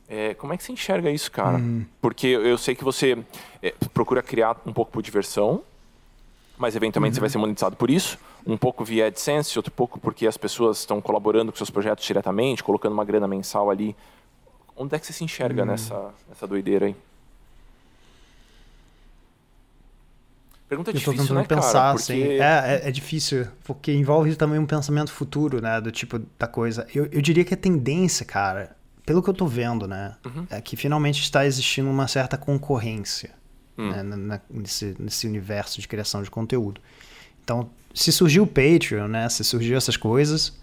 É, 0.09 0.33
como 0.35 0.53
é 0.53 0.57
que 0.57 0.63
você 0.63 0.73
enxerga 0.73 1.11
isso, 1.11 1.31
cara? 1.31 1.59
Hum. 1.59 1.85
Porque 2.01 2.29
eu 2.29 2.57
sei 2.57 2.75
que 2.75 2.85
você 2.85 3.19
é, 3.63 3.75
procura 3.93 4.23
criar 4.23 4.57
um 4.65 4.73
pouco 4.73 4.93
por 4.93 5.03
diversão, 5.03 5.63
mas 6.57 6.77
eventualmente 6.77 7.13
uhum. 7.13 7.15
você 7.17 7.21
vai 7.21 7.31
ser 7.31 7.39
monetizado 7.39 7.77
por 7.77 7.91
isso. 7.91 8.19
Um 8.47 8.57
pouco 8.57 8.85
via 8.85 9.07
AdSense, 9.07 9.59
outro 9.59 9.73
pouco 9.73 9.99
porque 9.99 10.27
as 10.27 10.37
pessoas 10.37 10.79
estão 10.79 11.01
colaborando 11.01 11.51
com 11.51 11.59
seus 11.59 11.71
projetos 11.71 12.05
diretamente, 12.05 12.63
colocando 12.63 12.93
uma 12.93 13.05
grana 13.05 13.29
mensal 13.29 13.71
ali. 13.71 13.95
Onde 14.79 14.95
é 14.95 14.99
que 14.99 15.07
você 15.07 15.13
se 15.13 15.25
enxerga 15.25 15.65
hum. 15.65 15.67
nessa, 15.67 16.11
nessa 16.29 16.47
doideira 16.47 16.87
aí? 16.87 16.97
Pergunta 20.69 20.91
eu 20.91 20.95
tô 20.95 20.99
difícil, 20.99 21.23
tentando 21.23 21.41
né, 21.41 21.47
pensar, 21.47 21.73
cara? 21.73 21.95
Porque... 21.95 22.13
assim. 22.13 22.23
É, 22.23 22.83
é, 22.85 22.89
é, 22.89 22.91
difícil, 22.91 23.47
porque 23.65 23.93
envolve 23.93 24.37
também 24.37 24.59
um 24.59 24.67
pensamento 24.67 25.11
futuro, 25.11 25.63
né? 25.63 25.81
Do 25.81 25.91
tipo 25.91 26.21
da 26.39 26.47
coisa. 26.47 26.87
Eu, 26.95 27.07
eu 27.07 27.23
diria 27.23 27.43
que 27.43 27.55
a 27.55 27.57
tendência, 27.57 28.25
cara, 28.27 28.77
pelo 29.05 29.23
que 29.23 29.31
eu 29.31 29.35
tô 29.35 29.47
vendo, 29.47 29.89
né? 29.89 30.15
Uhum. 30.27 30.47
É 30.51 30.61
que 30.61 30.77
finalmente 30.77 31.23
está 31.23 31.47
existindo 31.47 31.89
uma 31.89 32.07
certa 32.07 32.37
concorrência 32.37 33.31
uhum. 33.79 33.91
né, 33.91 34.03
na, 34.03 34.41
nesse, 34.51 34.95
nesse 34.99 35.27
universo 35.27 35.81
de 35.81 35.89
criação 35.89 36.23
de 36.23 36.31
conteúdo. 36.31 36.83
Então, 37.43 37.71
se 37.95 38.13
surgiu 38.13 38.43
o 38.43 38.47
Patreon, 38.47 39.09
né? 39.09 39.27
Se 39.31 39.43
surgiu 39.43 39.79
essas 39.79 39.97
coisas, 39.97 40.59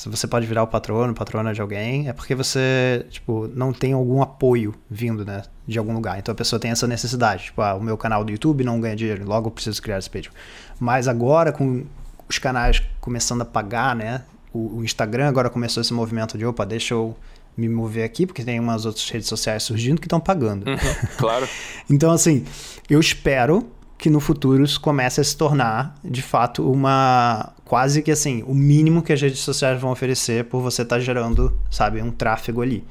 se 0.00 0.08
você 0.08 0.26
pode 0.26 0.46
virar 0.46 0.62
o 0.62 0.66
patrono, 0.66 1.12
patrona 1.12 1.52
de 1.52 1.60
alguém, 1.60 2.08
é 2.08 2.14
porque 2.14 2.34
você, 2.34 3.04
tipo, 3.10 3.46
não 3.54 3.70
tem 3.70 3.92
algum 3.92 4.22
apoio 4.22 4.74
vindo, 4.88 5.26
né, 5.26 5.42
de 5.66 5.78
algum 5.78 5.92
lugar. 5.92 6.18
Então 6.18 6.32
a 6.32 6.34
pessoa 6.34 6.58
tem 6.58 6.70
essa 6.70 6.86
necessidade. 6.86 7.44
Tipo, 7.44 7.60
ah, 7.60 7.74
o 7.74 7.82
meu 7.82 7.98
canal 7.98 8.24
do 8.24 8.32
YouTube 8.32 8.64
não 8.64 8.80
ganha 8.80 8.96
dinheiro, 8.96 9.26
logo 9.26 9.48
eu 9.48 9.50
preciso 9.50 9.82
criar 9.82 9.98
esse 9.98 10.08
Patreon. 10.08 10.32
Mas 10.78 11.06
agora, 11.06 11.52
com 11.52 11.84
os 12.26 12.38
canais 12.38 12.82
começando 12.98 13.42
a 13.42 13.44
pagar, 13.44 13.94
né, 13.94 14.22
o, 14.54 14.78
o 14.78 14.84
Instagram 14.84 15.28
agora 15.28 15.50
começou 15.50 15.82
esse 15.82 15.92
movimento 15.92 16.38
de, 16.38 16.46
opa, 16.46 16.64
deixa 16.64 16.94
eu 16.94 17.14
me 17.54 17.68
mover 17.68 18.02
aqui, 18.02 18.24
porque 18.24 18.42
tem 18.42 18.58
umas 18.58 18.86
outras 18.86 19.06
redes 19.10 19.28
sociais 19.28 19.64
surgindo 19.64 20.00
que 20.00 20.06
estão 20.06 20.18
pagando. 20.18 20.66
Uhum, 20.66 20.78
claro. 21.18 21.46
então, 21.90 22.10
assim, 22.10 22.46
eu 22.88 22.98
espero 22.98 23.70
que 24.00 24.08
no 24.08 24.18
futuro 24.18 24.64
isso 24.64 24.80
comece 24.80 25.20
a 25.20 25.24
se 25.24 25.36
tornar, 25.36 25.94
de 26.02 26.22
fato, 26.22 26.68
uma 26.70 27.52
quase 27.66 28.02
que 28.02 28.10
assim, 28.10 28.42
o 28.46 28.54
mínimo 28.54 29.02
que 29.02 29.12
as 29.12 29.20
redes 29.20 29.40
sociais 29.40 29.80
vão 29.80 29.90
oferecer 29.90 30.46
por 30.46 30.62
você 30.62 30.82
estar 30.82 30.96
tá 30.96 31.00
gerando, 31.00 31.52
sabe, 31.70 32.00
um 32.00 32.10
tráfego 32.10 32.62
ali. 32.62 32.82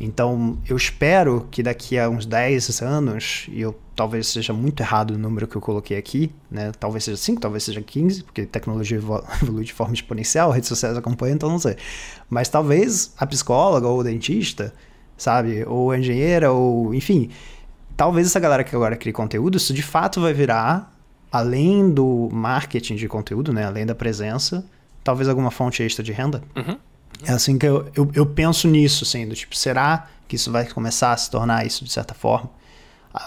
Então, 0.00 0.58
eu 0.68 0.76
espero 0.76 1.46
que 1.50 1.62
daqui 1.62 1.98
a 1.98 2.08
uns 2.08 2.26
10 2.26 2.82
anos, 2.82 3.46
e 3.50 3.60
eu 3.60 3.76
talvez 3.94 4.28
seja 4.28 4.52
muito 4.52 4.80
errado 4.80 5.12
o 5.12 5.18
número 5.18 5.46
que 5.46 5.56
eu 5.56 5.60
coloquei 5.60 5.96
aqui, 5.96 6.32
né? 6.50 6.72
Talvez 6.78 7.04
seja 7.04 7.16
5, 7.16 7.40
talvez 7.40 7.64
seja 7.64 7.80
15, 7.80 8.24
porque 8.24 8.44
tecnologia 8.44 8.98
evolui 9.42 9.64
de 9.64 9.72
forma 9.72 9.94
exponencial, 9.94 10.50
redes 10.50 10.68
sociais 10.68 10.96
acompanham, 10.96 11.34
então 11.34 11.48
não 11.48 11.58
sei. 11.58 11.76
Mas 12.28 12.48
talvez 12.48 13.12
a 13.16 13.26
psicóloga 13.26 13.86
ou 13.86 14.00
o 14.00 14.04
dentista, 14.04 14.72
sabe, 15.16 15.64
ou 15.66 15.90
a 15.90 15.98
engenheira, 15.98 16.52
ou 16.52 16.94
enfim, 16.94 17.30
talvez 17.98 18.28
essa 18.28 18.38
galera 18.38 18.62
que 18.62 18.74
agora 18.74 18.96
cria 18.96 19.12
conteúdo, 19.12 19.58
isso 19.58 19.74
de 19.74 19.82
fato 19.82 20.20
vai 20.20 20.32
virar, 20.32 20.94
além 21.32 21.90
do 21.90 22.28
marketing 22.32 22.94
de 22.94 23.08
conteúdo, 23.08 23.52
né? 23.52 23.64
Além 23.66 23.84
da 23.84 23.94
presença, 23.94 24.64
talvez 25.02 25.28
alguma 25.28 25.50
fonte 25.50 25.82
extra 25.82 26.02
de 26.02 26.12
renda. 26.12 26.40
Uhum. 26.56 26.78
É 27.24 27.32
assim 27.32 27.58
que 27.58 27.66
eu, 27.66 27.90
eu, 27.96 28.08
eu, 28.14 28.24
penso 28.24 28.68
nisso, 28.68 29.02
assim, 29.02 29.26
do 29.26 29.34
tipo, 29.34 29.56
será 29.56 30.06
que 30.28 30.36
isso 30.36 30.52
vai 30.52 30.64
começar 30.64 31.12
a 31.12 31.16
se 31.16 31.28
tornar 31.28 31.66
isso 31.66 31.84
de 31.84 31.90
certa 31.90 32.14
forma? 32.14 32.48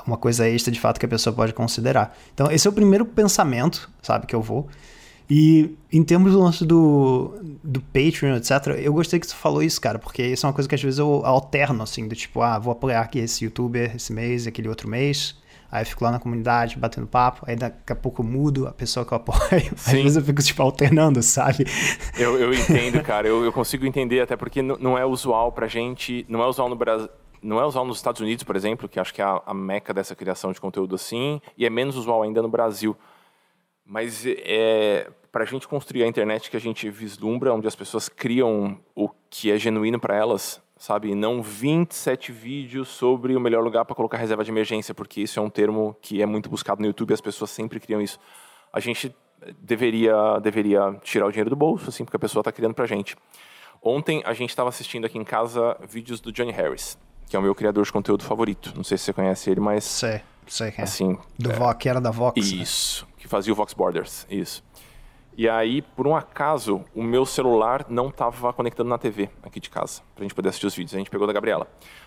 Uma 0.07 0.15
coisa 0.15 0.47
extra 0.47 0.72
de 0.72 0.80
fato 0.80 0.97
que 1.01 1.05
a 1.05 1.09
pessoa 1.09 1.36
pode 1.36 1.51
considerar. 1.51 2.17
Então, 2.34 2.49
esse 2.49 2.65
é 2.65 2.69
o 2.69 2.74
primeiro 2.74 3.05
pensamento, 3.05 3.89
sabe, 4.01 4.26
que 4.26 4.34
eu 4.34 4.41
vou. 4.41 4.69
E 5.34 5.77
em 5.89 6.03
termos 6.03 6.34
do 6.34 6.41
lance 6.41 6.65
do, 6.65 7.34
do 7.63 7.79
Patreon, 7.79 8.36
etc., 8.36 8.77
eu 8.84 8.91
gostei 8.91 9.17
que 9.17 9.25
você 9.25 9.34
falou 9.34 9.63
isso, 9.63 9.79
cara, 9.79 9.97
porque 9.97 10.21
isso 10.21 10.45
é 10.45 10.49
uma 10.49 10.53
coisa 10.53 10.67
que 10.67 10.75
às 10.75 10.84
vezes 10.84 10.99
eu 10.99 11.25
alterno, 11.25 11.82
assim, 11.84 12.05
do 12.05 12.13
tipo, 12.13 12.41
ah, 12.41 12.59
vou 12.59 12.73
apoiar 12.73 12.99
aqui 12.99 13.19
esse 13.19 13.45
youtuber 13.45 13.95
esse 13.95 14.11
mês 14.11 14.45
aquele 14.45 14.67
outro 14.67 14.89
mês. 14.89 15.39
Aí 15.71 15.84
eu 15.84 15.86
fico 15.86 16.03
lá 16.03 16.11
na 16.11 16.19
comunidade 16.19 16.77
batendo 16.77 17.07
papo, 17.07 17.45
aí 17.47 17.55
daqui 17.55 17.93
a 17.93 17.95
pouco 17.95 18.21
eu 18.21 18.25
mudo 18.25 18.67
a 18.67 18.73
pessoa 18.73 19.05
que 19.05 19.13
eu 19.13 19.15
apoio. 19.15 19.71
Sim. 19.77 19.99
Às 19.99 20.03
vezes 20.03 20.15
eu 20.17 20.21
fico, 20.21 20.43
tipo, 20.43 20.61
alternando, 20.61 21.23
sabe? 21.23 21.65
Eu, 22.17 22.38
eu 22.38 22.51
entendo, 22.53 23.01
cara, 23.01 23.25
eu, 23.25 23.45
eu 23.45 23.53
consigo 23.53 23.86
entender, 23.86 24.19
até 24.19 24.36
porque 24.36 24.61
não 24.61 24.97
é 24.97 25.05
usual 25.05 25.53
pra 25.53 25.65
gente, 25.65 26.25
não 26.27 26.43
é 26.43 26.45
usual 26.45 26.67
no 26.67 26.75
Brasil 26.75 27.07
não 27.41 27.59
é 27.59 27.65
usual 27.65 27.86
nos 27.86 27.97
Estados 27.97 28.21
Unidos, 28.21 28.43
por 28.43 28.55
exemplo, 28.55 28.88
que 28.88 28.99
acho 28.99 29.11
que 29.11 29.19
é 29.19 29.25
a, 29.25 29.41
a, 29.47 29.53
meca 29.53 29.91
dessa 29.91 30.15
criação 30.15 30.51
de 30.51 30.61
conteúdo 30.61 30.93
assim, 30.93 31.41
e 31.57 31.65
é 31.65 31.71
menos 31.71 31.95
usual 31.95 32.21
ainda 32.21 32.39
no 32.39 32.47
Brasil. 32.47 32.95
Mas 33.84 34.23
é, 34.27 35.09
para 35.32 35.43
a 35.43 35.47
gente 35.47 35.67
construir 35.67 36.03
a 36.03 36.07
internet 36.07 36.51
que 36.51 36.57
a 36.57 36.59
gente 36.59 36.89
vislumbra, 36.89 37.53
onde 37.53 37.67
as 37.67 37.75
pessoas 37.75 38.09
criam 38.09 38.79
o 38.93 39.09
que 39.29 39.49
é 39.51 39.57
genuíno 39.57 39.99
para 39.99 40.15
elas, 40.15 40.61
sabe? 40.77 41.15
Não 41.15 41.41
27 41.41 42.32
vídeos 42.32 42.89
sobre 42.89 43.36
o 43.36 43.39
melhor 43.39 43.63
lugar 43.63 43.86
para 43.86 43.95
colocar 43.95 44.17
reserva 44.17 44.43
de 44.43 44.51
emergência, 44.51 44.93
porque 44.93 45.21
isso 45.21 45.39
é 45.39 45.41
um 45.41 45.49
termo 45.49 45.95
que 46.01 46.21
é 46.21 46.25
muito 46.25 46.49
buscado 46.49 46.82
no 46.82 46.88
YouTube 46.88 47.13
as 47.13 47.21
pessoas 47.21 47.49
sempre 47.49 47.79
criam 47.79 48.01
isso. 48.01 48.19
A 48.73 48.79
gente 48.79 49.15
deveria, 49.59 50.39
deveria 50.39 50.97
tirar 51.01 51.27
o 51.27 51.32
dinheiro 51.32 51.49
do 51.49 51.55
bolso, 51.55 51.89
assim, 51.89 52.03
porque 52.03 52.17
a 52.17 52.19
pessoa 52.19 52.41
está 52.41 52.51
criando 52.51 52.73
para 52.73 52.86
a 52.86 52.88
gente. 52.88 53.15
Ontem 53.82 54.21
a 54.25 54.34
gente 54.34 54.49
estava 54.49 54.69
assistindo 54.69 55.05
aqui 55.05 55.17
em 55.17 55.23
casa 55.23 55.77
vídeos 55.88 56.19
do 56.19 56.32
Johnny 56.32 56.51
Harris, 56.51 56.97
que 57.27 57.36
é 57.36 57.39
o 57.39 57.41
meu 57.41 57.55
criador 57.55 57.84
de 57.84 57.91
conteúdo 57.91 58.23
favorito. 58.23 58.73
Não 58.75 58.84
sei 58.84 58.97
se 58.97 59.05
você 59.05 59.13
conhece 59.13 59.49
ele, 59.49 59.59
mas. 59.59 59.84
Sei, 59.84 60.21
sei 60.45 60.71
quem 60.71 60.82
é. 60.82 60.84
Assim, 60.84 61.17
Do 61.39 61.51
é, 61.51 61.55
Vox, 61.55 61.77
que 61.79 61.89
era 61.89 61.99
da 61.99 62.11
Vox. 62.11 62.39
Né? 62.39 62.61
Isso, 62.61 63.05
né? 63.05 63.13
que 63.17 63.27
fazia 63.27 63.51
o 63.51 63.55
Vox 63.55 63.73
Borders. 63.73 64.27
Isso. 64.29 64.63
E 65.42 65.50
aí, 65.50 65.82
por 65.82 66.06
um 66.06 66.16
acaso, 66.16 66.86
o 66.94 67.02
meu 67.02 67.26
celular 67.26 67.88
não 67.89 68.10
estava 68.10 68.54
conectando 68.54 68.92
na 68.92 69.00
TV 69.00 69.28
aqui 69.42 69.60
de 69.60 69.72
casa, 69.72 70.04
pra 70.14 70.24
gente 70.24 70.36
poder 70.36 70.50
assistir 70.50 70.68
os 70.68 70.76
vídeos. 70.76 70.94
A 70.94 71.00
gente 71.00 71.10
pegou 71.10 71.26
da 71.26 71.34
Gabriela. 71.34 71.66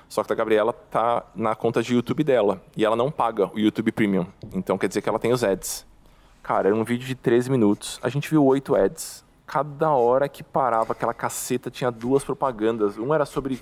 Só 0.09 0.23
que 0.23 0.33
a 0.33 0.37
Gabriela 0.37 0.73
tá 0.73 1.27
na 1.35 1.57
conta 1.57 1.83
de 1.83 1.95
YouTube 1.95 2.23
dela. 2.23 2.63
E 2.77 2.85
ela 2.85 2.95
não 2.95 3.11
paga 3.11 3.51
o 3.53 3.59
YouTube 3.59 3.91
Premium. 3.91 4.29
Então 4.55 4.79
quer 4.79 4.87
dizer 4.87 5.03
que 5.03 5.09
ela 5.09 5.19
tem 5.19 5.33
os 5.33 5.43
ads. 5.43 5.85
Cara, 6.45 6.69
era 6.69 6.77
um 6.77 6.85
vídeo 6.85 7.09
de 7.09 7.17
13 7.17 7.51
minutos. 7.51 7.99
A 8.05 8.09
gente 8.09 8.31
viu 8.31 8.45
oito 8.45 8.77
ads. 8.77 9.25
Cada 9.45 9.91
hora 9.91 10.29
que 10.29 10.45
parava 10.45 10.93
aquela 10.93 11.13
caceta 11.13 11.73
tinha 11.73 11.91
duas 11.91 12.23
propagandas. 12.23 12.97
Um 12.99 13.13
era 13.13 13.27
sobre 13.27 13.61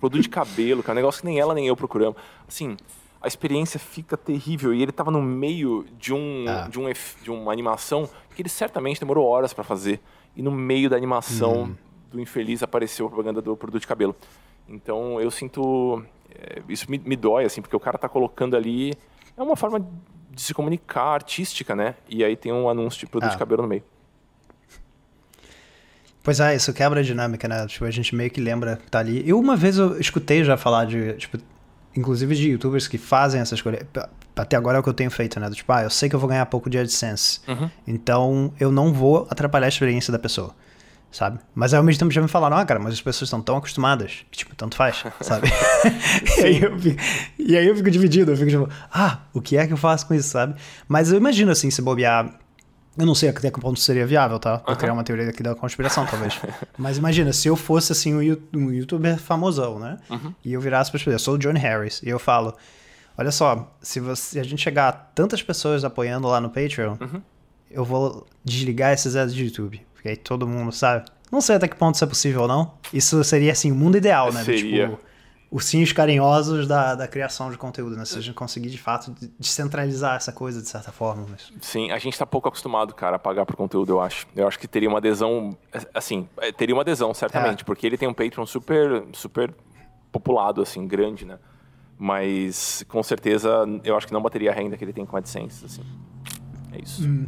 produto 0.00 0.20
de 0.20 0.28
cabelo, 0.28 0.82
que 0.82 0.90
é 0.90 0.92
um 0.92 0.96
negócio 0.96 1.20
que 1.20 1.28
nem 1.28 1.38
ela 1.38 1.54
nem 1.54 1.68
eu 1.68 1.76
procuramos. 1.76 2.20
Assim, 2.48 2.76
a 3.20 3.28
experiência 3.28 3.78
fica 3.78 4.16
terrível. 4.16 4.72
E 4.72 4.82
ele 4.82 4.90
estava 4.90 5.10
no 5.10 5.20
meio 5.20 5.86
de, 5.98 6.12
um, 6.12 6.44
ah. 6.48 6.68
de, 6.68 6.78
um, 6.78 6.84
de 7.22 7.30
uma 7.30 7.52
animação 7.52 8.08
que 8.34 8.42
ele 8.42 8.48
certamente 8.48 8.98
demorou 9.00 9.26
horas 9.26 9.52
para 9.52 9.64
fazer. 9.64 10.00
E 10.36 10.42
no 10.42 10.50
meio 10.50 10.88
da 10.88 10.96
animação 10.96 11.62
uhum. 11.62 11.76
do 12.10 12.20
infeliz 12.20 12.62
apareceu 12.62 13.06
a 13.06 13.08
propaganda 13.08 13.42
do 13.42 13.56
produto 13.56 13.80
de 13.80 13.86
cabelo. 13.86 14.14
Então 14.68 15.20
eu 15.20 15.30
sinto 15.30 16.02
é, 16.34 16.62
isso 16.68 16.90
me, 16.90 16.98
me 16.98 17.16
dói, 17.16 17.44
assim, 17.44 17.60
porque 17.60 17.76
o 17.76 17.80
cara 17.80 17.98
tá 17.98 18.08
colocando 18.08 18.56
ali. 18.56 18.94
É 19.36 19.42
uma 19.42 19.56
forma 19.56 19.86
de 20.30 20.40
se 20.40 20.54
comunicar 20.54 21.04
artística, 21.04 21.74
né? 21.74 21.94
E 22.08 22.24
aí 22.24 22.36
tem 22.36 22.52
um 22.52 22.68
anúncio 22.68 23.00
de 23.00 23.06
produto 23.06 23.30
ah. 23.30 23.32
de 23.32 23.38
cabelo 23.38 23.62
no 23.62 23.68
meio. 23.68 23.82
Pois 26.22 26.38
é, 26.38 26.54
isso 26.54 26.72
quebra 26.72 27.00
a 27.00 27.02
dinâmica, 27.02 27.48
né? 27.48 27.66
Tipo, 27.66 27.86
a 27.86 27.90
gente 27.90 28.14
meio 28.14 28.30
que 28.30 28.40
lembra 28.40 28.76
que 28.76 28.90
tá 28.90 28.98
ali. 28.98 29.26
Eu 29.28 29.38
uma 29.38 29.56
vez 29.56 29.78
eu 29.78 29.98
escutei 29.98 30.44
já 30.44 30.56
falar 30.56 30.84
de, 30.84 31.14
tipo, 31.14 31.38
inclusive 31.96 32.34
de 32.34 32.50
youtubers 32.50 32.86
que 32.86 32.98
fazem 32.98 33.40
essas 33.40 33.60
coisas. 33.60 33.82
Até 34.36 34.56
agora 34.56 34.78
é 34.78 34.80
o 34.80 34.82
que 34.82 34.88
eu 34.88 34.94
tenho 34.94 35.10
feito, 35.10 35.38
né? 35.38 35.50
Tipo, 35.50 35.72
ah, 35.72 35.82
eu 35.82 35.90
sei 35.90 36.08
que 36.08 36.14
eu 36.14 36.20
vou 36.20 36.28
ganhar 36.28 36.46
pouco 36.46 36.70
de 36.70 36.78
AdSense. 36.78 37.40
Uhum. 37.46 37.70
Então 37.86 38.52
eu 38.58 38.70
não 38.70 38.92
vou 38.92 39.26
atrapalhar 39.30 39.66
a 39.66 39.68
experiência 39.68 40.12
da 40.12 40.18
pessoa. 40.18 40.54
Sabe? 41.12 41.40
Mas 41.52 41.74
ao 41.74 41.82
mesmo 41.82 41.98
tempo 41.98 42.12
já 42.12 42.22
me 42.22 42.28
falaram, 42.28 42.56
ah, 42.56 42.64
cara, 42.64 42.78
mas 42.78 42.92
as 42.92 43.00
pessoas 43.00 43.26
estão 43.26 43.42
tão 43.42 43.56
acostumadas 43.56 44.24
que, 44.30 44.38
tipo, 44.38 44.54
tanto 44.54 44.76
faz, 44.76 45.04
sabe? 45.20 45.48
e, 46.38 46.44
aí 46.44 46.62
eu 46.62 46.78
fico, 46.78 47.02
e 47.36 47.56
aí 47.56 47.66
eu 47.66 47.74
fico 47.74 47.90
dividido, 47.90 48.30
eu 48.30 48.36
fico 48.36 48.48
tipo, 48.48 48.68
ah, 48.92 49.18
o 49.34 49.40
que 49.40 49.56
é 49.56 49.66
que 49.66 49.72
eu 49.72 49.76
faço 49.76 50.06
com 50.06 50.14
isso, 50.14 50.28
sabe? 50.28 50.54
Mas 50.86 51.10
eu 51.10 51.18
imagino, 51.18 51.50
assim, 51.50 51.68
se 51.68 51.82
bobear 51.82 52.38
eu 52.98 53.06
não 53.06 53.14
sei 53.14 53.28
até 53.28 53.50
que 53.50 53.60
ponto 53.60 53.78
seria 53.78 54.06
viável, 54.06 54.38
tá? 54.38 54.62
Vou 54.66 54.76
criar 54.76 54.92
uma 54.92 55.04
teoria 55.04 55.28
aqui 55.28 55.42
da 55.42 55.54
conspiração, 55.54 56.04
talvez. 56.06 56.38
Mas 56.76 56.98
imagina, 56.98 57.32
se 57.32 57.48
eu 57.48 57.56
fosse, 57.56 57.92
assim, 57.92 58.14
um 58.14 58.70
youtuber 58.70 59.18
famosão, 59.18 59.78
né? 59.78 59.98
Uhum. 60.10 60.34
E 60.44 60.52
eu 60.52 60.60
virasse 60.60 60.90
para 60.90 60.98
as 60.98 61.02
pessoas, 61.02 61.14
eu 61.14 61.18
sou 61.18 61.34
o 61.34 61.38
John 61.38 61.52
Harris, 61.52 62.02
e 62.02 62.08
eu 62.08 62.18
falo, 62.18 62.54
olha 63.16 63.30
só, 63.30 63.72
se, 63.80 64.00
você, 64.00 64.22
se 64.22 64.40
a 64.40 64.42
gente 64.42 64.60
chegar 64.60 64.88
a 64.88 64.92
tantas 64.92 65.42
pessoas 65.42 65.84
apoiando 65.84 66.26
lá 66.26 66.40
no 66.40 66.50
Patreon, 66.50 66.96
uhum. 67.00 67.22
eu 67.70 67.84
vou 67.84 68.26
desligar 68.44 68.92
esses 68.92 69.14
ads 69.14 69.34
de 69.34 69.44
YouTube. 69.44 69.80
Porque 69.94 70.08
aí 70.08 70.16
todo 70.16 70.46
mundo 70.46 70.72
sabe. 70.72 71.06
Não 71.30 71.40
sei 71.40 71.56
até 71.56 71.68
que 71.68 71.76
ponto 71.76 71.94
isso 71.94 72.04
é 72.04 72.06
possível 72.06 72.42
ou 72.42 72.48
não. 72.48 72.74
Isso 72.92 73.22
seria, 73.22 73.52
assim, 73.52 73.70
o 73.70 73.74
mundo 73.74 73.96
ideal, 73.96 74.32
né? 74.32 74.42
Seria. 74.42 74.88
Tipo, 74.88 75.09
ursinhos 75.50 75.92
carinhosos 75.92 76.66
da, 76.66 76.94
da 76.94 77.08
criação 77.08 77.50
de 77.50 77.58
conteúdo, 77.58 77.96
né? 77.96 78.04
Se 78.04 78.16
a 78.16 78.20
gente 78.20 78.34
conseguir, 78.34 78.70
de 78.70 78.78
fato, 78.78 79.12
descentralizar 79.38 80.14
essa 80.14 80.32
coisa 80.32 80.62
de 80.62 80.68
certa 80.68 80.92
forma. 80.92 81.26
Mas... 81.28 81.52
Sim, 81.60 81.90
a 81.90 81.98
gente 81.98 82.12
está 82.12 82.24
pouco 82.24 82.48
acostumado, 82.48 82.94
cara, 82.94 83.16
a 83.16 83.18
pagar 83.18 83.44
por 83.44 83.56
conteúdo, 83.56 83.92
eu 83.92 84.00
acho. 84.00 84.26
Eu 84.36 84.46
acho 84.46 84.58
que 84.58 84.68
teria 84.68 84.88
uma 84.88 84.98
adesão, 84.98 85.56
assim, 85.92 86.28
é, 86.38 86.52
teria 86.52 86.74
uma 86.74 86.82
adesão, 86.82 87.12
certamente, 87.12 87.62
é. 87.62 87.64
porque 87.64 87.84
ele 87.84 87.98
tem 87.98 88.08
um 88.08 88.14
Patreon 88.14 88.46
super, 88.46 89.04
super 89.12 89.52
populado, 90.12 90.62
assim, 90.62 90.86
grande, 90.86 91.24
né? 91.24 91.38
Mas, 91.98 92.84
com 92.88 93.02
certeza, 93.02 93.50
eu 93.84 93.96
acho 93.96 94.06
que 94.06 94.12
não 94.12 94.22
bateria 94.22 94.52
a 94.52 94.54
renda 94.54 94.76
que 94.76 94.84
ele 94.84 94.92
tem 94.92 95.04
com 95.04 95.16
AdSense, 95.16 95.64
assim. 95.64 95.82
É 96.72 96.80
isso. 96.80 97.04
Hum. 97.04 97.26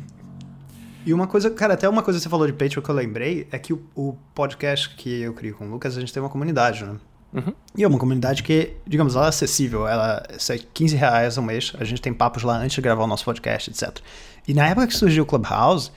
E 1.04 1.12
uma 1.12 1.26
coisa, 1.26 1.50
cara, 1.50 1.74
até 1.74 1.88
uma 1.88 2.02
coisa 2.02 2.20
que 2.20 2.22
você 2.22 2.28
falou 2.28 2.46
de 2.46 2.52
Patreon 2.52 2.80
que 2.80 2.88
eu 2.88 2.94
lembrei 2.94 3.48
é 3.50 3.58
que 3.58 3.72
o, 3.72 3.82
o 3.96 4.16
podcast 4.32 4.94
que 4.94 5.22
eu 5.22 5.34
crio 5.34 5.56
com 5.56 5.66
o 5.66 5.70
Lucas, 5.70 5.96
a 5.96 6.00
gente 6.00 6.12
tem 6.12 6.22
uma 6.22 6.30
comunidade, 6.30 6.84
né? 6.84 6.96
Uhum. 7.32 7.52
E 7.76 7.82
é 7.82 7.88
uma 7.88 7.98
comunidade 7.98 8.42
que, 8.42 8.74
digamos, 8.86 9.16
ela 9.16 9.26
é 9.26 9.28
acessível. 9.28 9.88
Ela 9.88 10.22
é 10.28 10.58
15 10.74 10.96
reais 10.96 11.38
ao 11.38 11.44
mês. 11.44 11.72
A 11.78 11.84
gente 11.84 12.02
tem 12.02 12.12
papos 12.12 12.42
lá 12.42 12.56
antes 12.56 12.74
de 12.74 12.80
gravar 12.80 13.04
o 13.04 13.06
nosso 13.06 13.24
podcast, 13.24 13.70
etc. 13.70 13.98
E 14.46 14.52
na 14.52 14.66
época 14.66 14.86
que 14.86 14.94
surgiu 14.94 15.24
o 15.24 15.26
Clubhouse, 15.26 15.90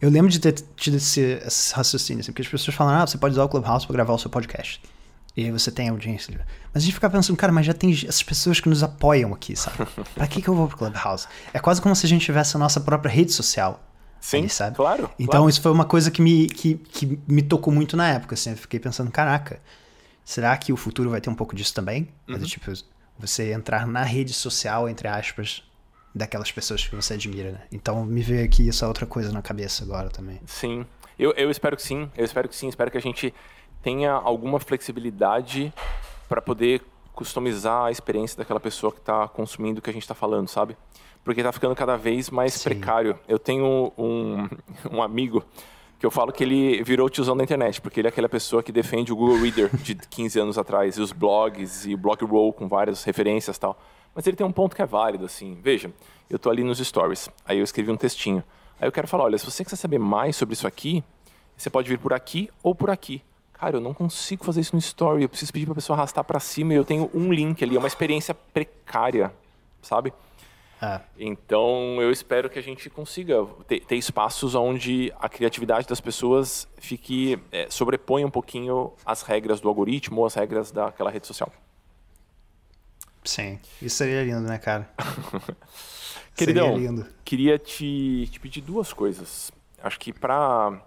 eu 0.00 0.10
lembro 0.10 0.30
de 0.30 0.40
ter 0.40 0.52
tido 0.76 0.96
esse, 0.96 1.20
esse 1.46 1.74
raciocínio, 1.74 2.20
assim, 2.20 2.32
porque 2.32 2.42
as 2.42 2.48
pessoas 2.48 2.74
falam, 2.74 2.94
ah, 2.94 3.06
você 3.06 3.18
pode 3.18 3.32
usar 3.32 3.44
o 3.44 3.48
Clubhouse 3.48 3.86
para 3.86 3.94
gravar 3.94 4.14
o 4.14 4.18
seu 4.18 4.30
podcast. 4.30 4.80
E 5.36 5.44
aí 5.44 5.52
você 5.52 5.70
tem 5.70 5.88
audiência. 5.88 6.34
Mas 6.72 6.82
a 6.82 6.86
gente 6.86 6.94
fica 6.94 7.08
pensando, 7.08 7.36
cara, 7.36 7.52
mas 7.52 7.64
já 7.64 7.74
tem 7.74 7.92
essas 7.92 8.22
pessoas 8.22 8.58
que 8.58 8.68
nos 8.68 8.82
apoiam 8.82 9.32
aqui, 9.32 9.54
sabe? 9.54 9.86
pra 10.14 10.26
que, 10.26 10.42
que 10.42 10.48
eu 10.48 10.54
vou 10.54 10.66
pro 10.66 10.76
Clubhouse? 10.76 11.28
É 11.52 11.58
quase 11.60 11.80
como 11.80 11.94
se 11.94 12.04
a 12.04 12.08
gente 12.08 12.24
tivesse 12.24 12.56
a 12.56 12.58
nossa 12.58 12.80
própria 12.80 13.10
rede 13.10 13.32
social. 13.32 13.84
Sim, 14.20 14.40
ali, 14.40 14.48
sabe? 14.50 14.76
claro. 14.76 15.10
Então 15.18 15.40
claro. 15.40 15.48
isso 15.48 15.62
foi 15.62 15.72
uma 15.72 15.84
coisa 15.84 16.10
que 16.10 16.20
me, 16.20 16.46
que, 16.46 16.74
que 16.74 17.18
me 17.26 17.42
tocou 17.42 17.72
muito 17.72 17.96
na 17.96 18.08
época, 18.08 18.34
assim. 18.34 18.50
Eu 18.50 18.56
fiquei 18.56 18.78
pensando, 18.78 19.10
caraca, 19.10 19.60
Será 20.30 20.56
que 20.56 20.72
o 20.72 20.76
futuro 20.76 21.10
vai 21.10 21.20
ter 21.20 21.28
um 21.28 21.34
pouco 21.34 21.56
disso 21.56 21.74
também? 21.74 22.06
Uhum. 22.28 22.38
tipo, 22.42 22.70
você 23.18 23.52
entrar 23.52 23.84
na 23.84 24.04
rede 24.04 24.32
social, 24.32 24.88
entre 24.88 25.08
aspas, 25.08 25.68
daquelas 26.14 26.52
pessoas 26.52 26.86
que 26.86 26.94
você 26.94 27.14
admira, 27.14 27.50
né? 27.50 27.62
Então 27.72 28.04
me 28.04 28.22
veio 28.22 28.44
aqui 28.44 28.68
essa 28.68 28.86
outra 28.86 29.06
coisa 29.06 29.32
na 29.32 29.42
cabeça 29.42 29.82
agora 29.82 30.08
também. 30.08 30.40
Sim, 30.46 30.86
eu, 31.18 31.32
eu 31.32 31.50
espero 31.50 31.74
que 31.76 31.82
sim, 31.82 32.08
eu 32.16 32.24
espero 32.24 32.48
que 32.48 32.54
sim, 32.54 32.68
espero 32.68 32.92
que 32.92 32.96
a 32.96 33.00
gente 33.02 33.34
tenha 33.82 34.12
alguma 34.12 34.60
flexibilidade 34.60 35.74
para 36.28 36.40
poder 36.40 36.80
customizar 37.12 37.86
a 37.86 37.90
experiência 37.90 38.38
daquela 38.38 38.60
pessoa 38.60 38.92
que 38.92 39.00
está 39.00 39.26
consumindo 39.26 39.80
o 39.80 39.82
que 39.82 39.90
a 39.90 39.92
gente 39.92 40.02
está 40.02 40.14
falando, 40.14 40.46
sabe? 40.46 40.76
Porque 41.24 41.40
está 41.40 41.50
ficando 41.50 41.74
cada 41.74 41.96
vez 41.96 42.30
mais 42.30 42.52
sim. 42.52 42.68
precário. 42.68 43.18
Eu 43.26 43.40
tenho 43.40 43.92
um, 43.98 44.48
um 44.92 45.02
amigo 45.02 45.44
que 46.00 46.06
eu 46.06 46.10
falo 46.10 46.32
que 46.32 46.42
ele 46.42 46.82
virou 46.82 47.10
tiozão 47.10 47.36
da 47.36 47.44
internet, 47.44 47.78
porque 47.78 48.00
ele 48.00 48.08
é 48.08 48.10
aquela 48.10 48.28
pessoa 48.28 48.62
que 48.62 48.72
defende 48.72 49.12
o 49.12 49.16
Google 49.16 49.38
Reader 49.38 49.76
de 49.76 49.94
15 50.08 50.40
anos 50.40 50.56
atrás, 50.56 50.96
e 50.96 51.00
os 51.02 51.12
blogs, 51.12 51.84
e 51.84 51.94
o 51.94 51.98
Blogroll 51.98 52.54
com 52.54 52.66
várias 52.66 53.04
referências 53.04 53.58
e 53.58 53.60
tal. 53.60 53.78
Mas 54.14 54.26
ele 54.26 54.34
tem 54.34 54.46
um 54.46 54.50
ponto 54.50 54.74
que 54.74 54.80
é 54.80 54.86
válido, 54.86 55.26
assim. 55.26 55.58
Veja, 55.62 55.92
eu 56.30 56.38
tô 56.38 56.48
ali 56.48 56.64
nos 56.64 56.78
stories, 56.78 57.28
aí 57.44 57.58
eu 57.58 57.64
escrevi 57.64 57.90
um 57.90 57.98
textinho. 57.98 58.42
Aí 58.80 58.88
eu 58.88 58.92
quero 58.92 59.06
falar, 59.06 59.24
olha, 59.24 59.36
se 59.36 59.44
você 59.44 59.62
quiser 59.62 59.76
saber 59.76 59.98
mais 59.98 60.36
sobre 60.36 60.54
isso 60.54 60.66
aqui, 60.66 61.04
você 61.54 61.68
pode 61.68 61.86
vir 61.86 61.98
por 61.98 62.14
aqui 62.14 62.48
ou 62.62 62.74
por 62.74 62.88
aqui. 62.88 63.22
Cara, 63.52 63.76
eu 63.76 63.80
não 63.80 63.92
consigo 63.92 64.42
fazer 64.42 64.62
isso 64.62 64.74
no 64.74 64.78
story, 64.78 65.24
eu 65.24 65.28
preciso 65.28 65.52
pedir 65.52 65.66
pra 65.66 65.74
pessoa 65.74 65.98
arrastar 65.98 66.24
para 66.24 66.40
cima 66.40 66.72
e 66.72 66.76
eu 66.76 66.84
tenho 66.84 67.10
um 67.12 67.30
link 67.30 67.62
ali, 67.62 67.76
é 67.76 67.78
uma 67.78 67.86
experiência 67.86 68.34
precária, 68.34 69.30
sabe? 69.82 70.14
É. 70.82 71.00
Então, 71.18 72.00
eu 72.00 72.10
espero 72.10 72.48
que 72.48 72.58
a 72.58 72.62
gente 72.62 72.88
consiga 72.88 73.44
ter, 73.68 73.80
ter 73.80 73.96
espaços 73.96 74.54
onde 74.54 75.12
a 75.18 75.28
criatividade 75.28 75.86
das 75.86 76.00
pessoas 76.00 76.66
fique 76.78 77.38
é, 77.52 77.68
sobreponha 77.68 78.26
um 78.26 78.30
pouquinho 78.30 78.92
as 79.04 79.22
regras 79.22 79.60
do 79.60 79.68
algoritmo 79.68 80.20
ou 80.20 80.26
as 80.26 80.34
regras 80.34 80.70
daquela 80.70 81.10
rede 81.10 81.26
social. 81.26 81.52
Sim, 83.22 83.58
isso 83.82 83.96
seria 83.96 84.24
lindo, 84.24 84.48
né, 84.48 84.56
cara? 84.56 84.90
Queridão, 86.34 86.74
queria 87.22 87.58
te, 87.58 88.26
te 88.32 88.40
pedir 88.40 88.62
duas 88.62 88.94
coisas. 88.94 89.52
Acho 89.82 90.00
que 90.00 90.12
para 90.12 90.80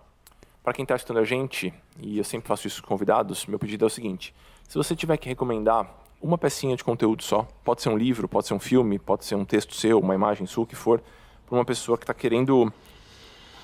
para 0.64 0.74
quem 0.74 0.84
está 0.84 0.96
assistindo 0.96 1.20
a 1.20 1.26
gente, 1.26 1.74
e 2.00 2.18
eu 2.18 2.24
sempre 2.24 2.48
faço 2.48 2.66
isso 2.66 2.82
com 2.82 2.88
convidados, 2.88 3.46
meu 3.46 3.60
pedido 3.60 3.84
é 3.84 3.88
o 3.88 3.90
seguinte: 3.90 4.34
se 4.68 4.76
você 4.76 4.96
tiver 4.96 5.18
que 5.18 5.28
recomendar 5.28 6.03
uma 6.24 6.38
pecinha 6.38 6.76
de 6.76 6.84
conteúdo 6.84 7.22
só. 7.22 7.46
Pode 7.64 7.82
ser 7.82 7.90
um 7.90 7.98
livro, 7.98 8.28
pode 8.30 8.48
ser 8.48 8.54
um 8.54 8.60
filme, 8.60 8.98
pode 8.98 9.26
ser 9.26 9.36
um 9.36 9.44
texto 9.44 9.76
seu, 9.76 10.00
uma 10.00 10.16
imagem 10.16 10.48
sua, 10.48 10.64
o 10.64 10.68
que 10.68 10.76
for, 10.76 11.04
para 11.46 11.56
uma 11.56 11.66
pessoa 11.66 11.98
que 11.98 12.04
está 12.06 12.14
querendo 12.14 12.72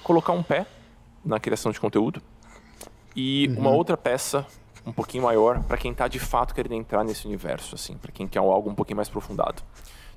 colocar 0.03 0.34
um 0.34 0.43
pé 0.43 0.68
na 1.24 1.39
criação 1.39 1.72
de 1.72 1.80
conteúdo 1.80 2.22
e 3.16 3.47
uhum. 3.49 3.60
uma 3.60 3.70
outra 3.72 3.95
peça 3.95 4.45
um 4.86 4.91
pouquinho 4.91 5.24
maior 5.24 5.64
para 5.64 5.78
quem 5.78 5.91
está 5.91 6.07
de 6.07 6.20
fato 6.20 6.53
querendo 6.53 6.74
entrar 6.74 7.03
nesse 7.03 7.26
universo, 7.26 7.76
assim, 7.76 7.95
para 7.95 8.12
quem 8.12 8.28
quer 8.28 8.39
algo 8.39 8.70
um 8.70 8.76
pouquinho 8.76 8.97
mais 8.97 9.07
aprofundado. 9.07 9.64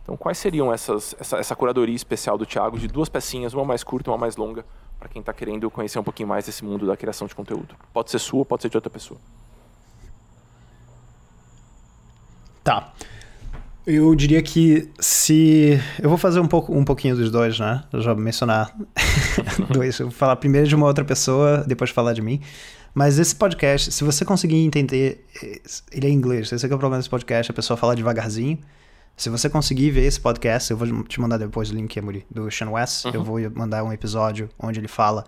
Então, 0.03 0.16
quais 0.16 0.36
seriam 0.36 0.72
essas, 0.72 1.14
essa, 1.20 1.36
essa 1.36 1.55
curadoria 1.55 1.95
especial 1.95 2.36
do 2.36 2.45
Thiago 2.45 2.76
de 2.76 2.88
duas 2.88 3.09
pecinhas, 3.09 3.55
uma 3.55 3.64
mais 3.64 3.84
curta 3.84 4.11
e 4.11 4.12
uma 4.12 4.18
mais 4.18 4.36
longa, 4.36 4.64
para 4.99 5.09
quem 5.09 5.20
está 5.20 5.32
querendo 5.32 5.70
conhecer 5.70 5.99
um 5.99 6.03
pouquinho 6.03 6.28
mais 6.28 6.47
desse 6.47 6.64
mundo 6.64 6.86
da 6.86 6.97
criação 6.97 7.28
de 7.28 7.34
conteúdo? 7.34 7.76
Pode 7.93 8.11
ser 8.11 8.18
sua, 8.18 8.45
pode 8.45 8.62
ser 8.62 8.68
de 8.68 8.76
outra 8.76 8.90
pessoa. 8.90 9.20
Tá. 12.65 12.93
Eu 13.85 14.15
diria 14.15 14.41
que 14.41 14.89
se. 15.01 15.81
Eu 16.01 16.09
vou 16.09 16.17
fazer 16.17 16.39
um, 16.39 16.47
pouco, 16.47 16.73
um 16.73 16.85
pouquinho 16.85 17.17
dos 17.17 17.31
dois, 17.31 17.59
né? 17.59 17.83
Eu 17.93 18.01
já 18.01 18.15
mencionar 18.15 18.73
dois. 19.71 19.99
Eu 19.99 20.07
vou 20.07 20.15
falar 20.15 20.37
primeiro 20.37 20.69
de 20.69 20.75
uma 20.75 20.87
outra 20.87 21.05
pessoa, 21.05 21.65
depois 21.67 21.91
falar 21.91 22.13
de 22.13 22.23
mim. 22.23 22.41
Mas 22.95 23.19
esse 23.19 23.35
podcast, 23.35 23.91
se 23.91 24.05
você 24.05 24.25
conseguir 24.25 24.57
entender. 24.59 25.27
Ele 25.91 26.07
é 26.07 26.11
em 26.11 26.13
inglês, 26.13 26.53
esse 26.53 26.65
é, 26.65 26.71
é 26.71 26.75
o 26.75 26.79
problema 26.79 26.99
desse 26.99 27.11
podcast, 27.11 27.51
a 27.51 27.55
pessoa 27.55 27.77
fala 27.77 27.97
devagarzinho. 27.97 28.59
Se 29.17 29.29
você 29.29 29.49
conseguir 29.49 29.91
ver 29.91 30.05
esse 30.05 30.21
podcast, 30.21 30.71
eu 30.71 30.77
vou 30.77 31.03
te 31.05 31.21
mandar 31.21 31.39
depois 31.39 31.71
o 31.71 31.75
link, 31.75 31.99
Amuri, 31.99 32.25
do 32.31 32.51
Sean 32.51 32.71
West. 32.71 33.05
Uhum. 33.07 33.11
Eu 33.15 33.25
vou 33.25 33.39
mandar 33.55 33.83
um 33.83 33.93
episódio 33.93 34.49
onde 34.59 34.79
ele 34.79 34.89
fala 34.89 35.25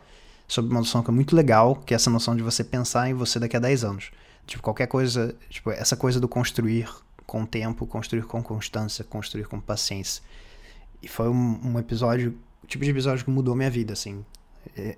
sobre 0.47 0.71
uma 0.71 0.81
noção 0.81 1.03
que 1.03 1.11
é 1.11 1.15
muito 1.15 1.35
legal, 1.35 1.77
que 1.77 1.93
é 1.93 1.97
essa 1.97 2.11
noção 2.11 2.37
de 2.37 2.43
você 2.43 2.63
pensar 2.63 3.09
em 3.11 3.15
você 3.15 3.39
daqui 3.41 3.57
a 3.57 3.61
10 3.61 3.85
anos. 3.85 4.11
Tipo, 4.47 4.63
qualquer 4.63 4.87
coisa, 4.87 5.35
tipo, 5.49 5.71
essa 5.71 5.97
coisa 5.97 6.21
do 6.21 6.29
construir 6.29 6.89
com 7.27 7.45
tempo, 7.47 7.87
construir 7.87 8.25
com 8.25 8.43
constância, 8.43 9.05
construir 9.05 9.47
com 9.47 9.61
paciência. 9.61 10.23
E 11.03 11.09
foi 11.09 11.29
um, 11.29 11.61
um 11.65 11.79
episódio, 11.79 12.39
o 12.63 12.67
tipo 12.67 12.85
de 12.85 12.91
episódio 12.91 13.25
que 13.25 13.31
mudou 13.31 13.55
minha 13.55 13.71
vida, 13.71 13.93
assim. 13.93 14.25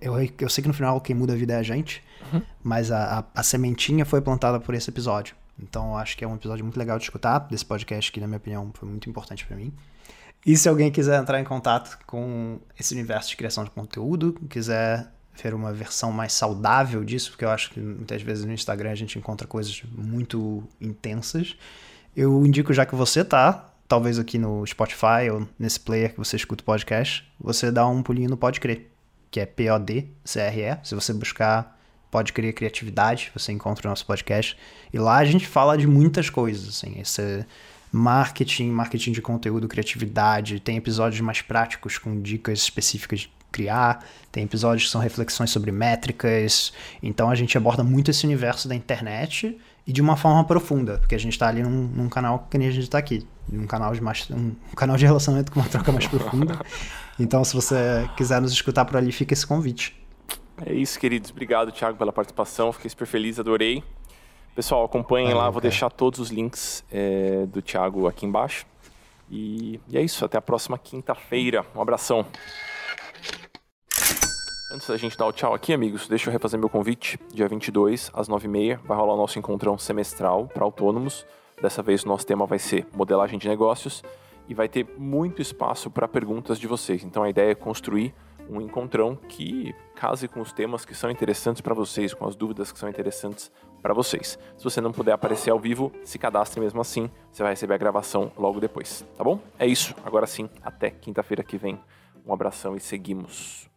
Eu, 0.01 0.14
eu 0.39 0.49
sei 0.49 0.62
que 0.62 0.68
no 0.68 0.74
final 0.74 1.01
quem 1.01 1.14
muda 1.14 1.33
a 1.33 1.37
vida 1.37 1.55
é 1.55 1.57
a 1.57 1.62
gente, 1.62 2.03
uhum. 2.33 2.41
mas 2.62 2.91
a, 2.93 3.18
a, 3.18 3.24
a, 3.41 3.43
sementinha 3.43 4.05
foi 4.05 4.20
plantada 4.20 4.61
por 4.61 4.74
esse 4.74 4.89
episódio. 4.89 5.35
Então 5.59 5.91
eu 5.91 5.97
acho 5.97 6.16
que 6.16 6.24
é 6.24 6.29
um 6.29 6.37
episódio 6.37 6.64
muito 6.64 6.79
legal 6.79 6.99
de 6.99 7.05
escutar, 7.05 7.41
desse 7.41 7.64
podcast 7.64 8.12
que, 8.12 8.20
na 8.20 8.27
minha 8.27 8.37
opinião, 8.37 8.70
foi 8.74 8.89
muito 8.89 9.11
importante 9.11 9.45
para 9.45 9.57
mim. 9.57 9.72
E 10.45 10.57
se 10.57 10.68
alguém 10.68 10.93
quiser 10.93 11.20
entrar 11.20 11.41
em 11.41 11.45
contato 11.45 11.99
com 12.07 12.61
esse 12.79 12.95
universo 12.95 13.31
de 13.31 13.37
criação 13.37 13.64
de 13.64 13.70
conteúdo, 13.70 14.35
quiser 14.49 15.11
ver 15.43 15.55
uma 15.55 15.72
versão 15.72 16.12
mais 16.12 16.33
saudável 16.33 17.05
disso, 17.05 17.31
porque 17.31 17.45
eu 17.45 17.51
acho 17.51 17.70
que 17.70 17.81
muitas 17.81 18.22
vezes 18.22 18.45
no 18.45 18.53
Instagram 18.53 18.91
a 18.91 18.95
gente 18.95 19.18
encontra 19.18 19.47
coisas 19.47 19.83
muito 19.93 20.62
intensas, 20.81 21.57
eu 22.16 22.44
indico 22.46 22.72
já 22.72 22.86
que 22.86 22.94
você 22.94 23.22
tá, 23.22 23.70
talvez 23.86 24.18
aqui 24.18 24.38
no 24.38 24.66
Spotify 24.66 25.30
ou 25.30 25.46
nesse 25.58 25.78
player 25.78 26.12
que 26.12 26.18
você 26.18 26.36
escuta 26.36 26.62
o 26.62 26.64
podcast, 26.64 27.30
você 27.38 27.70
dá 27.70 27.86
um 27.86 28.02
pulinho 28.02 28.30
no 28.30 28.36
Pode 28.36 28.58
Crer, 28.58 28.86
que 29.30 29.38
é 29.38 29.44
P-O-D-C-R-E. 29.44 30.78
Se 30.82 30.94
você 30.94 31.12
buscar 31.12 31.78
Pode 32.10 32.32
Crer 32.32 32.54
Criatividade, 32.54 33.30
você 33.34 33.52
encontra 33.52 33.86
o 33.86 33.90
nosso 33.90 34.06
podcast. 34.06 34.56
E 34.92 34.98
lá 34.98 35.16
a 35.18 35.24
gente 35.26 35.46
fala 35.46 35.76
de 35.76 35.86
muitas 35.86 36.30
coisas, 36.30 36.68
assim, 36.68 36.98
esse 36.98 37.44
marketing, 37.92 38.70
marketing 38.70 39.12
de 39.12 39.20
conteúdo, 39.20 39.68
criatividade, 39.68 40.58
tem 40.60 40.78
episódios 40.78 41.20
mais 41.20 41.42
práticos 41.42 41.98
com 41.98 42.20
dicas 42.20 42.60
específicas 42.60 43.20
de 43.20 43.30
criar, 43.52 44.04
tem 44.32 44.44
episódios 44.44 44.84
que 44.84 44.90
são 44.90 45.00
reflexões 45.00 45.50
sobre 45.50 45.70
métricas, 45.70 46.72
então 47.02 47.30
a 47.30 47.34
gente 47.34 47.56
aborda 47.56 47.82
muito 47.84 48.10
esse 48.10 48.26
universo 48.26 48.68
da 48.68 48.74
internet 48.74 49.56
e 49.87 49.93
de 49.93 50.03
uma 50.03 50.16
forma 50.16 50.43
profunda, 50.45 50.99
porque 50.99 51.14
a 51.14 51.18
gente 51.18 51.32
está 51.32 51.47
ali 51.49 51.62
num, 51.62 51.87
num, 51.89 52.09
canal 52.09 52.47
que 52.51 52.59
nem 52.59 52.68
a 52.68 52.70
gente 52.70 52.84
está 52.84 52.99
aqui, 52.99 53.26
num 53.49 53.66
canal 53.66 53.95
de 53.95 54.01
mais, 54.01 54.28
um, 54.30 54.53
um 54.72 54.74
canal 54.74 54.97
de 54.97 55.07
relacionamento 55.07 55.53
com 55.53 55.61
uma 55.61 55.68
troca 55.68 55.93
mais 55.93 56.07
profunda. 56.07 56.59
Então, 57.18 57.43
se 57.43 57.55
você 57.55 58.11
quiser 58.14 58.43
nos 58.43 58.53
escutar 58.53 58.84
por 58.84 58.99
ali, 58.99 59.11
fica 59.11 59.32
esse 59.32 59.47
convite. 59.47 59.99
É 60.66 60.74
isso, 60.74 61.01
queridos. 61.01 61.30
Obrigado, 61.30 61.72
Thiago, 61.72 61.97
pela 61.97 62.12
participação. 62.12 62.70
Fiquei 62.74 62.91
super 62.91 63.07
feliz, 63.07 63.41
adorei. 63.41 63.82
Pessoal, 64.55 64.84
acompanhem 64.84 65.32
lá, 65.32 65.45
vou 65.45 65.55
cara. 65.55 65.62
deixar 65.62 65.89
todos 65.89 66.20
os 66.20 66.28
links 66.28 66.84
é, 66.93 67.47
do 67.47 67.62
Thiago 67.62 68.07
aqui 68.07 68.26
embaixo. 68.26 68.66
E, 69.30 69.80
e 69.89 69.97
é 69.97 70.03
isso, 70.03 70.26
até 70.26 70.37
a 70.37 70.43
próxima 70.43 70.76
quinta-feira. 70.76 71.64
Um 71.74 71.80
abração. 71.80 72.26
Antes 74.68 74.88
da 74.88 74.96
gente 74.96 75.16
dar 75.16 75.26
o 75.26 75.32
tchau 75.32 75.54
aqui, 75.54 75.72
amigos, 75.72 76.08
deixa 76.08 76.28
eu 76.28 76.32
refazer 76.32 76.58
meu 76.58 76.68
convite. 76.68 77.20
Dia 77.32 77.46
22, 77.46 78.10
às 78.12 78.28
9h30, 78.28 78.80
vai 78.84 78.96
rolar 78.96 79.14
o 79.14 79.16
nosso 79.16 79.38
encontrão 79.38 79.78
semestral 79.78 80.48
para 80.48 80.64
autônomos. 80.64 81.24
Dessa 81.62 81.84
vez 81.84 82.02
o 82.02 82.08
nosso 82.08 82.26
tema 82.26 82.46
vai 82.46 82.58
ser 82.58 82.84
modelagem 82.92 83.38
de 83.38 83.46
negócios 83.46 84.02
e 84.48 84.54
vai 84.54 84.68
ter 84.68 84.84
muito 84.98 85.40
espaço 85.40 85.88
para 85.88 86.08
perguntas 86.08 86.58
de 86.58 86.66
vocês. 86.66 87.04
Então 87.04 87.22
a 87.22 87.30
ideia 87.30 87.52
é 87.52 87.54
construir 87.54 88.12
um 88.50 88.60
encontrão 88.60 89.14
que 89.14 89.72
case 89.94 90.26
com 90.26 90.40
os 90.40 90.52
temas 90.52 90.84
que 90.84 90.96
são 90.96 91.12
interessantes 91.12 91.60
para 91.60 91.72
vocês, 91.72 92.12
com 92.12 92.26
as 92.26 92.34
dúvidas 92.34 92.72
que 92.72 92.78
são 92.78 92.88
interessantes 92.88 93.52
para 93.80 93.94
vocês. 93.94 94.36
Se 94.56 94.64
você 94.64 94.80
não 94.80 94.90
puder 94.90 95.12
aparecer 95.12 95.50
ao 95.50 95.60
vivo, 95.60 95.92
se 96.02 96.18
cadastre 96.18 96.60
mesmo 96.60 96.80
assim, 96.80 97.08
você 97.30 97.40
vai 97.40 97.52
receber 97.52 97.74
a 97.74 97.78
gravação 97.78 98.32
logo 98.36 98.58
depois, 98.58 99.04
tá 99.16 99.22
bom? 99.22 99.38
É 99.60 99.66
isso. 99.66 99.94
Agora 100.04 100.26
sim, 100.26 100.50
até 100.60 100.90
quinta-feira 100.90 101.44
que 101.44 101.56
vem. 101.56 101.78
Um 102.26 102.32
abração 102.32 102.74
e 102.74 102.80
seguimos. 102.80 103.76